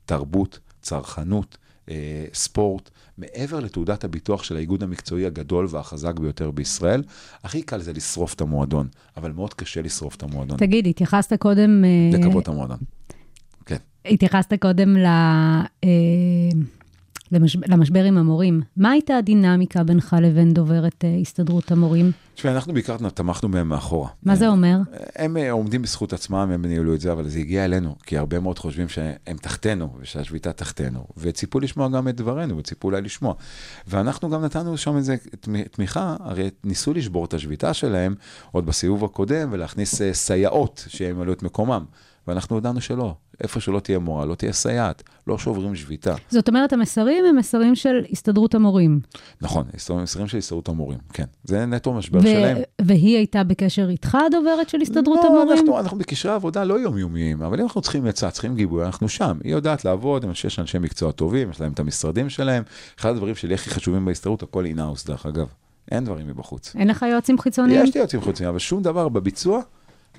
תרבות, 0.05 0.59
צרכנות, 0.81 1.57
אה, 1.89 2.25
ספורט. 2.33 2.89
מעבר 3.17 3.59
לתעודת 3.59 4.03
הביטוח 4.03 4.43
של 4.43 4.55
האיגוד 4.55 4.83
המקצועי 4.83 5.25
הגדול 5.25 5.67
והחזק 5.69 6.19
ביותר 6.19 6.51
בישראל, 6.51 7.03
הכי 7.43 7.61
קל 7.61 7.81
זה 7.81 7.93
לשרוף 7.93 8.33
את 8.33 8.41
המועדון, 8.41 8.87
אבל 9.17 9.31
מאוד 9.31 9.53
קשה 9.53 9.81
לשרוף 9.81 10.15
את 10.15 10.23
המועדון. 10.23 10.57
תגיד, 10.57 10.87
התייחסת 10.87 11.33
קודם... 11.33 11.83
אה, 11.85 12.19
לקוות 12.19 12.47
המועדון. 12.47 12.77
התייחסת 14.09 14.53
קודם 14.53 14.97
ל... 14.97 15.05
אה, 15.83 15.89
למש... 17.31 17.57
למשבר 17.67 18.03
עם 18.03 18.17
המורים. 18.17 18.61
מה 18.77 18.91
הייתה 18.91 19.17
הדינמיקה 19.17 19.83
בינך 19.83 20.15
לבין 20.21 20.53
דוברת 20.53 21.05
אה, 21.05 21.17
הסתדרות 21.21 21.71
המורים? 21.71 22.11
תשמעי, 22.35 22.53
אנחנו 22.53 22.73
בעיקר 22.73 22.97
תמכנו 22.97 23.49
מהם 23.49 23.69
מאחורה. 23.69 24.09
מה 24.23 24.35
זה 24.35 24.47
אומר? 24.47 24.77
הם 25.15 25.37
אה, 25.37 25.51
עומדים 25.51 25.81
בזכות 25.81 26.13
עצמם, 26.13 26.37
הם 26.53 26.65
ניהלו 26.65 26.95
את 26.95 27.01
זה, 27.01 27.11
אבל 27.11 27.27
זה 27.27 27.39
הגיע 27.39 27.65
אלינו, 27.65 27.95
כי 28.03 28.17
הרבה 28.17 28.39
מאוד 28.39 28.59
חושבים 28.59 28.89
שהם 28.89 29.37
תחתנו, 29.41 29.89
ושהשביתה 29.99 30.53
תחתנו, 30.53 31.07
וציפו 31.17 31.59
לשמוע 31.59 31.89
גם 31.89 32.07
את 32.07 32.15
דברנו, 32.15 32.57
וציפו 32.57 32.87
אולי 32.87 33.01
לשמוע. 33.01 33.33
ואנחנו 33.87 34.29
גם 34.29 34.45
נתנו 34.45 34.77
שם 34.77 34.97
איזה 34.97 35.15
תמ- 35.39 35.63
תמיכה, 35.71 36.15
הרי 36.19 36.49
ניסו 36.63 36.93
לשבור 36.93 37.25
את 37.25 37.33
השביתה 37.33 37.73
שלהם 37.73 38.15
עוד 38.51 38.65
בסיבוב 38.65 39.05
הקודם, 39.05 39.49
ולהכניס 39.51 40.01
אה, 40.01 40.13
סייעות 40.13 40.85
שימלאו 40.87 41.33
את 41.33 41.43
מקומם. 41.43 41.85
ואנחנו 42.27 42.55
הודענו 42.55 42.81
שלא, 42.81 43.15
איפה 43.43 43.59
שלא 43.59 43.79
תהיה 43.79 43.99
מורה, 43.99 44.25
לא 44.25 44.35
תהיה 44.35 44.53
סייעת, 44.53 45.03
לא 45.27 45.37
שוברים 45.37 45.75
שביתה. 45.75 46.15
זאת 46.29 46.47
אומרת, 46.49 46.73
המסרים 46.73 47.25
הם 47.25 47.35
מסרים 47.35 47.75
של 47.75 48.05
הסתדרות 48.11 48.55
המורים. 48.55 48.99
נכון, 49.41 49.65
מסרים 50.03 50.27
של 50.27 50.37
הסתדרות 50.37 50.69
המורים, 50.69 50.99
כן. 51.13 51.25
זה 51.43 51.65
נטו 51.65 51.93
משבר 51.93 52.21
שלהם. 52.21 52.57
והיא 52.81 53.17
הייתה 53.17 53.43
בקשר 53.43 53.89
איתך, 53.89 54.17
הדוברת 54.27 54.69
של 54.69 54.81
הסתדרות 54.81 55.19
לא, 55.23 55.27
המורים? 55.27 55.51
אנחנו, 55.51 55.79
אנחנו 55.79 55.97
בקשרי 55.97 56.31
עבודה 56.31 56.63
לא 56.63 56.79
יומיומיים, 56.79 57.41
אבל 57.41 57.59
אם 57.59 57.63
אנחנו 57.63 57.81
צריכים 57.81 58.05
עצה, 58.05 58.31
צריכים 58.31 58.55
גיבוי, 58.55 58.85
אנחנו 58.85 59.09
שם. 59.09 59.37
היא 59.43 59.51
יודעת 59.51 59.85
לעבוד, 59.85 60.23
אני 60.23 60.33
חושב 60.33 60.49
שיש 60.49 60.59
אנשי 60.59 60.79
מקצוע 60.79 61.11
טובים, 61.11 61.49
יש 61.49 61.61
להם 61.61 61.71
את 61.71 61.79
המשרדים 61.79 62.29
שלהם. 62.29 62.63
אחד 62.99 63.09
הדברים 63.09 63.35
שלי 63.35 63.53
הכי 63.53 63.69
חשובים 63.69 64.05
בהסתדרות, 64.05 64.43
הכל 64.43 64.65
אינאוס, 64.65 65.05
דרך 65.05 65.25
אגב. 65.25 65.47
אין 65.91 66.05
דברים 66.05 66.27
מבחוץ. 66.27 66.75
אין 66.75 66.87
לך 66.87 67.05
יועצים 67.11 67.39
חיצוניים? 67.39 67.83
יש 67.83 67.93
לי 67.93 67.99
יועצים 67.99 68.21
חיצוניים, 68.21 68.49
אבל 68.49 68.59
שום 68.59 68.83
דבר 68.83 69.09
בביצוע 69.09 69.61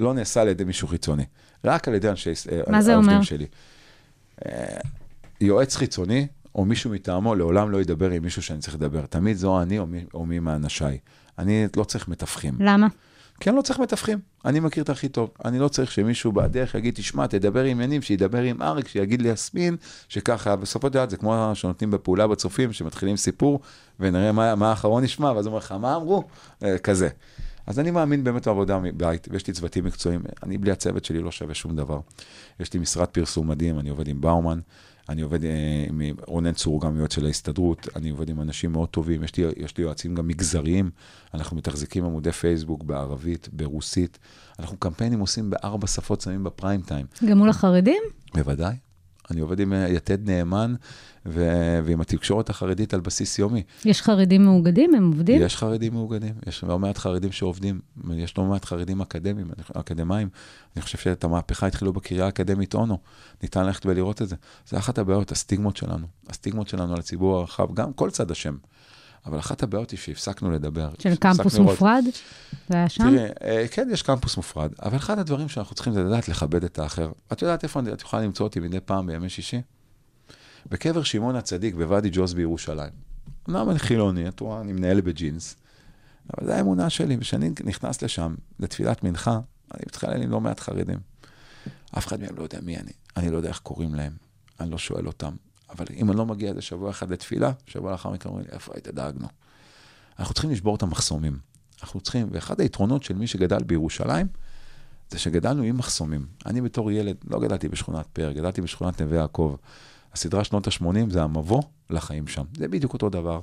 לא 0.00 0.14
נעשה 0.14 0.40
על 0.40 0.48
ידי 0.48 0.64
מישהו 0.64 0.88
חיצוני. 0.88 1.24
רק 1.64 1.88
על 1.88 1.94
ידי 1.94 2.08
אנשי, 2.08 2.32
אה, 2.52 2.60
מה 2.66 2.82
זה 2.82 2.96
אומר? 2.96 3.22
שלי. 3.22 3.46
אה, 4.46 4.76
יועץ 5.40 5.76
חיצוני, 5.76 6.26
או 6.54 6.64
מישהו 6.64 6.90
מטעמו, 6.90 7.34
לעולם 7.34 7.70
לא 7.70 7.80
ידבר 7.80 8.10
עם 8.10 8.22
מישהו 8.22 8.42
שאני 8.42 8.58
צריך 8.58 8.74
לדבר. 8.74 9.06
תמיד 9.06 9.36
זו 9.36 9.62
אני 9.62 9.78
או 9.78 9.86
מי, 9.86 10.04
או 10.14 10.26
מי 10.26 10.38
מאנשיי. 10.38 10.98
אני 11.38 11.66
לא 11.76 11.84
צריך 11.84 12.08
מתווכים. 12.08 12.54
למה? 12.60 12.86
כי 13.40 13.50
אני 13.50 13.56
לא 13.56 13.62
צריך 13.62 13.78
מתווכים, 13.78 14.18
אני 14.44 14.60
מכיר 14.60 14.82
את 14.82 14.88
הכי 14.88 15.08
טוב. 15.08 15.30
אני 15.44 15.58
לא 15.58 15.68
צריך 15.68 15.92
שמישהו 15.92 16.32
בדרך 16.32 16.74
יגיד, 16.74 16.94
תשמע, 16.94 17.26
תדבר 17.26 17.64
עם 17.64 17.80
יניב, 17.80 18.02
שידבר 18.02 18.42
עם 18.42 18.62
אריק, 18.62 18.88
שיגיד 18.88 19.22
לי 19.22 19.28
יסמין, 19.28 19.76
שככה, 20.08 20.56
בסופו 20.56 20.86
של 20.86 20.92
דבר 20.92 21.08
זה 21.08 21.16
כמו 21.16 21.50
שנותנים 21.54 21.90
בפעולה 21.90 22.26
בצופים, 22.26 22.72
שמתחילים 22.72 23.16
סיפור, 23.16 23.60
ונראה 24.00 24.32
מה, 24.32 24.54
מה 24.54 24.70
האחרון 24.70 25.04
נשמע, 25.04 25.32
ואז 25.32 25.46
הוא 25.46 25.50
אומר 25.50 25.58
לך, 25.58 25.72
מה 25.72 25.96
אמרו? 25.96 26.24
אה, 26.62 26.78
כזה. 26.78 27.08
אז 27.68 27.78
אני 27.78 27.90
מאמין 27.90 28.24
באמת 28.24 28.46
בעבודה 28.46 28.78
מבית, 28.78 29.28
ויש 29.30 29.46
לי 29.46 29.52
צוותים 29.52 29.84
מקצועיים, 29.84 30.22
אני 30.42 30.58
בלי 30.58 30.70
הצוות 30.70 31.04
שלי 31.04 31.20
לא 31.20 31.30
שווה 31.30 31.54
שום 31.54 31.76
דבר. 31.76 32.00
יש 32.60 32.72
לי 32.72 32.80
משרד 32.80 33.08
פרסום 33.08 33.48
מדהים, 33.48 33.78
אני 33.78 33.90
עובד 33.90 34.08
עם 34.08 34.20
באומן, 34.20 34.58
אני 35.08 35.22
עובד 35.22 35.44
אה, 35.44 35.84
עם 35.88 36.02
רונן 36.26 36.52
צור, 36.52 36.80
גם 36.80 36.96
יועץ 36.96 37.14
של 37.14 37.26
ההסתדרות, 37.26 37.88
אני 37.96 38.10
עובד 38.10 38.28
עם 38.30 38.40
אנשים 38.40 38.72
מאוד 38.72 38.88
טובים, 38.88 39.24
יש 39.24 39.36
לי, 39.36 39.44
יש 39.56 39.76
לי 39.78 39.84
יועצים 39.84 40.14
גם 40.14 40.28
מגזריים, 40.28 40.90
אנחנו 41.34 41.56
מתחזקים 41.56 42.04
עמודי 42.04 42.32
פייסבוק 42.32 42.82
בערבית, 42.82 43.48
ברוסית, 43.52 44.18
אנחנו 44.58 44.76
קמפיינים 44.76 45.20
עושים 45.20 45.50
בארבע 45.50 45.86
שפות, 45.86 46.20
שמים 46.20 46.44
בפריים 46.44 46.80
טיים. 46.80 47.06
גם 47.28 47.38
מול 47.38 47.48
החרדים? 47.48 48.02
בוודאי. 48.34 48.87
אני 49.30 49.40
עובד 49.40 49.60
עם 49.60 49.72
אה, 49.72 49.88
יתד 49.88 50.30
נאמן 50.30 50.74
ו- 51.26 51.80
ועם 51.84 52.00
התקשורת 52.00 52.50
החרדית 52.50 52.94
על 52.94 53.00
בסיס 53.00 53.38
יומי. 53.38 53.62
יש 53.84 54.02
חרדים 54.02 54.44
מאוגדים? 54.44 54.94
הם 54.94 55.06
עובדים? 55.06 55.42
יש 55.42 55.56
חרדים 55.56 55.92
מאוגדים, 55.92 56.34
יש 56.46 56.64
לא 56.64 56.78
מעט 56.78 56.98
חרדים 56.98 57.32
שעובדים, 57.32 57.80
יש 58.14 58.38
לא 58.38 58.44
מעט 58.44 58.64
חרדים 58.64 59.00
אקדמיים, 59.00 59.50
אקדמאים. 59.74 60.28
אני 60.76 60.82
חושב 60.82 60.98
שאת 60.98 61.24
המהפכה 61.24 61.66
התחילו 61.66 61.92
בקריה 61.92 62.24
האקדמית 62.24 62.74
אונו, 62.74 62.98
ניתן 63.42 63.66
ללכת 63.66 63.86
ולראות 63.86 64.22
את 64.22 64.28
זה. 64.28 64.36
זה 64.68 64.78
אחת 64.78 64.98
הבעיות, 64.98 65.32
הסטיגמות 65.32 65.76
שלנו. 65.76 66.06
הסטיגמות 66.28 66.68
שלנו 66.68 66.92
על 66.92 66.98
הציבור 66.98 67.38
הרחב, 67.38 67.74
גם 67.74 67.92
כל 67.92 68.10
צד 68.10 68.30
אשם. 68.30 68.56
אבל 69.28 69.38
אחת 69.38 69.62
הבעיות 69.62 69.90
היא 69.90 69.98
שהפסקנו 69.98 70.50
לדבר. 70.50 70.90
של 70.98 71.16
קמפוס. 71.16 71.58
מופרד? 71.58 72.04
זה 72.68 72.76
היה 72.76 72.88
שם? 72.88 73.04
תראי, 73.04 73.28
אה, 73.42 73.68
כן, 73.70 73.88
יש 73.92 74.02
קמפוס 74.02 74.36
מופרד, 74.36 74.72
אבל 74.82 74.96
אחד 74.96 75.18
הדברים 75.18 75.48
שאנחנו 75.48 75.74
צריכים 75.74 75.92
זה 75.92 76.02
לדעת 76.04 76.28
לכבד 76.28 76.64
את 76.64 76.78
האחר. 76.78 77.12
את 77.32 77.42
יודעת 77.42 77.64
איפה 77.64 77.80
את 77.92 78.02
יכולה 78.02 78.22
למצוא 78.22 78.46
אותי 78.46 78.60
מדי 78.60 78.80
פעם 78.80 79.06
בימי 79.06 79.28
שישי? 79.28 79.60
בקבר 80.70 81.02
שמעון 81.02 81.36
הצדיק 81.36 81.74
בוואדי 81.74 82.08
ג'וז 82.12 82.34
בירושלים. 82.34 82.90
אמנם 83.48 83.70
אני 83.70 83.78
חילוני, 83.78 84.28
את 84.28 84.40
רואה, 84.40 84.60
אני 84.60 84.72
מנהל 84.72 85.00
בג'ינס, 85.00 85.56
אבל 86.32 86.46
זו 86.46 86.52
האמונה 86.52 86.90
שלי, 86.90 87.16
וכשאני 87.16 87.50
נכנס 87.64 88.02
לשם 88.02 88.34
לתפילת 88.60 89.04
מנחה, 89.04 89.40
אני 89.74 89.82
מתחלל 89.86 90.22
עם 90.22 90.30
לא 90.30 90.40
מעט 90.40 90.60
חרדים. 90.60 90.98
אף 91.98 92.06
אחד 92.06 92.20
מהם 92.20 92.36
לא 92.36 92.42
יודע 92.42 92.58
מי 92.62 92.76
אני, 92.76 92.92
אני 93.16 93.30
לא 93.30 93.36
יודע 93.36 93.48
איך 93.48 93.58
קוראים 93.58 93.94
להם, 93.94 94.12
אני 94.60 94.70
לא 94.70 94.78
שואל 94.78 95.06
אותם. 95.06 95.34
אבל 95.70 95.84
אם 95.96 96.10
אני 96.10 96.18
לא 96.18 96.26
מגיע 96.26 96.50
איזה 96.50 96.62
שבוע 96.62 96.90
אחד 96.90 97.10
לתפילה, 97.10 97.52
שבוע 97.66 97.92
לאחר 97.92 98.10
מכן 98.10 98.28
אומרים 98.28 98.46
לי, 98.46 98.52
איפה 98.52 98.72
היית? 98.74 98.88
דאגנו. 98.88 99.26
אנחנו 100.18 100.34
צריכים 100.34 100.50
לשבור 100.50 100.74
את 100.74 100.82
המחסומים. 100.82 101.38
אנחנו 101.82 102.00
צריכים, 102.00 102.28
ואחד 102.32 102.60
היתרונות 102.60 103.02
של 103.02 103.14
מי 103.14 103.26
שגדל 103.26 103.62
בירושלים, 103.62 104.26
זה 105.10 105.18
שגדלנו 105.18 105.62
עם 105.62 105.76
מחסומים. 105.76 106.26
אני 106.46 106.60
בתור 106.60 106.90
ילד, 106.90 107.16
לא 107.30 107.40
גדלתי 107.40 107.68
בשכונת 107.68 108.06
פאר, 108.12 108.32
גדלתי 108.32 108.60
בשכונת 108.60 109.00
נווה 109.00 109.18
יעקב. 109.18 109.56
הסדרה 110.12 110.44
שנות 110.44 110.66
ה-80 110.66 111.10
זה 111.10 111.22
המבוא 111.22 111.62
לחיים 111.90 112.26
שם. 112.26 112.44
זה 112.56 112.68
בדיוק 112.68 112.92
אותו 112.92 113.08
דבר. 113.08 113.40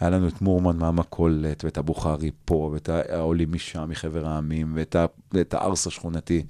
היה 0.00 0.10
לנו 0.10 0.28
את 0.28 0.42
מורמן 0.42 0.76
מהמכולת, 0.76 1.64
ואת 1.64 1.78
הבוכרי 1.78 2.30
פה, 2.44 2.70
ואת 2.72 2.88
העולים 2.88 3.52
משם, 3.52 3.88
מחבר 3.88 4.26
העמים, 4.26 4.72
ואת, 4.74 4.96
ה, 4.96 5.06
ואת 5.32 5.54
הארס 5.54 5.86
השכונתי. 5.86 6.46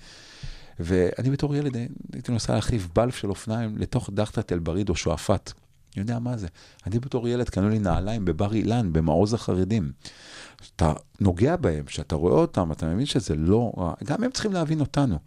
ואני 0.81 1.31
בתור 1.31 1.57
ילד 1.57 1.77
הייתי 2.13 2.33
נוסע 2.33 2.55
להחליף 2.55 2.89
בלף 2.95 3.17
של 3.17 3.29
אופניים 3.31 3.79
לתוך 3.79 4.11
דחתת 4.13 4.53
אל-בריד 4.53 4.89
או 4.89 4.97
שועפאט. 4.97 5.53
אני 5.97 6.03
יודע 6.03 6.19
מה 6.19 6.37
זה. 6.37 6.47
אני 6.87 6.99
בתור 6.99 7.29
ילד 7.29 7.49
קנו 7.49 7.69
לי 7.69 7.79
נעליים 7.79 8.25
בבר 8.25 8.55
אילן, 8.55 8.93
במעוז 8.93 9.35
החרדים. 9.35 9.93
כשאתה 10.59 10.93
נוגע 11.21 11.57
בהם, 11.57 11.85
כשאתה 11.85 12.15
רואה 12.15 12.33
אותם, 12.35 12.73
אתה 12.73 12.87
מבין 12.87 13.07
שזה 13.07 13.35
לא 13.35 13.73
רע. 13.77 13.95
גם 14.05 14.25
הם 14.25 14.31
צריכים 14.31 14.53
להבין 14.53 14.81
אותנו. 14.81 15.19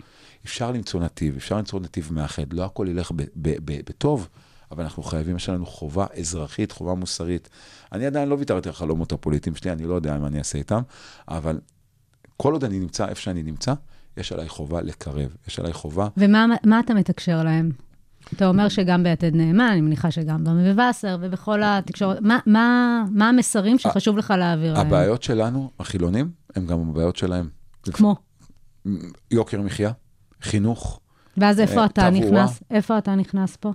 אפשר 0.45 0.71
למצוא 0.71 0.99
נתיב, 0.99 1.35
אפשר 1.35 1.57
למצוא 1.57 1.79
נתיב 1.79 2.09
מאחד. 2.13 2.53
לא 2.53 2.65
הכל 2.65 2.87
ילך 2.89 3.11
בטוב, 3.35 4.27
אבל 4.71 4.83
אנחנו 4.83 5.03
חייבים, 5.03 5.35
יש 5.35 5.49
לנו 5.49 5.65
חובה 5.65 6.05
אזרחית, 6.19 6.71
חובה 6.71 6.93
מוסרית. 6.93 7.49
אני 7.91 8.05
עדיין 8.05 8.29
לא 8.29 8.35
ויתרתי 8.35 8.69
על 8.69 8.75
החלומות 8.75 9.11
הפוליטיים 9.11 9.55
שלי, 9.55 9.71
אני 9.71 9.83
לא 9.83 9.93
יודע 9.93 10.17
מה 10.17 10.27
אני 10.27 10.39
אעשה 10.39 10.57
איתם, 10.57 10.81
אבל 11.27 11.59
כל 12.37 12.53
עוד 12.53 12.63
אני 12.63 12.79
נמצא 12.79 13.07
איפה 13.07 13.21
שאני 13.21 13.43
נמצא, 13.43 13.73
יש 14.17 14.31
עליי 14.31 14.49
חובה 14.49 14.81
לקרב, 14.81 15.35
יש 15.47 15.59
עליי 15.59 15.73
חובה 15.73 16.07
ומה 16.17 16.45
מה 16.65 16.79
אתה 16.79 16.93
מתקשר 16.93 17.43
להם? 17.43 17.71
אתה 18.33 18.47
אומר 18.47 18.69
שגם 18.69 19.03
ביתד 19.03 19.35
נאמן, 19.35 19.67
אני 19.71 19.81
מניחה 19.81 20.11
שגם 20.11 20.43
במביא 20.43 20.83
וסר 20.89 21.17
ובכל 21.21 21.61
התקשורת. 21.63 22.17
מה, 22.21 22.39
מה, 22.45 23.03
מה 23.11 23.29
המסרים 23.29 23.79
שחשוב 23.79 24.17
לך 24.17 24.33
להעביר 24.37 24.73
להם? 24.73 24.87
הבעיות 24.87 25.23
שלנו, 25.23 25.71
החילונים, 25.79 26.31
הם 26.55 26.65
גם 26.65 26.89
הבעיות 26.89 27.15
שלהם. 27.15 27.49
כמו? 27.83 28.15
יוקר 29.31 29.61
מחיה, 29.61 29.91
חינוך. 30.41 30.99
ואז 31.37 31.59
איפה 31.59 31.79
אה, 31.79 31.85
אתה 31.85 32.09
תברואה. 32.11 32.43
נכנס? 32.43 32.63
איפה 32.71 32.97
אתה 32.97 33.15
נכנס 33.15 33.57
פה? 33.57 33.71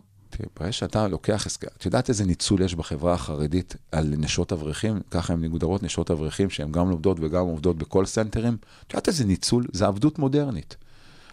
ברגע 0.60 0.72
שאתה 0.72 1.08
לוקח, 1.08 1.46
את 1.76 1.84
יודעת 1.84 2.08
איזה 2.08 2.24
ניצול 2.24 2.62
יש 2.62 2.74
בחברה 2.74 3.14
החרדית 3.14 3.76
על 3.92 4.14
נשות 4.18 4.52
אברכים? 4.52 5.00
ככה 5.10 5.32
הן 5.32 5.40
מגודרות 5.40 5.82
נשות 5.82 6.10
אברכים, 6.10 6.50
שהן 6.50 6.72
גם 6.72 6.90
לומדות 6.90 7.16
וגם 7.20 7.46
עובדות 7.46 7.78
בכל 7.78 8.06
סנטרים. 8.06 8.56
את 8.86 8.92
יודעת 8.92 9.08
איזה 9.08 9.24
ניצול? 9.24 9.66
זה 9.72 9.86
עבדות 9.86 10.18
מודרנית. 10.18 10.76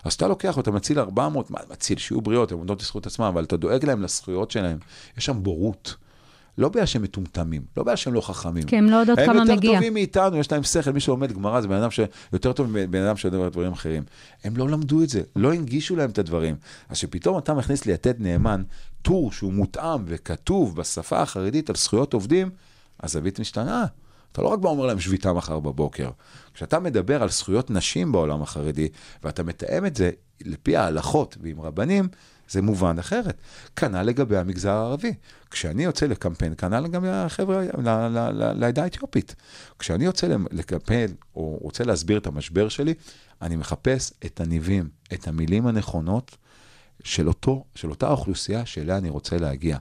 אז 0.04 0.14
אתה 0.14 0.28
לוקח 0.28 0.58
אותה, 0.58 0.72
מציל 0.72 1.00
400, 1.00 1.52
מה, 1.52 1.60
מציל, 1.72 1.98
שיהיו 1.98 2.22
בריאות, 2.22 2.52
הן 2.52 2.58
עומדות 2.58 2.82
לזכות 2.82 3.08
עצמן, 3.08 3.26
אבל 3.26 3.44
אתה 3.44 3.58
דואג 3.58 3.86
להם 3.86 4.02
לזכויות 4.02 4.52
שלהם. 4.52 4.78
יש 5.18 5.26
שם 5.26 5.44
בורות. 5.44 5.96
לא 6.58 6.70
בגלל 6.70 6.86
שהם 6.86 7.02
מטומטמים, 7.02 7.62
לא 7.78 7.84
בגלל 7.84 7.96
שהם 7.96 8.14
לא 8.14 8.22
חכמים. 8.22 8.64
כי 8.64 8.78
הם 8.78 8.90
לא 8.90 8.96
יודעות 8.96 9.20
כמה 9.20 9.32
הם 9.32 9.38
יותר 9.38 9.56
מגיע. 9.56 9.74
טובים 9.76 9.94
מאיתנו, 9.94 10.38
יש 10.38 10.52
להם 10.52 10.64
שכל, 10.64 10.92
מי 10.92 11.00
שלומד 11.00 11.32
גמרא 11.32 11.62
זה 11.62 11.68
בן 11.68 11.76
אדם 11.76 11.92
שיותר 11.92 12.54
טוב 12.54 12.68
מבן 12.70 13.02
אדם 13.02 13.18
שיודע 13.18 13.50
דברים 13.50 13.72
אחרים. 13.72 14.04
הם 14.44 14.58
לא 14.58 14.70
למדו 14.70 15.04
את 15.04 15.10
זה, 15.10 15.22
לא 15.36 15.54
הנגישו 15.54 15.96
להם 15.96 16.10
את 16.10 16.18
הדברים. 16.18 16.56
אז 16.90 16.98
שפתאום 16.98 17.38
אתה 17.38 17.54
מכניס 17.54 17.86
לי 17.86 17.94
יתד 17.94 18.14
נאמן, 18.20 18.64
טור 19.02 19.32
שהוא 19.32 19.54
מותאם 19.54 20.04
וכתוב 20.08 20.76
בשפה 20.76 21.22
החרדית 21.22 21.70
על 21.70 21.76
זכויות 21.76 22.14
עובדים, 22.14 22.50
הזווית 23.04 23.40
משתנה. 23.40 23.86
אתה 24.32 24.42
לא 24.42 24.48
רק 24.48 24.60
בא 24.60 24.70
אומר 24.70 24.86
להם 24.86 25.00
שביתה 25.00 25.34
מחר 25.34 25.60
בבוקר. 25.60 26.10
כשאתה 26.54 26.80
מדבר 26.80 27.24
על 27.24 27.30
זכויות 27.30 27.72
נשים 27.72 28.12
בעולם 28.12 28.42
החרדי, 28.42 28.88
ואתה 29.24 29.44
מתאם 29.44 29.86
את 29.86 29.96
זה 29.96 30.12
לפי 30.42 30.76
ההלכות 30.76 31.38
ועם 31.42 31.62
רבנים, 31.62 32.08
זה 32.50 32.62
מובן 32.62 33.00
אחרת. 33.00 33.38
כנ"ל 33.76 34.02
לגבי 34.02 34.38
המגזר 34.38 34.72
הערבי. 34.72 35.14
כשאני 35.52 35.84
יוצא 35.84 36.06
לקמפיין, 36.06 36.56
כנ"ל 36.56 36.80
לגבי 36.80 37.10
החבר'ה, 37.10 37.62
ל- 37.62 37.90
ל- 37.90 38.30
ל- 38.34 38.54
לעדה 38.54 38.84
האתיופית. 38.84 39.36
כשאני 39.80 40.06
יוצא 40.06 40.28
לקמפיין, 40.52 41.14
או 41.36 41.58
רוצה 41.62 41.84
להסביר 41.84 42.18
את 42.18 42.28
המשבר 42.28 42.70
שלי, 42.70 42.94
אני 43.42 43.56
מחפש 43.56 44.14
את 44.26 44.42
הניבים, 44.42 44.90
את 45.14 45.28
המילים 45.28 45.68
הנכונות 45.68 46.38
של, 47.04 47.28
אותו, 47.28 47.64
של 47.76 47.90
אותה 47.90 48.10
אוכלוסייה 48.10 48.66
שאליה 48.66 48.98
אני 48.98 49.10
רוצה 49.10 49.38
להגיע. 49.38 49.78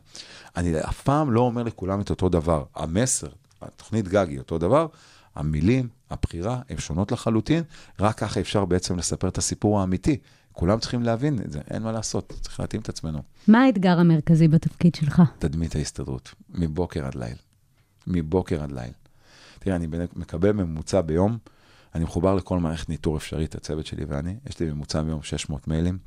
אני 0.56 0.80
אף 0.80 1.02
פעם 1.02 1.30
לא 1.30 1.40
אומר 1.40 1.62
לכולם 1.62 2.00
את 2.00 2.10
אותו 2.10 2.28
דבר. 2.28 2.64
המסר, 2.74 3.28
התוכנית 3.62 4.08
גג 4.08 4.26
היא 4.28 4.38
אותו 4.38 4.58
דבר, 4.58 4.86
המילים, 5.34 5.88
הבחירה, 6.10 6.60
הן 6.70 6.78
שונות 6.78 7.12
לחלוטין, 7.12 7.62
רק 8.00 8.18
ככה 8.18 8.40
אפשר 8.40 8.64
בעצם 8.64 8.98
לספר 8.98 9.28
את 9.28 9.38
הסיפור 9.38 9.80
האמיתי. 9.80 10.18
כולם 10.52 10.78
צריכים 10.78 11.02
להבין 11.02 11.38
את 11.44 11.52
זה, 11.52 11.60
אין 11.70 11.82
מה 11.82 11.92
לעשות, 11.92 12.32
צריך 12.40 12.60
להתאים 12.60 12.82
את 12.82 12.88
עצמנו. 12.88 13.22
מה 13.48 13.62
האתגר 13.62 13.98
המרכזי 13.98 14.48
בתפקיד 14.48 14.94
שלך? 14.94 15.22
תדמית 15.38 15.76
ההסתדרות, 15.76 16.34
מבוקר 16.50 17.06
עד 17.06 17.14
ליל. 17.14 17.36
מבוקר 18.06 18.62
עד 18.62 18.72
ליל. 18.72 18.92
תראה, 19.58 19.76
אני 19.76 19.86
מקבל 20.16 20.52
ממוצע 20.52 21.00
ביום, 21.00 21.38
אני 21.94 22.04
מחובר 22.04 22.34
לכל 22.34 22.58
מערכת 22.58 22.88
ניטור 22.88 23.16
אפשרית, 23.16 23.54
הצוות 23.54 23.86
שלי 23.86 24.04
ואני, 24.04 24.36
יש 24.46 24.60
לי 24.60 24.70
ממוצע 24.70 25.02
ביום 25.02 25.22
600 25.22 25.68
מיילים, 25.68 25.98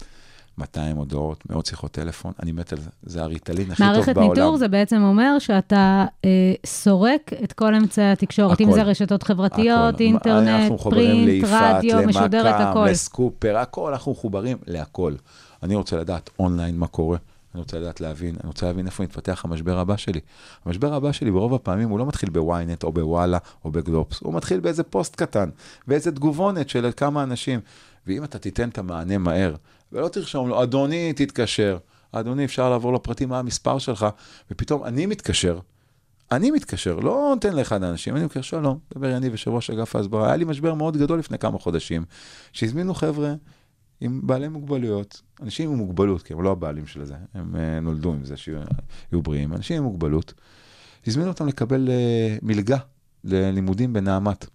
200 0.57 0.97
הודעות, 0.97 1.49
מאות 1.49 1.65
שיחות 1.65 1.91
טלפון, 1.91 2.31
אני 2.43 2.51
מת 2.51 2.73
על 2.73 2.79
זה, 2.79 2.89
זה 3.03 3.23
הריטלין 3.23 3.71
הכי 3.71 3.83
טוב 3.83 3.91
בעולם. 3.93 4.05
מערכת 4.05 4.17
ניטור 4.17 4.57
זה 4.57 4.67
בעצם 4.67 5.01
אומר 5.01 5.39
שאתה 5.39 6.05
אה, 6.25 6.53
סורק 6.65 7.31
את 7.43 7.53
כל 7.53 7.75
אמצעי 7.75 8.11
התקשורת, 8.11 8.61
אם. 8.61 8.71
זה 8.71 8.83
רשתות 8.83 9.23
חברתיות, 9.23 9.95
הכל. 9.95 10.03
אינטרנט, 10.03 10.81
פרינט, 10.81 11.27
ליפעת, 11.27 11.75
רדיו, 11.75 12.07
משודרת 12.07 12.55
הכל. 12.55 12.79
למכ"ם, 12.79 12.91
לסקופר, 12.91 13.57
הכל, 13.57 13.91
אנחנו 13.91 14.11
מחוברים 14.11 14.57
להכל. 14.67 15.13
אני 15.63 15.75
רוצה 15.75 15.97
לדעת 15.97 16.29
אונליין 16.39 16.77
מה 16.77 16.87
קורה, 16.87 17.17
אני 17.53 17.59
רוצה 17.61 17.79
לדעת 17.79 18.01
להבין, 18.01 18.35
אני 18.43 18.47
רוצה 18.47 18.65
להבין 18.65 18.85
איפה 18.85 19.03
מתפתח 19.03 19.45
המשבר 19.45 19.79
הבא 19.79 19.97
שלי. 19.97 20.19
המשבר 20.65 20.93
הבא 20.93 21.11
שלי 21.11 21.31
ברוב 21.31 21.53
הפעמים 21.53 21.89
הוא 21.89 21.99
לא 21.99 22.05
מתחיל 22.05 22.29
בוויינט 22.29 22.83
או 22.83 22.91
בוואלה 22.91 23.37
או 23.65 23.71
בגלובס, 23.71 24.19
הוא 24.21 24.33
מתחיל 24.33 24.59
באיזה 24.59 24.83
פוסט 24.83 25.15
קטן, 25.15 25.49
באיזה 25.87 26.11
תגובונת 26.11 26.69
של 26.69 26.91
כמה 26.97 27.23
אנשים. 27.23 27.59
ואם 28.07 28.23
אתה 28.23 28.39
תיתן 28.39 28.69
את 28.69 28.77
המענה 28.77 29.17
מהר, 29.17 29.55
ולא 29.95 30.07
תרשום 30.07 30.49
לו, 30.49 30.63
אדוני, 30.63 31.13
תתקשר. 31.13 31.77
אדוני, 32.11 32.45
אפשר 32.45 32.69
לעבור 32.69 32.93
לפרטים 32.93 33.29
מה 33.29 33.39
המספר 33.39 33.79
שלך, 33.79 34.05
ופתאום 34.51 34.83
אני 34.83 35.05
מתקשר, 35.05 35.59
אני 36.31 36.51
מתקשר, 36.51 36.95
לא 36.95 37.31
נותן 37.35 37.53
לאחד 37.53 37.83
האנשים, 37.83 38.15
אני 38.15 38.25
מתקשר, 38.25 38.41
שלום, 38.41 38.79
דבר 38.95 39.09
יניב, 39.09 39.31
יושב 39.31 39.51
ראש 39.51 39.69
אגף 39.69 39.95
ההסברה. 39.95 40.27
היה 40.27 40.35
לי 40.35 40.45
משבר 40.45 40.73
מאוד 40.73 40.97
גדול 40.97 41.19
לפני 41.19 41.37
כמה 41.37 41.59
חודשים, 41.59 42.05
שהזמינו 42.51 42.93
חבר'ה 42.93 43.33
עם 44.01 44.21
בעלי 44.23 44.47
מוגבלויות, 44.47 45.21
אנשים 45.41 45.71
עם 45.71 45.77
מוגבלות, 45.77 46.21
כי 46.23 46.33
הם 46.33 46.41
לא 46.41 46.51
הבעלים 46.51 46.87
של 46.87 47.05
זה, 47.05 47.15
הם 47.33 47.55
אה, 47.55 47.79
נולדו 47.79 48.13
עם 48.13 48.25
זה 48.25 48.37
שיהיו 48.37 48.59
יהיו 49.11 49.21
בריאים, 49.21 49.53
אנשים 49.53 49.77
עם 49.77 49.83
מוגבלות, 49.83 50.33
הזמינו 51.07 51.29
אותם 51.29 51.47
לקבל 51.47 51.89
אה, 51.89 52.37
מלגה 52.41 52.77
ללימודים 53.23 53.93
בנעמת. 53.93 54.45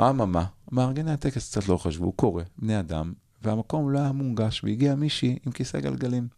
אממה, 0.00 0.44
מארגני 0.72 1.12
הטקס 1.12 1.50
קצת 1.50 1.68
לא 1.68 1.76
חשבו, 1.76 2.12
קורה, 2.12 2.42
בני 2.58 2.80
אדם, 2.80 3.12
והמקום 3.42 3.90
לא 3.90 3.98
היה 3.98 4.12
מונגש, 4.12 4.64
והגיעה 4.64 4.94
מישהי 4.94 5.38
עם 5.46 5.52
כיסא 5.52 5.80
גלגלים. 5.80 6.28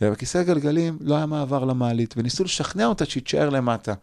ובכיסא 0.00 0.42
גלגלים 0.42 0.98
לא 1.00 1.16
היה 1.16 1.26
מעבר 1.26 1.64
למעלית, 1.64 2.14
וניסו 2.16 2.44
לשכנע 2.44 2.86
אותה 2.86 3.04
שהיא 3.04 3.22
תישאר 3.22 3.48
למטה. 3.48 3.94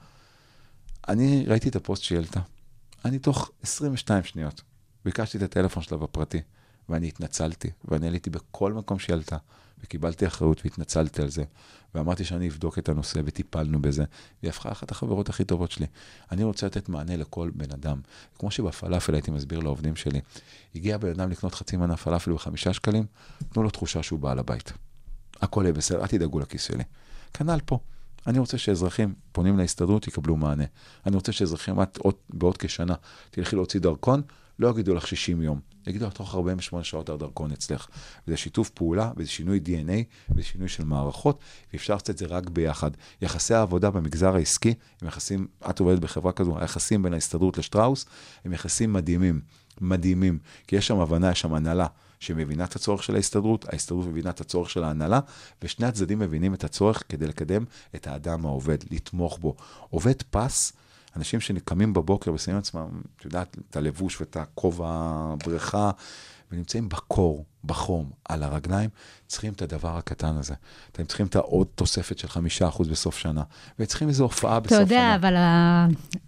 אני 1.07 1.45
ראיתי 1.47 1.69
את 1.69 1.75
הפוסט 1.75 2.03
שהיא 2.03 2.17
העלתה. 2.17 2.39
אני 3.05 3.19
תוך 3.19 3.51
22 3.63 4.23
שניות 4.23 4.61
ביקשתי 5.05 5.37
את 5.37 5.43
הטלפון 5.43 5.83
שלה 5.83 5.97
בפרטי, 5.97 6.41
ואני 6.89 7.07
התנצלתי, 7.07 7.69
ואני 7.85 8.07
עליתי 8.07 8.29
בכל 8.29 8.73
מקום 8.73 8.99
שהיא 8.99 9.13
עלתה, 9.13 9.37
וקיבלתי 9.83 10.27
אחריות 10.27 10.61
והתנצלתי 10.63 11.21
על 11.21 11.29
זה, 11.29 11.43
ואמרתי 11.95 12.23
שאני 12.23 12.49
אבדוק 12.49 12.79
את 12.79 12.89
הנושא, 12.89 13.21
וטיפלנו 13.25 13.81
בזה, 13.81 14.03
והיא 14.41 14.49
הפכה 14.49 14.71
אחת 14.71 14.91
החברות 14.91 15.29
הכי 15.29 15.43
טובות 15.43 15.71
שלי. 15.71 15.85
אני 16.31 16.43
רוצה 16.43 16.65
לתת 16.65 16.89
מענה 16.89 17.17
לכל 17.17 17.51
בן 17.55 17.71
אדם. 17.71 18.01
כמו 18.39 18.51
שבפלאפל 18.51 19.13
הייתי 19.13 19.31
מסביר 19.31 19.59
לעובדים 19.59 19.95
שלי, 19.95 20.21
הגיע 20.75 20.97
בן 20.97 21.09
אדם 21.09 21.29
לקנות 21.29 21.55
חצי 21.55 21.77
מנה 21.77 21.97
פלאפל 21.97 22.33
בחמישה 22.33 22.73
שקלים, 22.73 23.05
תנו 23.49 23.63
לו 23.63 23.69
תחושה 23.69 24.03
שהוא 24.03 24.19
בעל 24.19 24.39
הבית. 24.39 24.73
הכל 25.41 25.61
יהיה 25.63 25.73
בסדר, 25.73 26.01
אל 26.01 26.07
תדאגו 26.07 26.39
לכיס 26.39 26.63
שלי. 26.63 26.83
כנ"ל 27.33 27.59
פה. 27.65 27.79
אני 28.27 28.39
רוצה 28.39 28.57
שאזרחים 28.57 29.13
פונים 29.31 29.57
להסתדרות, 29.57 30.07
יקבלו 30.07 30.35
מענה. 30.35 30.63
אני 31.05 31.15
רוצה 31.15 31.31
שאזרחים, 31.31 31.81
את 31.81 31.97
עוד, 31.97 32.15
בעוד 32.29 32.57
כשנה, 32.57 32.95
תלכי 33.31 33.55
להוציא 33.55 33.79
דרכון, 33.79 34.21
לא 34.59 34.69
יגידו 34.69 34.95
לך 34.95 35.07
60 35.07 35.41
יום. 35.41 35.59
יגידו 35.87 36.07
לך, 36.07 36.13
תוך 36.13 36.35
48 36.35 36.83
שעות 36.83 37.09
הדרכון 37.09 37.51
אצלך. 37.51 37.87
וזה 38.27 38.37
שיתוף 38.37 38.69
פעולה, 38.69 39.11
וזה 39.17 39.29
שינוי 39.29 39.59
DNA, 39.65 40.31
וזה 40.31 40.43
שינוי 40.43 40.67
של 40.67 40.85
מערכות, 40.85 41.39
ואפשר 41.73 41.93
לעשות 41.93 42.09
את 42.09 42.17
זה 42.17 42.25
רק 42.25 42.49
ביחד. 42.49 42.91
יחסי 43.21 43.53
העבודה 43.53 43.89
במגזר 43.89 44.35
העסקי, 44.35 44.73
הם 45.01 45.07
יחסים, 45.07 45.47
את 45.69 45.79
עובדת 45.79 45.99
בחברה 45.99 46.31
כזו, 46.31 46.59
היחסים 46.59 47.03
בין 47.03 47.13
ההסתדרות 47.13 47.57
לשטראוס, 47.57 48.05
הם 48.45 48.53
יחסים 48.53 48.93
מדהימים, 48.93 49.41
מדהימים. 49.81 50.39
כי 50.67 50.75
יש 50.75 50.87
שם 50.87 50.99
הבנה, 50.99 51.31
יש 51.31 51.41
שם 51.41 51.53
הנהלה. 51.53 51.87
שמבינה 52.19 52.63
את 52.63 52.75
הצורך 52.75 53.03
של 53.03 53.15
ההסתדרות, 53.15 53.65
ההסתדרות 53.69 54.07
מבינה 54.07 54.29
את 54.29 54.41
הצורך 54.41 54.69
של 54.69 54.83
ההנהלה, 54.83 55.19
ושני 55.61 55.85
הצדדים 55.87 56.19
מבינים 56.19 56.53
את 56.53 56.63
הצורך 56.63 57.03
כדי 57.09 57.27
לקדם 57.27 57.63
את 57.95 58.07
האדם 58.07 58.45
העובד, 58.45 58.77
לתמוך 58.91 59.39
בו. 59.39 59.55
עובד 59.89 60.21
פס, 60.29 60.73
אנשים 61.15 61.39
שקמים 61.39 61.93
בבוקר 61.93 62.33
ושמים 62.33 62.55
לעצמם, 62.55 62.87
את 63.17 63.25
יודעת, 63.25 63.57
את 63.69 63.75
הלבוש 63.75 64.21
ואת 64.21 64.37
הכובע 64.37 64.87
הבריכה, 64.89 65.91
ונמצאים 66.51 66.89
בקור, 66.89 67.45
בחום, 67.63 68.09
על 68.29 68.43
הרגליים, 68.43 68.89
צריכים 69.27 69.53
את 69.53 69.61
הדבר 69.61 69.97
הקטן 69.97 70.35
הזה. 70.37 70.53
אתם 70.91 71.03
צריכים 71.05 71.25
את 71.25 71.35
העוד 71.35 71.67
תוספת 71.75 72.17
של 72.17 72.27
חמישה 72.27 72.67
אחוז 72.67 72.87
בסוף 72.87 73.17
שנה, 73.17 73.43
וצריכים 73.79 74.07
איזו 74.07 74.23
הופעה 74.23 74.59
בסוף 74.59 74.77
אתה 74.81 74.85
שנה. 74.85 74.97
יודע, 74.97 75.15
אבל 75.15 75.35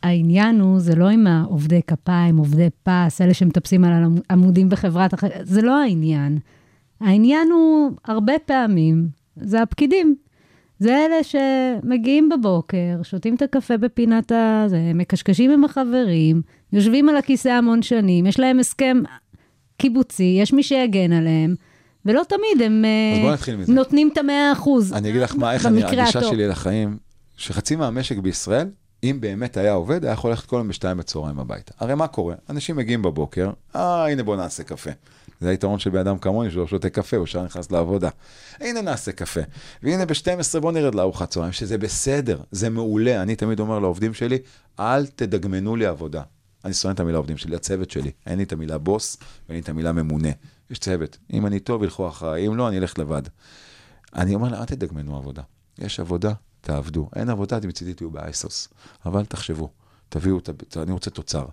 העניין 0.04 0.60
הוא, 0.60 0.80
זה 0.80 0.96
לא 0.96 1.10
עם 1.10 1.28
העובדי 1.28 1.82
כפיים, 1.88 2.38
עובדי 2.38 2.70
פס, 2.84 3.22
אלה 3.22 3.34
שמטפסים 3.34 3.84
על 3.84 4.04
עמודים 4.32 4.70
בחברת 4.70 5.14
זה 5.42 5.62
לא 5.62 5.82
העניין. 5.82 6.40
העניין 7.00 7.52
הוא, 7.52 7.92
הרבה 8.06 8.34
פעמים, 8.46 9.10
זה 9.36 9.62
הפקידים. 9.62 10.16
זה 10.80 11.06
אלה 11.06 11.24
שמגיעים 11.24 12.30
בבוקר, 12.30 13.00
שותים 13.04 13.36
את 13.36 13.42
הקפה 13.42 13.78
בפינת 13.78 14.32
הזה, 14.32 14.92
מקשקשים 14.96 15.52
עם 15.52 15.64
החברים, 15.64 16.42
יושבים 16.74 17.10
על 17.10 17.18
הכיסא 17.18 17.50
המון 17.50 17.82
שנים, 17.82 18.26
יש 18.26 18.40
להם 18.40 18.60
הסכם 18.60 19.02
קיבוצי, 19.78 20.38
יש 20.42 20.54
מי 20.54 20.64
שיגן 20.64 21.14
עליהם, 21.14 21.56
ולא 22.06 22.22
תמיד 22.30 22.66
הם 22.66 22.86
אה. 22.86 23.66
נותנים 23.68 24.10
את 24.14 24.18
המאה 24.18 24.52
אחוז. 24.52 24.94
אני 24.94 25.10
אגיד 25.10 25.22
לך 25.22 25.36
מה, 25.36 25.54
איך 25.54 25.66
אני, 25.66 25.84
הגישה. 25.84 26.24
שלי 26.24 26.48
לחיים, 26.48 26.98
שחצי 27.38 27.76
מהמשק 27.76 28.18
בישראל, 28.18 28.68
אם 29.04 29.18
באמת 29.20 29.58
היה 29.58 29.74
עובד, 29.74 30.06
היה 30.06 30.14
יכול 30.14 30.30
ללכת 30.30 30.46
כל 30.46 30.56
יום 30.56 30.68
בשתיים 30.68 30.98
בצהריים 30.98 31.40
הביתה. 31.40 31.74
הרי 31.80 31.96
מה 31.96 32.08
קורה? 32.08 32.36
אנשים 32.50 32.76
מגיעים 32.76 33.02
בבוקר, 33.02 33.52
אה, 33.76 34.12
הנה 34.12 34.24
בוא 34.24 34.36
נעשה 34.36 34.64
קפה. 34.64 34.92
זה 35.42 35.50
היתרון 35.50 35.80
של 35.80 35.90
בן 35.90 36.00
אדם 36.00 36.18
כמוני, 36.18 36.52
שלא 36.52 36.68
שותה 36.68 36.90
קפה, 36.90 37.18
הוא 37.18 37.24
ישר 37.24 37.44
נכנס 37.44 37.72
לעבודה. 37.72 38.10
הנה 38.60 38.82
נעשה 38.82 39.12
קפה. 39.12 39.42
והנה 39.84 40.06
ב-12 40.06 40.60
בוא 40.60 40.72
נרד 40.72 40.96
לארוחת 40.96 41.30
צהריים, 41.30 41.52
שזה 41.52 41.78
בסדר, 41.78 42.42
זה 42.52 42.70
מעולה. 42.70 43.22
אני 43.22 43.36
תמיד 43.36 43.60
אומר 43.60 43.80
לעובדים 43.80 44.14
שלי, 44.14 44.38
אל 44.80 45.06
תדגמנו 45.06 45.76
לי 45.76 45.86
עבודה. 45.86 46.22
אני 46.66 46.74
שונא 46.74 46.94
את 46.94 47.00
המילה 47.00 47.18
עובדים 47.18 47.38
שלי, 47.38 47.56
הצוות 47.56 47.92
שלי. 47.92 48.12
אין 48.26 48.38
לי 48.38 48.44
את 48.44 48.54
המילה 48.54 48.78
בוס, 48.78 49.18
ואין 49.50 49.56
לי 49.56 49.62
את 49.62 49.70
המילה 49.70 49.92
ממונה. 49.92 50.30
יש 50.70 50.80
צוות. 50.80 51.18
אם 51.34 51.46
אני 51.46 51.60
טוב, 51.60 51.84
ילכו 51.84 52.08
אחריי, 52.08 52.48
אם 52.48 52.56
לא, 52.56 52.68
אני 52.68 52.78
אלך 52.78 53.00
לבד. 53.00 53.22
אני 54.16 54.36
אומר 54.36 54.50
לה, 54.50 54.60
אל 54.60 54.66
תדגמנו 54.66 55.18
עבודה. 55.18 55.42
יש 55.78 56.00
עבודה, 56.00 56.34
תעבדו. 56.62 57.10
אין 57.16 57.30
עבודה, 57.30 57.58
אתם 57.58 57.68
מצידי 57.68 57.94
תהיו 57.94 58.12
באייסוס. 58.12 58.70
אבל 59.06 59.26
תחשבו, 59.26 59.70
תביאו, 60.10 60.40
ת, 60.40 60.78
אני 60.78 60.92
רוצה 60.92 61.10
תוצר. 61.10 61.46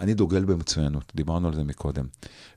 אני 0.00 0.14
דוגל 0.14 0.44
במצוינות, 0.44 1.12
דיברנו 1.14 1.48
על 1.48 1.54
זה 1.54 1.64
מקודם. 1.64 2.06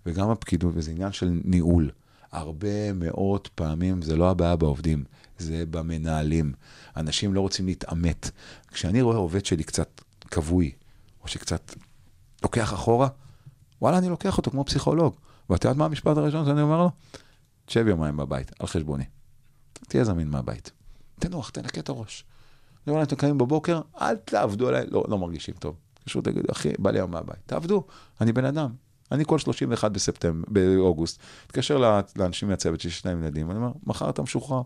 וגם 0.06 0.30
הפקידות, 0.30 0.74
וזה 0.76 0.92
עניין 0.92 1.12
של 1.12 1.40
ניהול. 1.44 1.92
הרבה 2.32 2.94
מאוד 2.94 3.48
פעמים 3.48 4.02
זה 4.02 4.16
לא 4.16 4.30
הבעיה 4.30 4.56
בעובדים, 4.56 5.04
זה 5.38 5.64
במנהלים. 5.70 6.54
אנשים 6.98 7.34
לא 7.34 7.42
רוצים 7.42 7.66
להתעמת. 7.66 8.32
כשאני 8.72 9.02
רואה 9.02 9.18
עובד 9.18 9.46
שלי 9.46 9.64
קצת 9.64 10.02
כבוי, 10.32 10.72
או 11.24 11.28
שקצת 11.28 11.76
לוקח 12.44 12.74
אחורה, 12.74 13.08
וואלה, 13.82 13.98
אני 13.98 14.10
לוקח 14.10 14.38
אותו 14.38 14.52
כמו 14.52 14.66
פסיכולוג. 14.66 15.16
ואת 15.50 15.64
יודעת 15.64 15.78
מה 15.78 15.86
המשפט 15.86 16.18
הראשון 16.18 16.46
שאני 16.46 16.62
אומר 16.62 16.78
לו? 16.78 16.92
תשב 17.66 17.88
יומיים 17.88 18.18
בבית, 18.18 18.52
על 18.60 18.68
חשבוני. 18.68 19.04
תהיה 19.74 20.04
זמין 20.04 20.30
מהבית. 20.30 20.72
תנוח, 21.20 21.50
תנקה 21.50 21.80
את 21.80 21.90
הראש. 21.90 22.26
אני 22.86 22.92
אומר 22.92 23.00
להם, 23.00 23.08
אתם 23.08 23.16
קמים 23.16 23.38
בבוקר, 23.38 23.82
אל 24.02 24.16
תעבדו 24.16 24.68
עליי, 24.68 24.86
לא, 24.88 25.06
לא 25.08 25.18
מרגישים 25.18 25.56
טוב. 25.60 25.76
תתקשרו, 26.04 26.22
תגידו, 26.22 26.52
אחי, 26.52 26.70
בא 26.80 26.92
לי 26.92 27.00
היום 27.00 27.12
מהבית, 27.12 27.38
תעבדו, 27.46 27.84
אני 28.22 28.32
בן 28.32 28.46
אדם. 28.46 28.70
אני 29.12 29.24
כל 29.28 29.40
31 29.40 29.92
בספטמבר, 29.92 30.46
באוגוסט, 30.48 31.20
מתקשר 31.46 31.78
לאנשים 32.16 32.50
מהצוות 32.50 32.82
שיש 32.82 33.06
להם 33.06 33.24
ילדים, 33.24 33.52
אני 33.52 33.58
אומר, 33.58 33.72
מחר 33.84 34.10
אתה 34.10 34.22
משוחרר. 34.22 34.62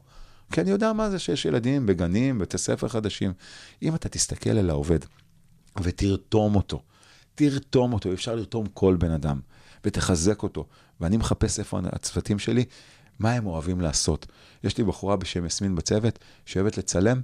כי 0.51 0.61
אני 0.61 0.69
יודע 0.69 0.93
מה 0.93 1.09
זה 1.09 1.19
שיש 1.19 1.45
ילדים 1.45 1.85
בגנים, 1.85 2.39
בתי 2.39 2.57
ספר 2.57 2.87
חדשים. 2.87 3.33
אם 3.81 3.95
אתה 3.95 4.09
תסתכל 4.09 4.49
על 4.49 4.69
העובד 4.69 4.99
ותרתום 5.81 6.55
אותו, 6.55 6.81
תרתום 7.35 7.93
אותו, 7.93 8.13
אפשר 8.13 8.35
לרתום 8.35 8.65
כל 8.73 8.95
בן 8.99 9.11
אדם, 9.11 9.39
ותחזק 9.85 10.43
אותו. 10.43 10.65
ואני 11.01 11.17
מחפש 11.17 11.59
איפה 11.59 11.79
הצוותים 11.83 12.39
שלי, 12.39 12.65
מה 13.19 13.31
הם 13.31 13.45
אוהבים 13.45 13.81
לעשות. 13.81 14.27
יש 14.63 14.77
לי 14.77 14.83
בחורה 14.83 15.15
בשם 15.15 15.45
יסמין 15.45 15.75
בצוות, 15.75 16.19
שאוהבת 16.45 16.77
לצלם. 16.77 17.21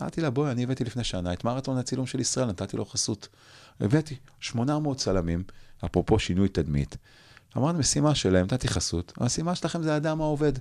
אמרתי 0.00 0.20
לה, 0.20 0.30
בואי, 0.30 0.50
אני 0.50 0.62
הבאתי 0.62 0.84
לפני 0.84 1.04
שנה 1.04 1.32
את 1.32 1.44
מרתון 1.44 1.78
הצילום 1.78 2.06
של 2.06 2.20
ישראל, 2.20 2.46
נתתי 2.46 2.76
לו 2.76 2.84
חסות. 2.84 3.28
הבאתי 3.80 4.14
800 4.40 4.96
צלמים, 4.96 5.42
אפרופו 5.84 6.18
שינוי 6.18 6.48
תדמית. 6.48 6.96
אמרנו, 7.56 7.78
משימה 7.78 8.14
שלהם, 8.14 8.44
נתתי 8.44 8.68
חסות, 8.68 9.12
המשימה 9.16 9.54
שלכם 9.54 9.82
זה 9.82 9.94
האדם 9.94 10.20
העובד. 10.20 10.52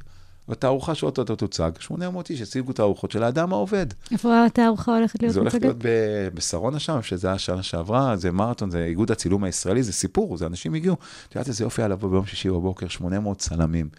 בתערוכה 0.49 0.95
שאותו 0.95 1.23
תוצג, 1.35 1.71
800 1.79 2.29
איש 2.29 2.41
הציגו 2.41 2.73
תערוכות 2.73 3.11
של 3.11 3.23
האדם 3.23 3.53
העובד. 3.53 3.85
איפה 4.11 4.45
התערוכה 4.45 4.97
הולכת 4.97 5.21
להיות 5.21 5.33
זה 5.33 5.39
הולך 5.39 5.53
מוצגת? 5.53 5.83
להיות 5.83 6.33
בשרונה 6.33 6.79
שם, 6.79 7.01
שזה 7.01 7.27
היה 7.27 7.37
שנה 7.37 7.63
שעברה, 7.63 8.17
זה 8.17 8.31
מרתון, 8.31 8.69
זה 8.69 8.85
איגוד 8.85 9.11
הצילום 9.11 9.43
הישראלי, 9.43 9.83
זה 9.83 9.93
סיפור, 9.93 10.37
זה 10.37 10.45
אנשים 10.45 10.73
הגיעו. 10.73 10.95
את 11.29 11.35
יודעת 11.35 11.47
איזה 11.47 11.63
יופי 11.63 11.81
היה 11.81 11.87
לבוא 11.87 12.09
ביום 12.09 12.25
שישי 12.25 12.49
בבוקר, 12.49 12.87
800 12.87 13.37
צלמים. 13.37 13.89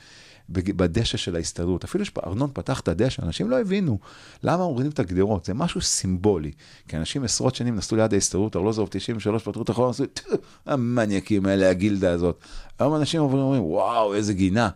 בדשא 0.49 1.17
של 1.17 1.37
ההסתדרות, 1.37 1.85
אפילו 1.85 2.05
שארנון 2.05 2.51
פתח 2.53 2.81
את 2.81 2.89
הדשא, 2.89 3.23
אנשים 3.23 3.51
לא 3.51 3.61
הבינו 3.61 3.99
למה 4.43 4.65
מורידים 4.65 4.93
את 4.93 4.99
הגדרות, 4.99 5.45
זה 5.45 5.55
משהו 5.55 5.81
סימבולי. 5.81 6.51
כי 6.89 6.97
אנשים 6.97 7.25
עשרות 7.25 7.55
שנים 7.55 7.77
נסעו 7.77 7.97
ליד 7.97 8.15
ההסתדרות, 8.15 8.57
ארלוזוב 8.57 8.89
93, 8.91 9.43
פתחו 9.43 9.63
את 9.63 9.69
החלון, 9.69 9.91
עשו, 9.91 10.07
"טו, 10.07 10.23
המניאקים 10.67 11.47
האלה, 11.47 11.71
הגילדה 11.71 12.11
הזאת. 12.11 12.41
היום 12.79 12.95
אנשים 12.95 13.23
ואומרים, 13.23 13.65
וואו, 13.65 14.15
איזה 14.15 14.33
גינה. 14.33 14.69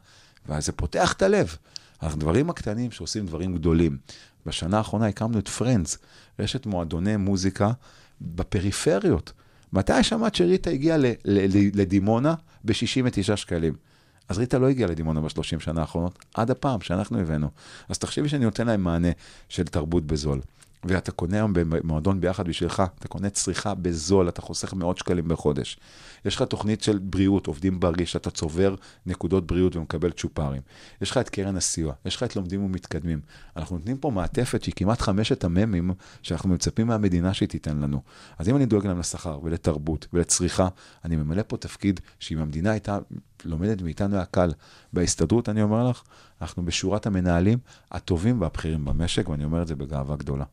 ואז 0.48 0.66
זה 0.66 0.72
פותח 0.72 1.12
את 1.12 1.22
הלב. 1.22 1.56
הדברים 2.00 2.50
הקטנים 2.50 2.90
שעושים 2.90 3.26
דברים 3.26 3.54
גדולים. 3.54 3.96
בשנה 4.46 4.78
האחרונה 4.78 5.06
הקמנו 5.06 5.38
את 5.38 5.48
Friends, 5.48 5.98
רשת 6.38 6.66
מועדוני 6.66 7.16
מוזיקה 7.16 7.70
בפריפריות. 8.20 9.32
מתי 9.72 10.02
שמעת 10.02 10.34
שריטה 10.34 10.70
הגיעה 10.70 10.98
לדימונה 11.74 12.34
ב-69 12.64 13.36
שקלים? 13.36 13.74
אז 14.30 14.38
ריטה 14.38 14.58
לא 14.58 14.68
הגיעה 14.68 14.90
לדימונה 14.90 15.20
ב-30 15.20 15.60
שנה 15.60 15.80
האחרונות, 15.80 16.18
עד 16.34 16.50
הפעם 16.50 16.80
שאנחנו 16.80 17.18
הבאנו. 17.18 17.48
אז 17.88 17.98
תחשבי 17.98 18.28
שאני 18.28 18.44
נותן 18.44 18.66
להם 18.66 18.84
מענה 18.84 19.08
של 19.48 19.64
תרבות 19.64 20.06
בזול. 20.06 20.40
ואתה 20.84 21.12
קונה 21.12 21.36
היום 21.36 21.52
במועדון 21.54 22.20
ביחד 22.20 22.48
בשבילך, 22.48 22.82
אתה 22.98 23.08
קונה 23.08 23.30
צריכה 23.30 23.74
בזול, 23.74 24.28
אתה 24.28 24.42
חוסך 24.42 24.74
מאות 24.74 24.98
שקלים 24.98 25.28
בחודש. 25.28 25.78
יש 26.24 26.36
לך 26.36 26.42
תוכנית 26.42 26.82
של 26.82 26.98
בריאות, 26.98 27.46
עובדים 27.46 27.80
בריא, 27.80 28.06
שאתה 28.06 28.30
צובר 28.30 28.74
נקודות 29.06 29.46
בריאות 29.46 29.76
ומקבל 29.76 30.10
צ'ופרים. 30.10 30.62
יש 31.02 31.10
לך 31.10 31.18
את 31.18 31.28
קרן 31.28 31.56
הסיוע, 31.56 31.92
יש 32.04 32.16
לך 32.16 32.22
את 32.22 32.36
לומדים 32.36 32.64
ומתקדמים. 32.64 33.20
אנחנו 33.56 33.76
נותנים 33.76 33.98
פה 33.98 34.10
מעטפת 34.10 34.62
שהיא 34.62 34.74
כמעט 34.76 35.00
חמשת 35.00 35.44
המ"מים 35.44 35.90
שאנחנו 36.22 36.48
מצפים 36.48 36.86
מהמדינה 36.86 37.34
שהיא 37.34 37.48
תיתן 37.48 37.76
לנו. 37.76 38.02
אז 38.38 38.48
אם 38.48 38.56
אני 38.56 38.66
דואג 38.66 38.86
להם 38.86 38.98
לשכר 38.98 39.38
ולתרבות 39.42 40.06
ולצריכה, 40.12 40.68
אני 41.04 41.16
ממלא 41.16 41.42
פה 41.46 41.56
תפקיד 41.56 42.00
שאם 42.18 42.38
המדינה 42.38 42.70
הייתה 42.70 42.98
לומדת 43.45 43.82
מאיתנו 43.82 44.16
היה 44.16 44.24
קל. 44.24 44.51
בהסתדרות, 44.93 45.49
אני 45.49 45.62
אומר 45.62 45.88
לך, 45.88 46.03
אנחנו 46.43 46.64
בשורת 46.64 47.07
המנהלים 47.07 47.59
הטובים 47.91 48.41
והבכירים 48.41 48.84
במשק, 48.84 49.28
ואני 49.28 49.45
אומר 49.45 49.62
את 49.62 49.66
זה 49.66 49.76
בגאווה 49.76 50.16
גדולה. 50.16 50.45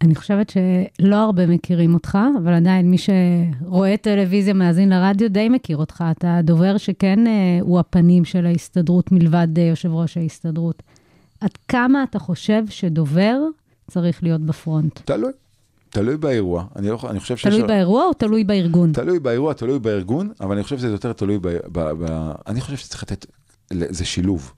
אני 0.00 0.14
חושבת 0.14 0.50
שלא 0.50 1.16
הרבה 1.16 1.46
מכירים 1.46 1.94
אותך, 1.94 2.18
אבל 2.38 2.52
עדיין 2.52 2.90
מי 2.90 2.96
שרואה 2.98 3.96
טלוויזיה, 3.96 4.54
מאזין 4.54 4.88
לרדיו, 4.88 5.30
די 5.30 5.48
מכיר 5.48 5.76
אותך. 5.76 6.04
אתה 6.10 6.40
דובר 6.42 6.76
שכן 6.76 7.26
אה, 7.26 7.58
הוא 7.60 7.78
הפנים 7.80 8.24
של 8.24 8.46
ההסתדרות, 8.46 9.12
מלבד 9.12 9.58
אה, 9.58 9.62
יושב 9.62 9.92
ראש 9.92 10.16
ההסתדרות. 10.16 10.82
עד 11.40 11.50
כמה 11.68 12.02
אתה 12.02 12.18
חושב 12.18 12.62
שדובר 12.68 13.38
צריך 13.90 14.22
להיות 14.22 14.40
בפרונט? 14.40 15.00
תלוי. 15.04 15.32
תלוי 15.90 16.16
באירוע. 16.16 16.64
אני, 16.76 16.88
לא, 16.88 16.98
אני 17.10 17.20
חושב 17.20 17.36
שיש... 17.36 17.54
תלוי 17.54 17.66
באירוע 17.66 18.04
או 18.04 18.12
תלוי 18.12 18.44
בארגון? 18.44 18.92
תלוי 18.92 19.18
באירוע, 19.18 19.52
תלוי 19.52 19.78
בארגון, 19.78 20.32
אבל 20.40 20.54
אני 20.54 20.62
חושב 20.62 20.78
שזה 20.78 20.88
יותר 20.88 21.12
תלוי 21.12 21.38
ב... 21.38 21.48
ב, 21.48 21.58
ב 21.72 22.32
אני 22.46 22.60
חושב 22.60 22.76
שצריך 22.76 23.02
לתת... 23.02 23.26
זה 23.70 24.04
שילוב. 24.04 24.52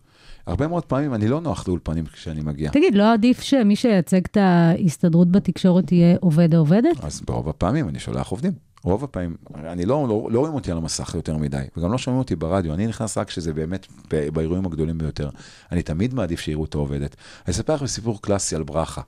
הרבה 0.46 0.68
מאוד 0.68 0.84
פעמים 0.84 1.14
אני 1.14 1.28
לא 1.28 1.40
נוח 1.40 1.68
לאולפנים 1.68 2.06
כשאני 2.06 2.40
מגיע. 2.40 2.70
תגיד, 2.70 2.94
לא 2.94 3.12
עדיף 3.12 3.40
שמי 3.40 3.76
שייצג 3.76 4.20
את 4.30 4.36
ההסתדרות 4.36 5.30
בתקשורת 5.30 5.92
יהיה 5.92 6.16
עובד 6.20 6.54
או 6.54 6.58
עובדת? 6.58 7.04
אז 7.04 7.20
ברוב 7.20 7.48
הפעמים 7.48 7.88
אני 7.88 7.98
שולח 7.98 8.28
עובדים. 8.28 8.52
רוב 8.82 9.04
הפעמים, 9.04 9.36
אני 9.54 9.86
לא, 9.86 10.06
לא, 10.08 10.28
לא 10.30 10.40
רואים 10.40 10.54
אותי 10.54 10.70
על 10.70 10.76
המסך 10.76 11.14
יותר 11.14 11.36
מדי, 11.36 11.62
וגם 11.76 11.92
לא 11.92 11.98
שומעים 11.98 12.18
אותי 12.18 12.36
ברדיו, 12.36 12.74
אני 12.74 12.86
נכנס 12.86 13.18
רק 13.18 13.28
כשזה 13.28 13.52
באמת 13.52 13.86
באירועים 14.32 14.66
הגדולים 14.66 14.98
ביותר. 14.98 15.30
אני 15.72 15.82
תמיד 15.82 16.14
מעדיף 16.14 16.40
שיראו 16.40 16.64
את 16.64 16.74
העובדת. 16.74 17.16
אני 17.46 17.52
אספר 17.52 17.74
לך 17.74 17.86
סיפור 17.86 18.22
קלאסי 18.22 18.56
על 18.56 18.62
ברכה. 18.62 19.00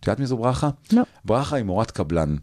את 0.00 0.06
יודעת 0.06 0.20
מי 0.20 0.26
זו 0.26 0.36
ברכה? 0.36 0.70
לא. 0.92 1.02
ברכה 1.24 1.56
היא 1.56 1.64
מורת 1.64 1.90
קבלן, 1.90 2.36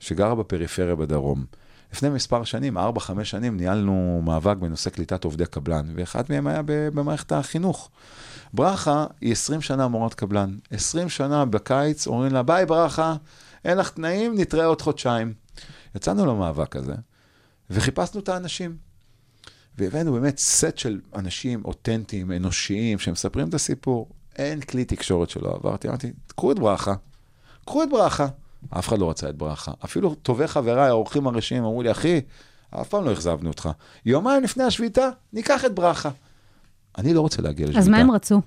שגרה 0.00 0.34
בפריפריה 0.34 0.96
בדרום. 0.96 1.44
לפני 1.92 2.08
מספר 2.08 2.44
שנים, 2.44 2.78
4-5 2.78 2.80
שנים, 3.24 3.56
ניהלנו 3.56 4.22
מאבק 4.24 4.56
בנושא 4.56 4.90
קליטת 4.90 5.24
עובדי 5.24 5.46
קבלן, 5.46 5.86
ואחד 5.94 6.24
מהם 6.28 6.46
היה 6.46 6.62
במערכת 6.66 7.32
החינוך. 7.32 7.90
ברכה 8.54 9.06
היא 9.20 9.32
20 9.32 9.60
שנה 9.60 9.88
מורת 9.88 10.14
קבלן. 10.14 10.56
20 10.70 11.08
שנה 11.08 11.44
בקיץ 11.44 12.06
אומרים 12.06 12.32
לה, 12.32 12.42
ביי 12.42 12.66
ברכה, 12.66 13.16
אין 13.64 13.78
לך 13.78 13.90
תנאים, 13.90 14.34
נתראה 14.38 14.64
עוד 14.64 14.82
חודשיים. 14.82 15.34
יצאנו 15.94 16.26
למאבק 16.26 16.76
הזה, 16.76 16.94
וחיפשנו 17.70 18.20
את 18.20 18.28
האנשים. 18.28 18.76
והבאנו 19.78 20.12
באמת 20.12 20.38
סט 20.38 20.78
של 20.78 21.00
אנשים 21.14 21.64
אותנטיים, 21.64 22.32
אנושיים, 22.32 22.98
שמספרים 22.98 23.48
את 23.48 23.54
הסיפור. 23.54 24.08
אין 24.38 24.60
כלי 24.60 24.84
תקשורת 24.84 25.30
שלא 25.30 25.54
עברתי. 25.54 25.88
אמרתי, 25.88 26.12
קחו 26.36 26.52
את 26.52 26.58
ברכה, 26.58 26.94
קחו 27.64 27.82
את 27.82 27.88
ברכה. 27.90 28.26
אף 28.70 28.88
אחד 28.88 28.98
לא 28.98 29.10
רצה 29.10 29.28
את 29.28 29.36
ברכה. 29.36 29.72
אפילו 29.84 30.14
טובי 30.14 30.46
חבריי, 30.46 30.88
האורחים 30.88 31.26
הראשיים, 31.26 31.64
אמרו 31.64 31.82
לי, 31.82 31.90
אחי, 31.90 32.20
אף 32.70 32.88
פעם 32.88 33.04
לא 33.04 33.12
אכזבנו 33.12 33.48
אותך. 33.48 33.68
יומיים 34.06 34.42
לפני 34.42 34.64
השביתה, 34.64 35.08
ניקח 35.32 35.64
את 35.64 35.74
ברכה. 35.74 36.10
אני 36.98 37.14
לא 37.14 37.20
רוצה 37.20 37.42
להגיע 37.42 37.66
לשביתה. 37.66 37.80
אז 37.80 37.88
מה 37.88 37.98
הם 37.98 38.10
רצו? 38.10 38.40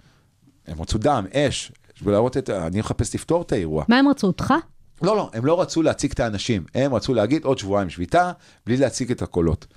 הם 0.68 0.82
רצו 0.82 0.98
דם, 0.98 1.26
אש, 1.34 1.72
ולהראות 2.02 2.38
את... 2.38 2.50
אני 2.50 2.80
מחפש 2.80 3.16
לפתור 3.16 3.42
את 3.42 3.52
האירוע. 3.52 3.86
מה 3.88 4.00
הם 4.00 4.08
רצו? 4.08 4.28
אותך? 4.28 4.54
לא, 5.02 5.16
לא, 5.16 5.30
הם 5.34 5.46
לא 5.46 5.62
רצו 5.62 5.82
להציג 5.82 6.12
את 6.12 6.20
האנשים. 6.20 6.66
הם 6.76 6.96
רצו 6.96 7.14
להגיד 7.14 7.44
עוד 7.44 7.58
שבועיים 7.58 7.89
שביתה, 7.89 8.32
בלי 8.66 8.78
להציג 8.78 9.12
את 9.12 9.22
הקולות. 9.22 9.68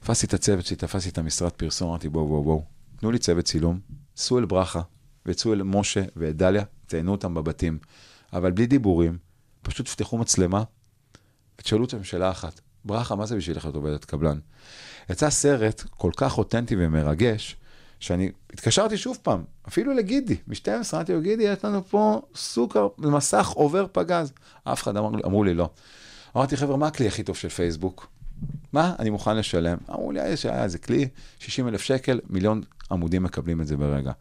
תפסתי 0.00 0.26
את 0.26 0.34
הצוות 0.34 0.66
שלי, 0.66 0.76
תפסתי 0.76 1.08
את 1.08 1.18
המשרד 1.18 1.50
פרסום, 1.50 1.88
אמרתי 1.88 2.08
בואו, 2.08 2.26
בואו, 2.26 2.42
בואו, 2.42 2.62
תנו 2.96 3.10
לי 3.10 3.18
צוות 3.18 3.44
צילום, 3.44 3.78
סעו 4.16 4.38
אל 4.38 4.44
ברכה, 4.44 4.80
וצאו 5.26 5.52
אל 5.52 5.62
משה 5.62 6.02
ואת 6.16 6.36
דליה, 6.36 6.64
ציינו 6.86 7.12
אותם 7.12 7.34
בבתים, 7.34 7.78
אבל 8.32 8.50
בלי 8.50 8.66
דיבורים, 8.66 9.18
פשוט 9.62 9.86
תפתחו 9.86 10.18
מצלמה, 10.18 10.62
ותשאלו 11.58 11.84
אותם 11.84 12.04
שאלה 12.04 12.30
אחת, 12.30 12.60
ברכה, 12.84 13.14
מה 13.14 13.26
זה 13.26 13.36
בשבילך 13.36 13.64
להיות 13.64 13.76
עובדת 13.76 14.04
קבלן? 14.04 14.38
יצא 15.10 15.30
סרט 15.30 15.84
כל 15.90 16.10
כך 16.16 16.38
אותנטי 16.38 16.74
ומרגש, 16.78 17.56
שאני 18.00 18.30
התקשרתי 18.52 18.96
שוב 18.96 19.18
פעם, 19.22 19.44
אפילו 19.68 19.94
לגידי, 19.94 20.36
ב-12, 20.46 20.68
אמרתי 20.94 21.12
לו, 21.12 21.20
גידי, 21.20 21.42
יש 21.42 21.64
לנו 21.64 21.84
פה 21.84 22.22
סוכר, 22.34 22.88
מסך 22.98 23.48
עובר 23.48 23.86
פגז. 23.92 24.32
אף 24.64 24.82
אחד 24.82 24.96
אמר, 24.96 25.08
אמרו 25.26 25.44
לי 25.44 25.54
לא. 25.54 25.70
אמרתי, 26.36 26.56
חבר'ה, 26.56 26.76
מה 26.76 26.86
הכלי 26.86 27.08
הכי 27.08 27.22
טוב 27.22 27.36
של 27.36 27.48
פייסבוק? 27.48 28.06
מה? 28.72 28.94
אני 28.98 29.10
מוכן 29.10 29.36
לשלם. 29.36 29.78
אמרו 29.90 30.12
לי, 30.12 30.28
יש 30.28 30.46
היה 30.46 30.64
איזה 30.64 30.78
כלי, 30.78 31.08
60 31.38 31.68
אלף 31.68 31.82
שקל, 31.82 32.20
מיליון 32.30 32.62
עמודים 32.90 33.22
מקבלים 33.22 33.60
את 33.60 33.66
זה 33.66 33.76
ברגע. 33.76 34.12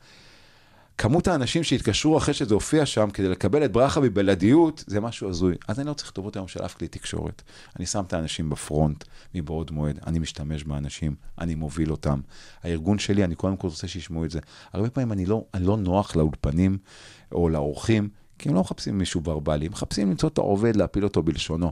כמות 0.98 1.28
האנשים 1.28 1.64
שהתקשרו 1.64 2.18
אחרי 2.18 2.34
שזה 2.34 2.54
הופיע 2.54 2.86
שם 2.86 3.10
כדי 3.10 3.30
לקבל 3.30 3.66
את 3.66 3.72
ברכה 3.72 4.00
בבלעדיות, 4.00 4.84
זה 4.88 5.02
משהו 5.02 5.30
הזוי. 5.30 5.56
אז 5.68 5.80
אני 5.80 5.88
לא 5.88 5.94
צריך 5.94 6.12
טובות 6.12 6.36
היום 6.36 6.48
של 6.48 6.66
אף 6.66 6.74
כלי 6.74 6.88
תקשורת. 6.88 7.42
אני 7.78 7.86
שם 7.86 8.04
את 8.08 8.14
האנשים 8.14 8.50
בפרונט, 8.50 9.04
מבעוד 9.36 9.72
מועד, 9.72 10.00
אני 10.08 10.20
משתמש 10.20 10.64
באנשים, 10.64 11.16
אני 11.40 11.56
מוביל 11.56 11.92
אותם. 11.92 12.22
הארגון 12.64 13.00
שלי, 13.00 13.24
אני 13.24 13.36
קודם 13.36 13.58
כל 13.58 13.68
רוצה 13.68 13.88
שישמעו 13.88 14.26
את 14.26 14.32
זה. 14.32 14.40
הרבה 14.74 14.90
פעמים 14.90 15.12
אני 15.12 15.26
לא, 15.26 15.44
אני 15.54 15.66
לא 15.66 15.78
נוח 15.78 16.16
לאולפנים 16.16 16.78
או 17.32 17.50
לאורחים, 17.50 18.10
כי 18.40 18.50
הם 18.50 18.56
לא 18.56 18.62
מחפשים 18.62 18.98
מישהו 18.98 19.22
ברבלי, 19.22 19.66
הם 19.66 19.72
מחפשים 19.72 20.10
למצוא 20.10 20.30
את 20.30 20.38
העובד, 20.38 20.76
להפיל 20.76 21.04
אותו 21.04 21.24
בלשונו. 21.24 21.72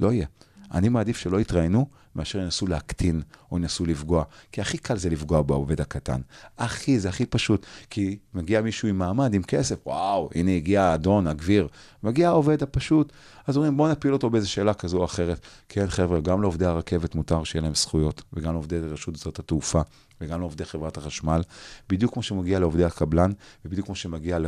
לא 0.00 0.12
יהיה. 0.12 0.26
אני 0.72 0.88
מעדיף 0.88 1.16
שלא 1.16 1.40
יתראיינו 1.40 1.86
מאשר 2.18 2.38
ינסו 2.38 2.66
להקטין 2.66 3.22
או 3.52 3.58
ינסו 3.58 3.86
לפגוע. 3.86 4.24
כי 4.52 4.60
הכי 4.60 4.78
קל 4.78 4.96
זה 4.96 5.10
לפגוע 5.10 5.42
בעובד 5.42 5.80
הקטן. 5.80 6.20
הכי, 6.58 6.98
זה 6.98 7.08
הכי 7.08 7.26
פשוט. 7.26 7.66
כי 7.90 8.18
מגיע 8.34 8.60
מישהו 8.60 8.88
עם 8.88 8.98
מעמד, 8.98 9.34
עם 9.34 9.42
כסף, 9.42 9.86
וואו, 9.86 10.30
הנה 10.34 10.50
הגיע 10.50 10.82
האדון, 10.82 11.26
הגביר. 11.26 11.68
מגיע 12.02 12.28
העובד 12.28 12.62
הפשוט, 12.62 13.12
אז 13.46 13.56
אומרים, 13.56 13.76
בוא 13.76 13.88
נפיל 13.88 14.12
אותו 14.12 14.30
באיזו 14.30 14.50
שאלה 14.50 14.74
כזו 14.74 14.98
או 14.98 15.04
אחרת. 15.04 15.40
כן, 15.68 15.86
חבר'ה, 15.86 16.20
גם 16.20 16.42
לעובדי 16.42 16.66
הרכבת 16.66 17.14
מותר 17.14 17.44
שיהיה 17.44 17.62
להם 17.62 17.74
זכויות, 17.74 18.22
וגם 18.32 18.52
לעובדי 18.52 18.78
רשות 18.78 19.16
שדות 19.16 19.38
התעופה, 19.38 19.80
וגם 20.20 20.40
לעובדי 20.40 20.64
חברת 20.64 20.96
החשמל, 20.96 21.40
בדיוק 21.88 22.12
כמו 22.12 22.22
שמגיע 22.22 22.58
לעובדי 22.58 22.84
הקבלן, 22.84 23.30
ובדיוק 23.64 23.86
כמו 23.86 23.94
שמגיע 23.94 24.38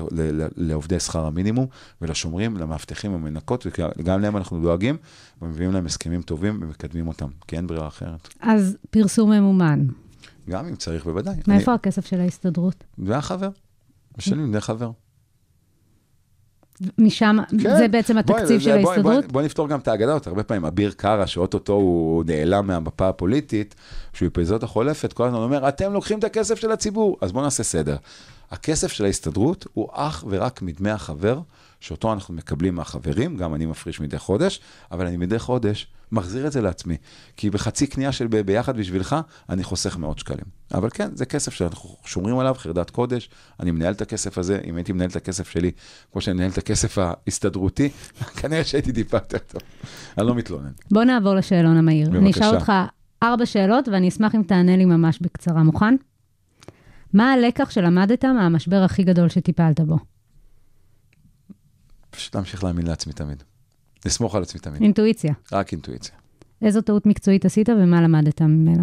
לעובדי 0.57 1.01
שכר 1.01 1.27
המינימום, 1.27 1.67
ולשומרים, 2.01 2.57
למאבטחים 2.57 3.15
המנקות, 3.15 3.67
וגם 3.99 4.21
להם 4.21 4.37
אנחנו 4.37 4.61
דואגים, 4.61 4.97
ומביאים 5.43 5.73
להם 5.73 5.87
הסכמים 5.87 6.23
טובים 6.23 6.59
ומקדמים 6.63 7.09
אותם, 7.09 7.29
כי 7.49 7.57
אין 7.57 7.67
ברירה 7.67 7.89
אחרת. 7.89 8.29
אז 8.41 8.77
פרסום 8.91 9.31
ממומן. 9.33 9.87
גם 10.51 10.67
אם 10.67 10.77
צריך, 10.77 11.05
בוודאי. 11.05 11.35
מאיפה 11.49 11.75
הכסף 11.75 12.07
של 12.07 12.21
ההסתדרות? 12.21 12.85
אני... 12.99 13.07
זה 13.07 13.17
החבר. 13.17 13.51
משלמים 14.19 14.53
דרך 14.53 14.65
חבר. 14.65 14.91
משם, 16.99 17.37
זה 17.79 17.89
בעצם 17.91 18.15
כן. 18.15 18.23
בואי, 18.27 18.41
התקציב 18.41 18.59
זה- 18.59 18.65
של 18.65 18.71
בואי, 18.71 18.95
ההסתדרות? 18.95 19.15
בואי, 19.15 19.29
בואי 19.33 19.45
נפתור 19.45 19.69
גם 19.69 19.79
את 19.79 19.89
האגדות. 19.89 20.27
הרבה 20.27 20.43
פעמים 20.43 20.65
אביר 20.65 20.93
קארה, 20.97 21.27
שאוטוטו 21.27 21.73
הוא 21.73 22.25
נעלם 22.27 22.67
מהמפה 22.67 23.09
הפוליטית, 23.09 23.75
שהוא 24.13 24.29
באפיזודה 24.29 24.65
החולפת, 24.67 25.13
כל 25.13 25.27
הזמן 25.27 25.39
אומר, 25.39 25.69
אתם 25.69 25.93
לוקחים 25.93 26.19
את 26.19 26.25
הכסף 26.25 26.55
של 26.59 26.71
הציבור. 26.73 27.17
אז 27.21 27.33
בואו 27.33 27.45
נעשה 27.45 27.63
סדר. 27.63 27.97
הכסף 28.51 28.93
של 28.93 29.05
ההסתדרות 29.05 29.67
הוא 29.75 29.89
אך 29.93 30.25
ורק 30.29 30.63
מדמי 30.63 30.91
החבר, 30.91 31.41
שאותו 31.81 32.13
אנחנו 32.13 32.35
מקבלים 32.35 32.75
מהחברים, 32.75 33.37
גם 33.37 33.55
אני 33.55 33.67
מפריש 33.67 34.01
מדי 34.01 34.19
חודש, 34.19 34.61
אבל 34.93 35.07
אני 35.07 35.17
מדי 35.17 35.39
חודש 35.39 35.87
מחזיר 36.13 36.47
את 36.47 36.53
זה 36.53 36.61
לעצמי. 36.61 36.97
כי 37.37 37.51
בחצי 37.51 37.87
קנייה 37.87 38.13
של 38.13 38.27
ב- 38.27 38.37
ביחד 38.37 38.77
בשבילך, 38.77 39.17
אני 39.49 39.65
חוסך 39.65 39.97
מאות 39.97 40.19
שקלים. 40.19 40.45
אבל 40.75 40.91
כן, 40.91 41.11
זה 41.15 41.25
כסף 41.27 41.55
שאנחנו 41.55 41.97
שומרים 42.05 42.39
עליו, 42.39 42.55
חרדת 42.59 42.91
קודש, 42.91 43.31
אני 43.61 43.71
מנהל 43.71 43.93
את 43.93 44.03
הכסף 44.03 44.39
הזה, 44.39 44.61
אם 44.67 44.77
הייתי 44.77 44.93
מנהל 44.93 45.11
את 45.11 45.17
הכסף 45.17 45.49
שלי, 45.51 45.71
כמו 46.13 46.21
שאני 46.21 46.37
מנהל 46.37 46.51
את 46.51 46.59
הכסף 46.59 46.99
ההסתדרותי, 46.99 47.89
כנראה 48.41 48.65
שהייתי 48.65 48.93
טיפה 48.93 49.17
יותר 49.17 49.39
טוב. 49.39 49.61
אני 50.19 50.27
לא 50.27 50.35
מתלונן. 50.35 50.73
בוא 50.91 51.05
נעבור 51.05 51.35
לשאלון 51.35 51.77
המהיר. 51.77 52.09
אני 52.09 52.19
בבקשה. 52.19 52.41
אשאל 52.41 52.55
אותך 52.57 52.73
ארבע 53.23 53.47
שאלות, 53.47 53.89
ואני 53.89 54.09
אשמח 54.09 54.35
אם 54.35 54.43
תענה 54.43 54.77
לי 54.77 54.85
ממש 54.85 55.19
בקצרה. 55.21 55.63
מוכן? 55.63 55.97
מה 57.13 57.33
הלקח 57.33 57.71
שלמדת 57.71 58.25
מהמשבר 58.25 58.83
הכי 58.83 59.03
גדול 59.03 59.29
שטיפלת 59.29 59.81
בו? 59.81 59.99
פשוט 62.11 62.35
להמשיך 62.35 62.65
להאמין 62.65 62.87
לעצמי 62.87 63.13
תמיד. 63.13 63.43
לסמוך 64.05 64.35
על 64.35 64.43
עצמי 64.43 64.61
תמיד. 64.61 64.83
אינטואיציה. 64.83 65.35
רק 65.53 65.73
אינטואיציה. 65.73 66.15
איזו 66.63 66.81
טעות 66.81 67.07
מקצועית 67.07 67.45
עשית 67.45 67.69
ומה 67.69 68.03
למדת 68.03 68.43
ממנה? 68.43 68.83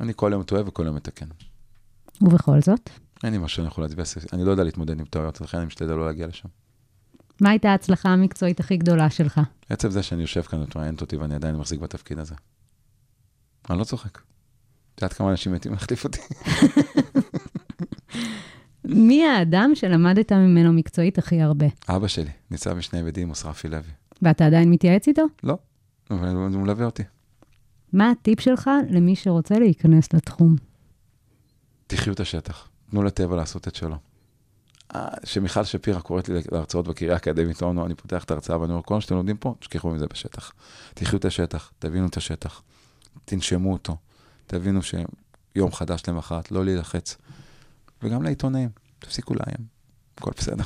אני 0.00 0.12
כל 0.16 0.30
יום 0.32 0.42
טועה 0.42 0.62
וכל 0.66 0.86
יום 0.86 0.96
מתקן. 0.96 1.26
ובכל 2.20 2.60
זאת, 2.60 2.90
אין 3.24 3.32
לי 3.32 3.38
משהו 3.38 3.56
שאני 3.56 3.68
יכול 3.68 3.84
להצביע, 3.84 4.04
אני 4.32 4.44
לא 4.44 4.50
יודע 4.50 4.64
להתמודד 4.64 5.00
עם 5.00 5.06
טעויות, 5.06 5.40
לכן 5.40 5.58
אני 5.58 5.66
משתדל 5.66 5.94
לא 5.94 6.06
להגיע 6.06 6.26
לשם. 6.26 6.48
מה 7.40 7.50
הייתה 7.50 7.70
ההצלחה 7.70 8.08
המקצועית 8.08 8.60
הכי 8.60 8.76
גדולה 8.76 9.10
שלך? 9.10 9.40
עצם 9.68 9.90
זה 9.90 10.02
שאני 10.02 10.22
יושב 10.22 10.42
כאן 10.42 10.60
ואת 10.60 11.00
אותי 11.00 11.16
ואני 11.16 11.34
עדיין 11.34 11.56
מחזיק 11.56 11.80
בתפקיד 11.80 12.18
הזה. 12.18 12.34
אני 13.70 13.78
לא 13.78 13.84
צוחק. 13.84 14.18
את 14.94 15.02
יודעת 15.02 15.12
כמה 15.12 15.30
אנשים 15.30 15.52
מתים 15.52 15.72
להחליף 15.72 16.04
אותי? 16.04 16.18
מי 18.84 19.24
האדם 19.24 19.70
שלמדת 19.74 20.32
ממנו 20.32 20.72
מקצועית 20.72 21.18
הכי 21.18 21.40
הרבה? 21.40 21.66
אבא 21.88 22.08
שלי, 22.08 22.30
ניצב 22.50 22.74
משנה 22.74 23.02
בדימוס, 23.02 23.44
רפי 23.44 23.68
לוי. 23.68 23.90
ואתה 24.22 24.46
עדיין 24.46 24.70
מתייעץ 24.70 25.08
איתו? 25.08 25.22
לא, 25.42 25.58
אבל 26.10 26.28
הוא 26.28 26.62
מלווה 26.62 26.86
אותי. 26.86 27.02
מה 27.92 28.10
הטיפ 28.10 28.40
שלך 28.40 28.70
למי 28.90 29.16
שרוצה 29.16 29.58
להיכנס 29.58 30.12
לתחום? 30.12 30.56
תחיו 31.86 32.12
את 32.12 32.20
השטח, 32.20 32.68
תנו 32.90 33.02
לטבע 33.02 33.36
לעשות 33.36 33.68
את 33.68 33.74
שלו. 33.74 33.96
אה, 34.94 35.08
שמיכל 35.24 35.64
שפירא 35.64 36.00
קוראת 36.00 36.28
לי 36.28 36.40
להרצאות 36.52 36.88
בקריה 36.88 37.12
האקדמית, 37.12 37.62
לא, 37.62 37.86
אני 37.86 37.94
פותח 37.94 38.24
את 38.24 38.30
ההרצאה 38.30 38.60
ואני 38.60 38.72
אומר, 38.72 38.82
כל 38.82 38.94
מה 38.94 39.00
שאתם 39.00 39.14
לומדים 39.14 39.36
פה, 39.36 39.54
תשכחו 39.58 39.90
מזה 39.90 40.06
בשטח. 40.06 40.52
תחיו 40.94 41.18
את 41.18 41.24
השטח, 41.24 41.72
תבינו 41.78 42.06
את 42.06 42.16
השטח, 42.16 42.62
תנשמו 43.24 43.72
אותו, 43.72 43.96
תבינו 44.46 44.80
שיום 44.82 45.72
חדש 45.72 46.02
למחרת, 46.08 46.52
לא 46.52 46.64
להילחץ. 46.64 47.16
וגם 48.02 48.22
לעיתונאים, 48.22 48.68
תפסיקו 48.98 49.34
לאיים, 49.34 49.66
הכל 50.18 50.30
בסדר. 50.38 50.64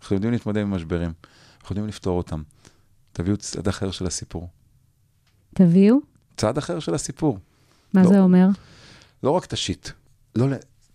אנחנו 0.00 0.16
יודעים 0.16 0.32
להתמודד 0.32 0.60
עם 0.60 0.70
משברים, 0.70 1.12
אנחנו 1.60 1.72
יודעים 1.72 1.88
לפתור 1.88 2.18
אותם. 2.18 2.42
תביאו 3.14 3.36
צד 3.36 3.68
אחר 3.68 3.90
של 3.90 4.06
הסיפור. 4.06 4.48
תביאו? 5.54 5.96
צד 6.36 6.58
אחר 6.58 6.78
של 6.78 6.94
הסיפור. 6.94 7.38
מה 7.92 8.02
לא. 8.02 8.08
זה 8.08 8.20
אומר? 8.20 8.46
לא 9.22 9.30
רק 9.30 9.46
תשית, 9.46 9.92
לא, 10.36 10.46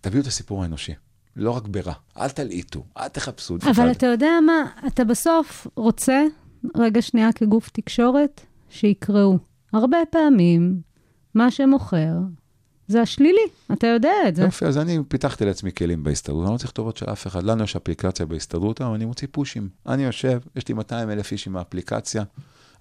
תביאו 0.02 0.22
את 0.22 0.28
הסיפור 0.28 0.64
האנושי, 0.64 0.94
לא 1.36 1.52
רק 1.52 1.68
ברע. 1.68 1.94
אל 2.18 2.30
תלעיטו, 2.30 2.84
אל 2.98 3.08
תחפשו 3.08 3.56
את 3.56 3.64
אבל 3.64 3.92
אתה 3.92 4.06
יודע 4.06 4.30
מה, 4.46 4.88
אתה 4.88 5.04
בסוף 5.04 5.68
רוצה, 5.76 6.24
רגע 6.76 7.02
שנייה 7.02 7.34
כגוף 7.34 7.70
תקשורת, 7.70 8.42
שיקראו. 8.70 9.38
הרבה 9.74 9.98
פעמים, 10.12 10.82
מה 11.34 11.52
שמוכר 11.52 12.14
זה 12.90 13.02
השלילי, 13.02 13.42
אתה 13.74 13.88
יודע 13.88 14.12
את 14.28 14.36
זה. 14.36 14.42
יופי, 14.44 14.66
אז 14.66 14.78
אני 14.78 15.00
פיתחתי 15.08 15.46
לעצמי 15.46 15.72
כלים 15.78 16.04
בהסתדרות, 16.04 16.44
אני 16.46 16.54
לא 16.54 16.58
צריך 16.58 16.72
טובות 16.72 16.98
של 16.98 17.06
אף 17.12 17.28
אחד. 17.28 17.44
לנו 17.44 17.64
יש 17.64 17.76
אפליקציה 17.76 18.26
בהסתדרות, 18.26 18.82
אבל 18.82 18.94
אני 18.94 19.06
מוציא 19.06 19.28
פושים. 19.32 19.70
אני 19.88 20.04
יושב, 20.04 20.40
יש 20.56 20.68
לי 20.68 20.74
200 20.74 21.10
אלף 21.10 21.32
איש 21.32 21.48
עם 21.48 21.58
האפליקציה, 21.58 22.24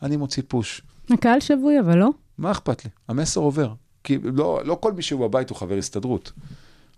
אני 0.02 0.16
מוציא 0.16 0.42
פוש. 0.48 0.82
הקהל 1.10 1.40
שבוי, 1.40 1.80
אבל 1.80 1.98
לא. 1.98 2.10
מה 2.38 2.50
אכפת 2.50 2.84
לי? 2.84 2.90
המסר 3.08 3.40
עובר. 3.40 3.72
כי 4.04 4.18
לא, 4.34 4.60
לא 4.64 4.78
כל 4.80 4.92
מי 4.92 5.02
שהוא 5.02 5.28
בבית 5.28 5.50
הוא 5.50 5.56
חבר 5.58 5.74
הסתדרות. 5.78 6.32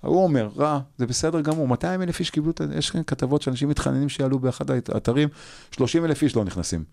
הוא 0.00 0.24
אומר, 0.24 0.48
רע, 0.56 0.80
זה 0.98 1.06
בסדר 1.06 1.40
גמור, 1.40 1.68
200 1.68 2.02
אלף 2.02 2.20
איש 2.20 2.30
קיבלו, 2.30 2.50
את 2.50 2.60
ה- 2.60 2.64
יש 2.78 2.90
כאן 2.90 3.02
כתבות 3.06 3.42
שאנשים 3.42 3.68
מתחננים 3.68 4.08
שיעלו 4.08 4.38
באחד 4.38 4.70
האתרים, 4.70 5.28
30 5.70 6.04
אלף 6.04 6.22
איש 6.22 6.36
לא 6.36 6.44
נכנסים 6.44 6.84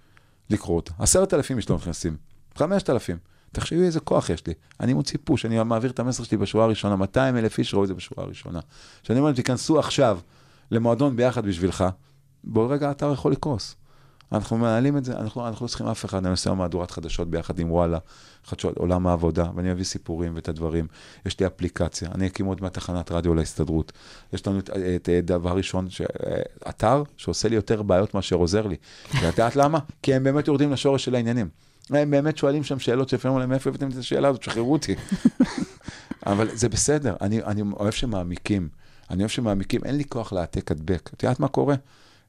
לקרוא 0.50 0.76
אותה, 0.76 0.92
10,000 1.00 1.58
איש 1.58 1.70
לא 1.70 1.76
נכנסים, 1.76 2.18
5,000. 2.56 3.18
תחשבי 3.52 3.84
איזה 3.84 4.00
כוח 4.00 4.30
יש 4.30 4.48
לי. 4.48 4.54
אני 4.80 4.94
מוציא 4.94 5.20
פוש, 5.24 5.46
אני 5.46 5.64
מעביר 5.64 5.92
את 5.92 6.00
המסר 6.00 6.24
שלי 6.24 6.38
בשורה 6.38 6.66
הראשונה, 6.66 6.96
200 6.96 7.38
אלף 7.38 7.60
איש 7.60 7.74
ראו 7.74 7.84
את 7.84 7.88
זה 7.88 7.94
בשורה 7.94 8.24
הראשונה. 8.24 8.60
כשאני 9.04 9.20
אומר 9.20 9.28
להם, 9.28 9.36
תיכנסו 9.36 9.80
עכשיו 9.80 10.20
למועדון 10.72 11.16
ביחד 11.16 11.46
בשבילך, 11.46 11.86
בעוד 12.44 12.72
רגע 12.72 12.88
האתר 12.88 13.14
יכול 13.14 13.32
לקרוס. 13.32 13.76
אנחנו 14.32 14.58
מנהלים 14.58 14.98
את 14.98 15.06
זה, 15.06 15.18
אנחנו, 15.18 15.48
אנחנו 15.48 15.66
לא 15.66 15.68
צריכים 15.68 15.88
אף 15.88 16.06
אחד, 16.06 16.18
אני 16.18 16.32
עושה 16.32 16.54
מהדורת 16.54 16.92
חדשות 16.92 17.30
ביחד 17.30 17.60
עם 17.60 17.72
וואלה, 17.72 17.98
חדשות, 18.46 18.78
עולם 18.78 19.08
העבודה, 19.08 19.46
ואני 19.56 19.72
אביא 19.72 19.84
סיפורים 19.84 20.36
ואת 20.36 20.50
הדברים. 20.50 20.88
יש 21.26 21.40
לי 21.40 21.48
אפליקציה, 21.48 22.10
אני 22.16 22.28
אקים 22.28 22.46
עוד 22.46 22.62
מעט 22.62 22.74
תחנת 22.74 23.12
רדיו 23.12 23.34
להסתדרות. 23.34 23.92
יש 24.34 24.48
לנו 24.48 24.60
את, 24.60 24.70
את, 24.70 25.10
את 25.20 25.26
דבר 25.26 25.58
ראשון, 25.58 25.90
ש, 25.90 26.02
אתר 26.70 27.04
שעושה 27.18 27.50
לי 27.50 27.56
יותר 27.56 27.82
בעיות 27.82 28.14
מאשר 28.14 28.36
עוזר 28.36 28.68
לי. 28.68 28.76
ואת 29.14 29.24
יודעת 29.24 29.56
למה? 29.56 29.80
כי 30.02 30.14
הם 30.14 30.24
באמת 30.24 30.48
יורדים 30.48 30.72
לשורש 30.72 31.06
של 31.06 31.16
העניינים. 31.16 31.50
הם 31.90 32.12
באמת 32.12 32.38
שואלים 32.38 32.64
שם 32.64 32.80
שאלות 32.80 33.10
שלפעמים 33.10 33.34
אומרים, 33.34 33.50
מאיפה 33.50 33.70
הבאתם 33.70 33.90
את 33.90 33.98
השאלה 33.98 34.28
הזאת, 34.28 34.44
שחררו 34.44 34.74
אותי. 34.74 34.96
אבל 36.26 36.56
זה 36.56 36.70
בסדר, 36.70 37.16
אני, 37.22 37.44
אני 37.44 37.62
אוהב 37.80 37.92
שמעמיקים. 37.92 38.70
אני 39.10 39.20
אוהב 39.20 39.30
שמעמיקים, 39.30 39.82
אין 39.86 39.98
לי 39.98 40.04
כוח 40.06 40.34
להעתק 40.34 40.72
הדבק. 40.72 41.10
את 41.14 41.24
יודעת 41.24 41.40
מה 41.40 41.48
קורה? 41.48 41.76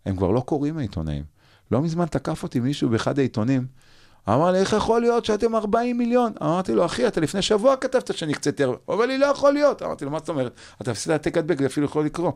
הם 0.06 0.16
כבר 0.16 0.30
לא 0.30 0.40
קוראים 0.40 0.78
העיתונאים. 0.78 1.24
לא 1.70 1.82
מזמן 1.82 2.06
תקף 2.06 2.42
אותי 2.42 2.60
מישהו 2.60 2.88
באחד 2.88 3.18
העיתונים, 3.18 3.66
אמר 4.28 4.50
לי, 4.50 4.58
איך 4.58 4.72
יכול 4.72 5.00
להיות 5.00 5.24
שאתם 5.24 5.54
40 5.54 5.98
מיליון? 5.98 6.32
אמרתי 6.42 6.74
לו, 6.74 6.84
אחי, 6.84 7.06
אתה 7.06 7.20
לפני 7.20 7.42
שבוע 7.42 7.76
כתבת 7.76 8.16
שאני 8.16 8.34
קצת 8.34 8.60
הרבה. 8.60 8.76
הוא 8.84 8.94
אומר 8.94 9.06
לי, 9.06 9.18
לא 9.18 9.26
יכול 9.26 9.52
להיות. 9.52 9.82
אמרתי 9.82 10.04
לו, 10.04 10.10
מה 10.10 10.18
זאת 10.18 10.28
אומרת? 10.28 10.52
אתה 10.82 10.90
מפסיד 10.90 11.10
להעתק 11.10 11.38
הדבק, 11.38 11.60
זה 11.60 11.66
אפילו 11.66 11.86
יכול 11.86 12.04
לקרוא. 12.04 12.32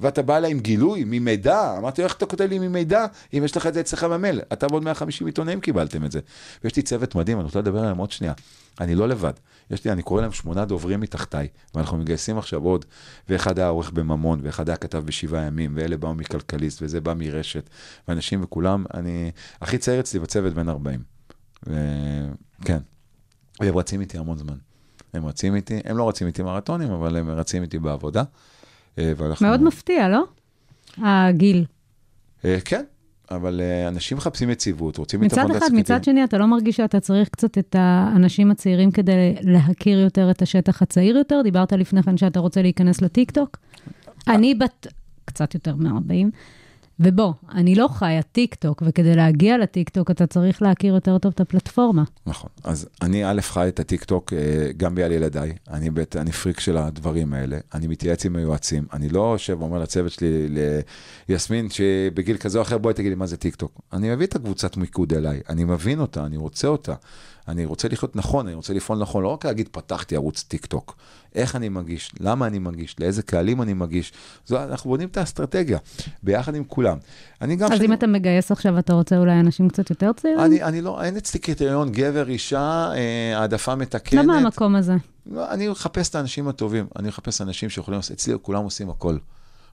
ואתה 0.00 0.22
בא 0.22 0.36
אליי 0.36 0.50
עם 0.50 0.60
גילוי, 0.60 1.04
ממידע. 1.06 1.78
אמרתי 1.78 2.02
לו, 2.02 2.08
איך 2.08 2.16
אתה 2.16 2.26
כותב 2.26 2.44
לי 2.44 2.58
ממידע, 2.58 3.06
אם 3.34 3.42
יש 3.44 3.56
לך 3.56 3.66
את 3.66 3.74
זה 3.74 3.80
אצלך 3.80 4.04
במייל? 4.04 4.40
אתה 4.52 4.66
ועוד 4.70 4.84
150 4.84 5.26
עיתונאים 5.26 5.60
קיבלתם 5.60 6.04
את 6.04 6.12
זה. 6.12 6.20
ויש 6.64 6.76
לי 6.76 6.82
צוות 6.82 7.14
מדהים, 7.14 7.38
אני 7.38 7.44
רוצה 7.44 7.58
לדבר 7.58 7.78
עליהם 7.78 7.96
עוד 7.96 8.10
שנייה. 8.10 8.32
אני 8.80 8.94
לא 8.94 9.08
לבד. 9.08 9.32
יש 9.70 9.84
לי, 9.84 9.92
אני 9.92 10.02
קורא 10.02 10.22
להם 10.22 10.32
שמונה 10.32 10.64
דוברים 10.64 11.00
מתחתיי, 11.00 11.48
ואנחנו 11.74 11.98
מגייסים 11.98 12.38
עכשיו 12.38 12.64
עוד, 12.64 12.84
ואחד 13.28 13.58
היה 13.58 13.68
עורך 13.68 13.90
בממון, 13.90 14.40
ואחד 14.42 14.68
היה 14.68 14.76
כתב 14.76 15.02
בשבעה 15.06 15.42
ימים, 15.42 15.72
ואלה 15.76 15.96
באו 15.96 16.14
מכלכליסט, 16.14 16.82
וזה 16.82 17.00
בא 17.00 17.14
מרשת, 17.14 17.70
ואנשים 18.08 18.42
וכולם, 18.42 18.84
אני, 18.94 19.30
הכי 19.60 19.78
צעיר 19.78 20.00
אצלי 20.00 20.20
בצוות 20.20 20.54
בן 20.54 20.68
40. 20.68 21.00
וכן, 21.62 22.78
והם 23.60 23.76
רצים 23.76 24.00
איתי 24.00 24.18
המון 24.18 24.38
זמן. 24.38 24.56
הם 25.14 25.26
רצים 25.26 25.54
איתי, 25.54 25.80
הם 25.84 25.98
לא 25.98 26.08
רצים 26.08 26.26
איתי 26.26 26.42
מרתונים, 26.42 26.90
אבל 26.90 27.16
הם 27.16 27.30
רצים 27.30 27.62
איתי 27.62 27.78
בעבודה. 27.78 28.22
אה, 28.98 29.12
ואנחנו... 29.16 29.46
מאוד 29.46 29.62
מפתיע, 29.62 30.08
לא? 30.08 30.24
הגיל. 30.98 31.64
אה, 32.44 32.58
כן, 32.64 32.82
אבל 33.30 33.60
אה, 33.60 33.88
אנשים 33.88 34.16
מחפשים 34.16 34.50
יציבות, 34.50 34.96
רוצים 34.96 35.20
מצד 35.20 35.38
אחד, 35.38 35.52
תעסוקתי. 35.52 35.76
מצד 35.76 36.04
שני, 36.04 36.24
אתה 36.24 36.38
לא 36.38 36.46
מרגיש 36.46 36.76
שאתה 36.76 37.00
צריך 37.00 37.28
קצת 37.28 37.58
את 37.58 37.76
האנשים 37.78 38.50
הצעירים 38.50 38.90
כדי 38.90 39.34
להכיר 39.42 39.98
יותר 39.98 40.30
את 40.30 40.42
השטח 40.42 40.82
הצעיר 40.82 41.16
יותר? 41.16 41.40
דיברת 41.44 41.72
לפני 41.72 42.02
כן 42.02 42.16
שאתה 42.16 42.40
רוצה 42.40 42.62
להיכנס 42.62 43.02
לטיקטוק. 43.02 43.56
אני 44.28 44.54
בת 44.54 44.86
קצת 45.24 45.54
יותר 45.54 45.74
מ-40, 45.76 46.30
ובוא, 47.00 47.32
אני 47.52 47.74
לא 47.74 47.88
חיה 47.88 48.22
טיק 48.22 48.54
טוק, 48.54 48.82
וכדי 48.86 49.14
להגיע 49.16 49.58
לטיק 49.58 49.88
טוק 49.88 50.10
אתה 50.10 50.26
צריך 50.26 50.62
להכיר 50.62 50.94
יותר 50.94 51.18
טוב 51.18 51.32
את 51.34 51.40
הפלטפורמה. 51.40 52.04
נכון. 52.26 52.50
אז 52.64 52.88
אני 53.02 53.30
א', 53.30 53.40
חי 53.40 53.68
את 53.68 53.80
הטיקטוק 53.80 54.32
אה, 54.32 54.38
גם 54.76 54.94
בגלל 54.94 55.12
ילדיי, 55.12 55.52
אני, 55.70 55.90
ב', 55.90 56.16
אני 56.16 56.32
פריק 56.32 56.60
של 56.60 56.76
הדברים 56.76 57.32
האלה, 57.32 57.58
אני 57.74 57.86
מתייעץ 57.86 58.26
עם 58.26 58.36
היועצים, 58.36 58.84
אני 58.92 59.08
לא 59.08 59.32
יושב 59.32 59.56
ואומר 59.60 59.78
לצוות 59.78 60.12
שלי, 60.12 60.48
ליסמין, 61.28 61.70
שבגיל 61.70 62.36
כזה 62.36 62.58
או 62.58 62.62
אחר, 62.62 62.78
בואי 62.78 62.94
תגידי 62.94 63.14
מה 63.14 63.26
זה 63.26 63.36
טיקטוק. 63.36 63.80
אני 63.92 64.14
מביא 64.14 64.26
את 64.26 64.36
הקבוצת 64.36 64.76
מיקוד 64.76 65.12
אליי, 65.12 65.40
אני 65.48 65.64
מבין 65.64 66.00
אותה, 66.00 66.26
אני 66.26 66.36
רוצה 66.36 66.68
אותה. 66.68 66.94
אני 67.48 67.64
רוצה 67.64 67.88
לחיות 67.88 68.16
נכון, 68.16 68.46
אני 68.46 68.54
רוצה 68.54 68.72
לפעול 68.74 68.98
נכון, 68.98 69.22
לא 69.22 69.28
רק 69.28 69.44
להגיד 69.46 69.68
פתחתי 69.72 70.16
ערוץ 70.16 70.42
טיק 70.42 70.66
טוק. 70.66 70.96
איך 71.34 71.56
אני 71.56 71.68
מגיש, 71.68 72.10
למה 72.20 72.46
אני 72.46 72.58
מגיש, 72.58 72.96
לאיזה 73.00 73.22
קהלים 73.22 73.62
אני 73.62 73.74
מגיש. 73.74 74.12
זו, 74.46 74.62
אנחנו 74.62 74.90
בונים 74.90 75.08
את 75.08 75.16
האסטרטגיה, 75.16 75.78
ביחד 76.22 76.54
עם 76.54 76.64
כולם. 76.64 76.98
אני 77.42 77.56
גם... 77.56 77.72
אז 77.72 77.78
שאני- 77.78 77.86
אם 77.86 77.92
אתה 77.92 78.06
מגייס 78.06 78.52
עכשיו, 78.52 78.78
אתה 78.78 78.92
רוצה 78.92 79.18
אולי 79.18 79.40
אנשים 79.40 79.68
קצת 79.68 79.90
יותר 79.90 80.12
צעירים? 80.12 80.40
אני, 80.44 80.62
אני 80.62 80.80
לא, 80.80 81.02
אין 81.02 81.16
אצלי 81.16 81.40
קריטריון 81.40 81.92
גבר, 81.92 82.28
אישה, 82.28 82.90
אה, 82.94 83.38
העדפה 83.38 83.74
מתקנת. 83.74 84.24
למה 84.24 84.36
המקום 84.38 84.76
הזה? 84.76 84.94
לא, 85.26 85.50
אני 85.50 85.68
מחפש 85.68 86.08
את 86.10 86.14
האנשים 86.14 86.48
הטובים, 86.48 86.86
אני 86.98 87.08
מחפש 87.08 87.40
אנשים 87.40 87.70
שיכולים 87.70 88.00
אצלי 88.00 88.34
כולם 88.42 88.62
עושים 88.64 88.90
הכל. 88.90 89.16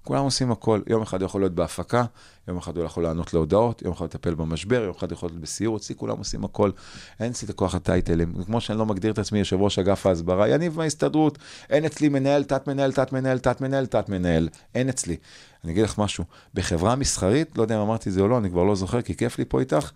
כולם 0.03 0.23
עושים 0.23 0.51
הכל, 0.51 0.81
יום 0.87 1.01
אחד 1.01 1.21
הוא 1.21 1.25
יכול 1.25 1.41
להיות 1.41 1.53
בהפקה, 1.55 2.03
יום 2.47 2.57
אחד 2.57 2.77
הוא 2.77 2.85
יכול 2.85 3.03
לענות 3.03 3.33
להודעות, 3.33 3.81
יום 3.81 3.93
אחד 3.93 4.05
לטפל 4.05 4.33
במשבר, 4.33 4.83
יום 4.83 4.93
אחד 4.97 5.11
יכול 5.11 5.29
להיות 5.29 5.41
בסיור, 5.41 5.77
אצלי 5.77 5.95
כולם 5.95 6.17
עושים 6.17 6.43
הכל. 6.43 6.71
אין 7.19 7.31
אצלי 7.31 7.45
את 7.45 7.49
הכוח 7.49 7.75
הטייטלים, 7.75 8.33
כמו 8.45 8.61
שאני 8.61 8.77
לא 8.77 8.85
מגדיר 8.85 9.11
את 9.11 9.19
עצמי 9.19 9.39
יושב 9.39 9.61
ראש 9.61 9.79
אגף 9.79 10.05
ההסברה, 10.05 10.49
יניב 10.49 10.77
מההסתדרות, 10.77 11.37
אין 11.69 11.85
אצלי 11.85 12.09
מנהל, 12.09 12.43
תת 12.43 12.67
מנהל, 12.67 12.91
תת 12.91 13.11
מנהל, 13.11 13.39
תת 13.39 13.61
מנהל, 13.61 13.85
תת 13.85 14.09
מנהל, 14.09 14.49
אין 14.75 14.89
אצלי. 14.89 15.17
אני 15.63 15.71
אגיד 15.71 15.83
לך 15.83 15.97
משהו, 15.99 16.23
בחברה 16.53 16.95
מסחרית, 16.95 17.57
לא 17.57 17.61
יודע 17.61 17.75
אם 17.75 17.81
אמרתי 17.81 18.09
את 18.09 18.13
זה 18.13 18.21
או 18.21 18.27
לא, 18.27 18.37
אני 18.37 18.49
כבר 18.49 18.63
לא 18.63 18.75
זוכר, 18.75 19.01
כי 19.01 19.15
כיף 19.15 19.37
לי 19.39 19.45
פה 19.45 19.59
איתך, 19.59 19.91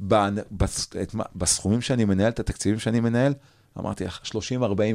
בס- 0.00 0.88
את 1.02 1.14
בסכומים 1.36 1.80
שאני 1.80 2.04
מנהל, 2.04 2.28
את 2.28 2.40
התקציבים 2.40 2.78
שאני 2.78 3.00
מנהל, 3.00 3.34
אמרתי 3.78 4.04
לך, 4.04 4.20
30-40 4.24 4.32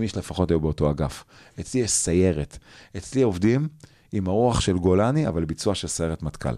איש 0.02 0.18
לפחות 0.18 0.52
היו 0.52 0.60
באותו 0.60 0.92
אגף. 0.92 1.24
אצלי 1.60 1.82
יש 1.82 1.92
סיירת. 1.92 2.58
אצלי 2.98 3.22
עובדים 3.22 3.68
עם 4.14 4.28
הרוח 4.28 4.60
של 4.60 4.78
גולני, 4.78 5.28
אבל 5.28 5.46
ביצוע 5.46 5.76
של 5.76 5.88
סיירת 5.88 6.24
מטכ"ל. 6.24 6.56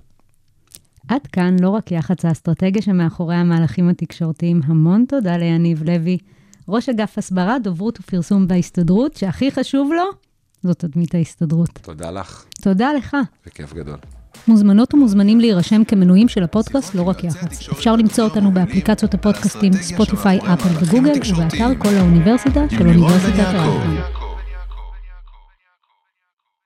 עד 1.07 1.27
כאן 1.27 1.55
לא 1.61 1.69
רק 1.69 1.91
יח"צ 1.91 2.25
האסטרטגיה 2.25 2.81
שמאחורי 2.81 3.35
המהלכים 3.35 3.89
התקשורתיים, 3.89 4.61
המון 4.65 5.05
תודה 5.07 5.37
ליניב 5.37 5.83
לוי, 5.83 6.17
ראש 6.69 6.89
אגף 6.89 7.17
הסברה, 7.17 7.59
דוברות 7.59 7.99
ופרסום 7.99 8.47
בהסתדרות, 8.47 9.15
שהכי 9.15 9.51
חשוב 9.51 9.91
לו, 9.93 10.03
זאת 10.63 10.79
תדמית 10.79 11.15
ההסתדרות. 11.15 11.69
תודה 11.81 12.11
לך, 12.11 12.45
תודה 12.61 12.93
לך. 12.93 13.17
בכיף 13.45 13.73
גדול. 13.73 13.97
מוזמנות 14.47 14.93
ומוזמנים 14.93 15.39
להירשם 15.39 15.83
כמנויים 15.83 16.27
של 16.27 16.43
הפודקאסט 16.43 16.95
לא 16.95 17.01
רק 17.01 17.23
יח"צ. 17.23 17.69
אפשר 17.71 17.95
למצוא 17.95 18.23
אותנו 18.23 18.51
באפליקציות 18.51 19.13
הפודקאסטים 19.13 19.73
ספוטיפיי, 19.73 20.39
אפל 20.39 20.85
וגוגל, 20.85 21.19
ובאתר 21.31 21.79
כל 21.79 21.95
האוניברסיטה 21.95 22.69
של 22.69 22.87
אוניברסיטת. 22.87 23.39
רייכמן. 23.39 24.14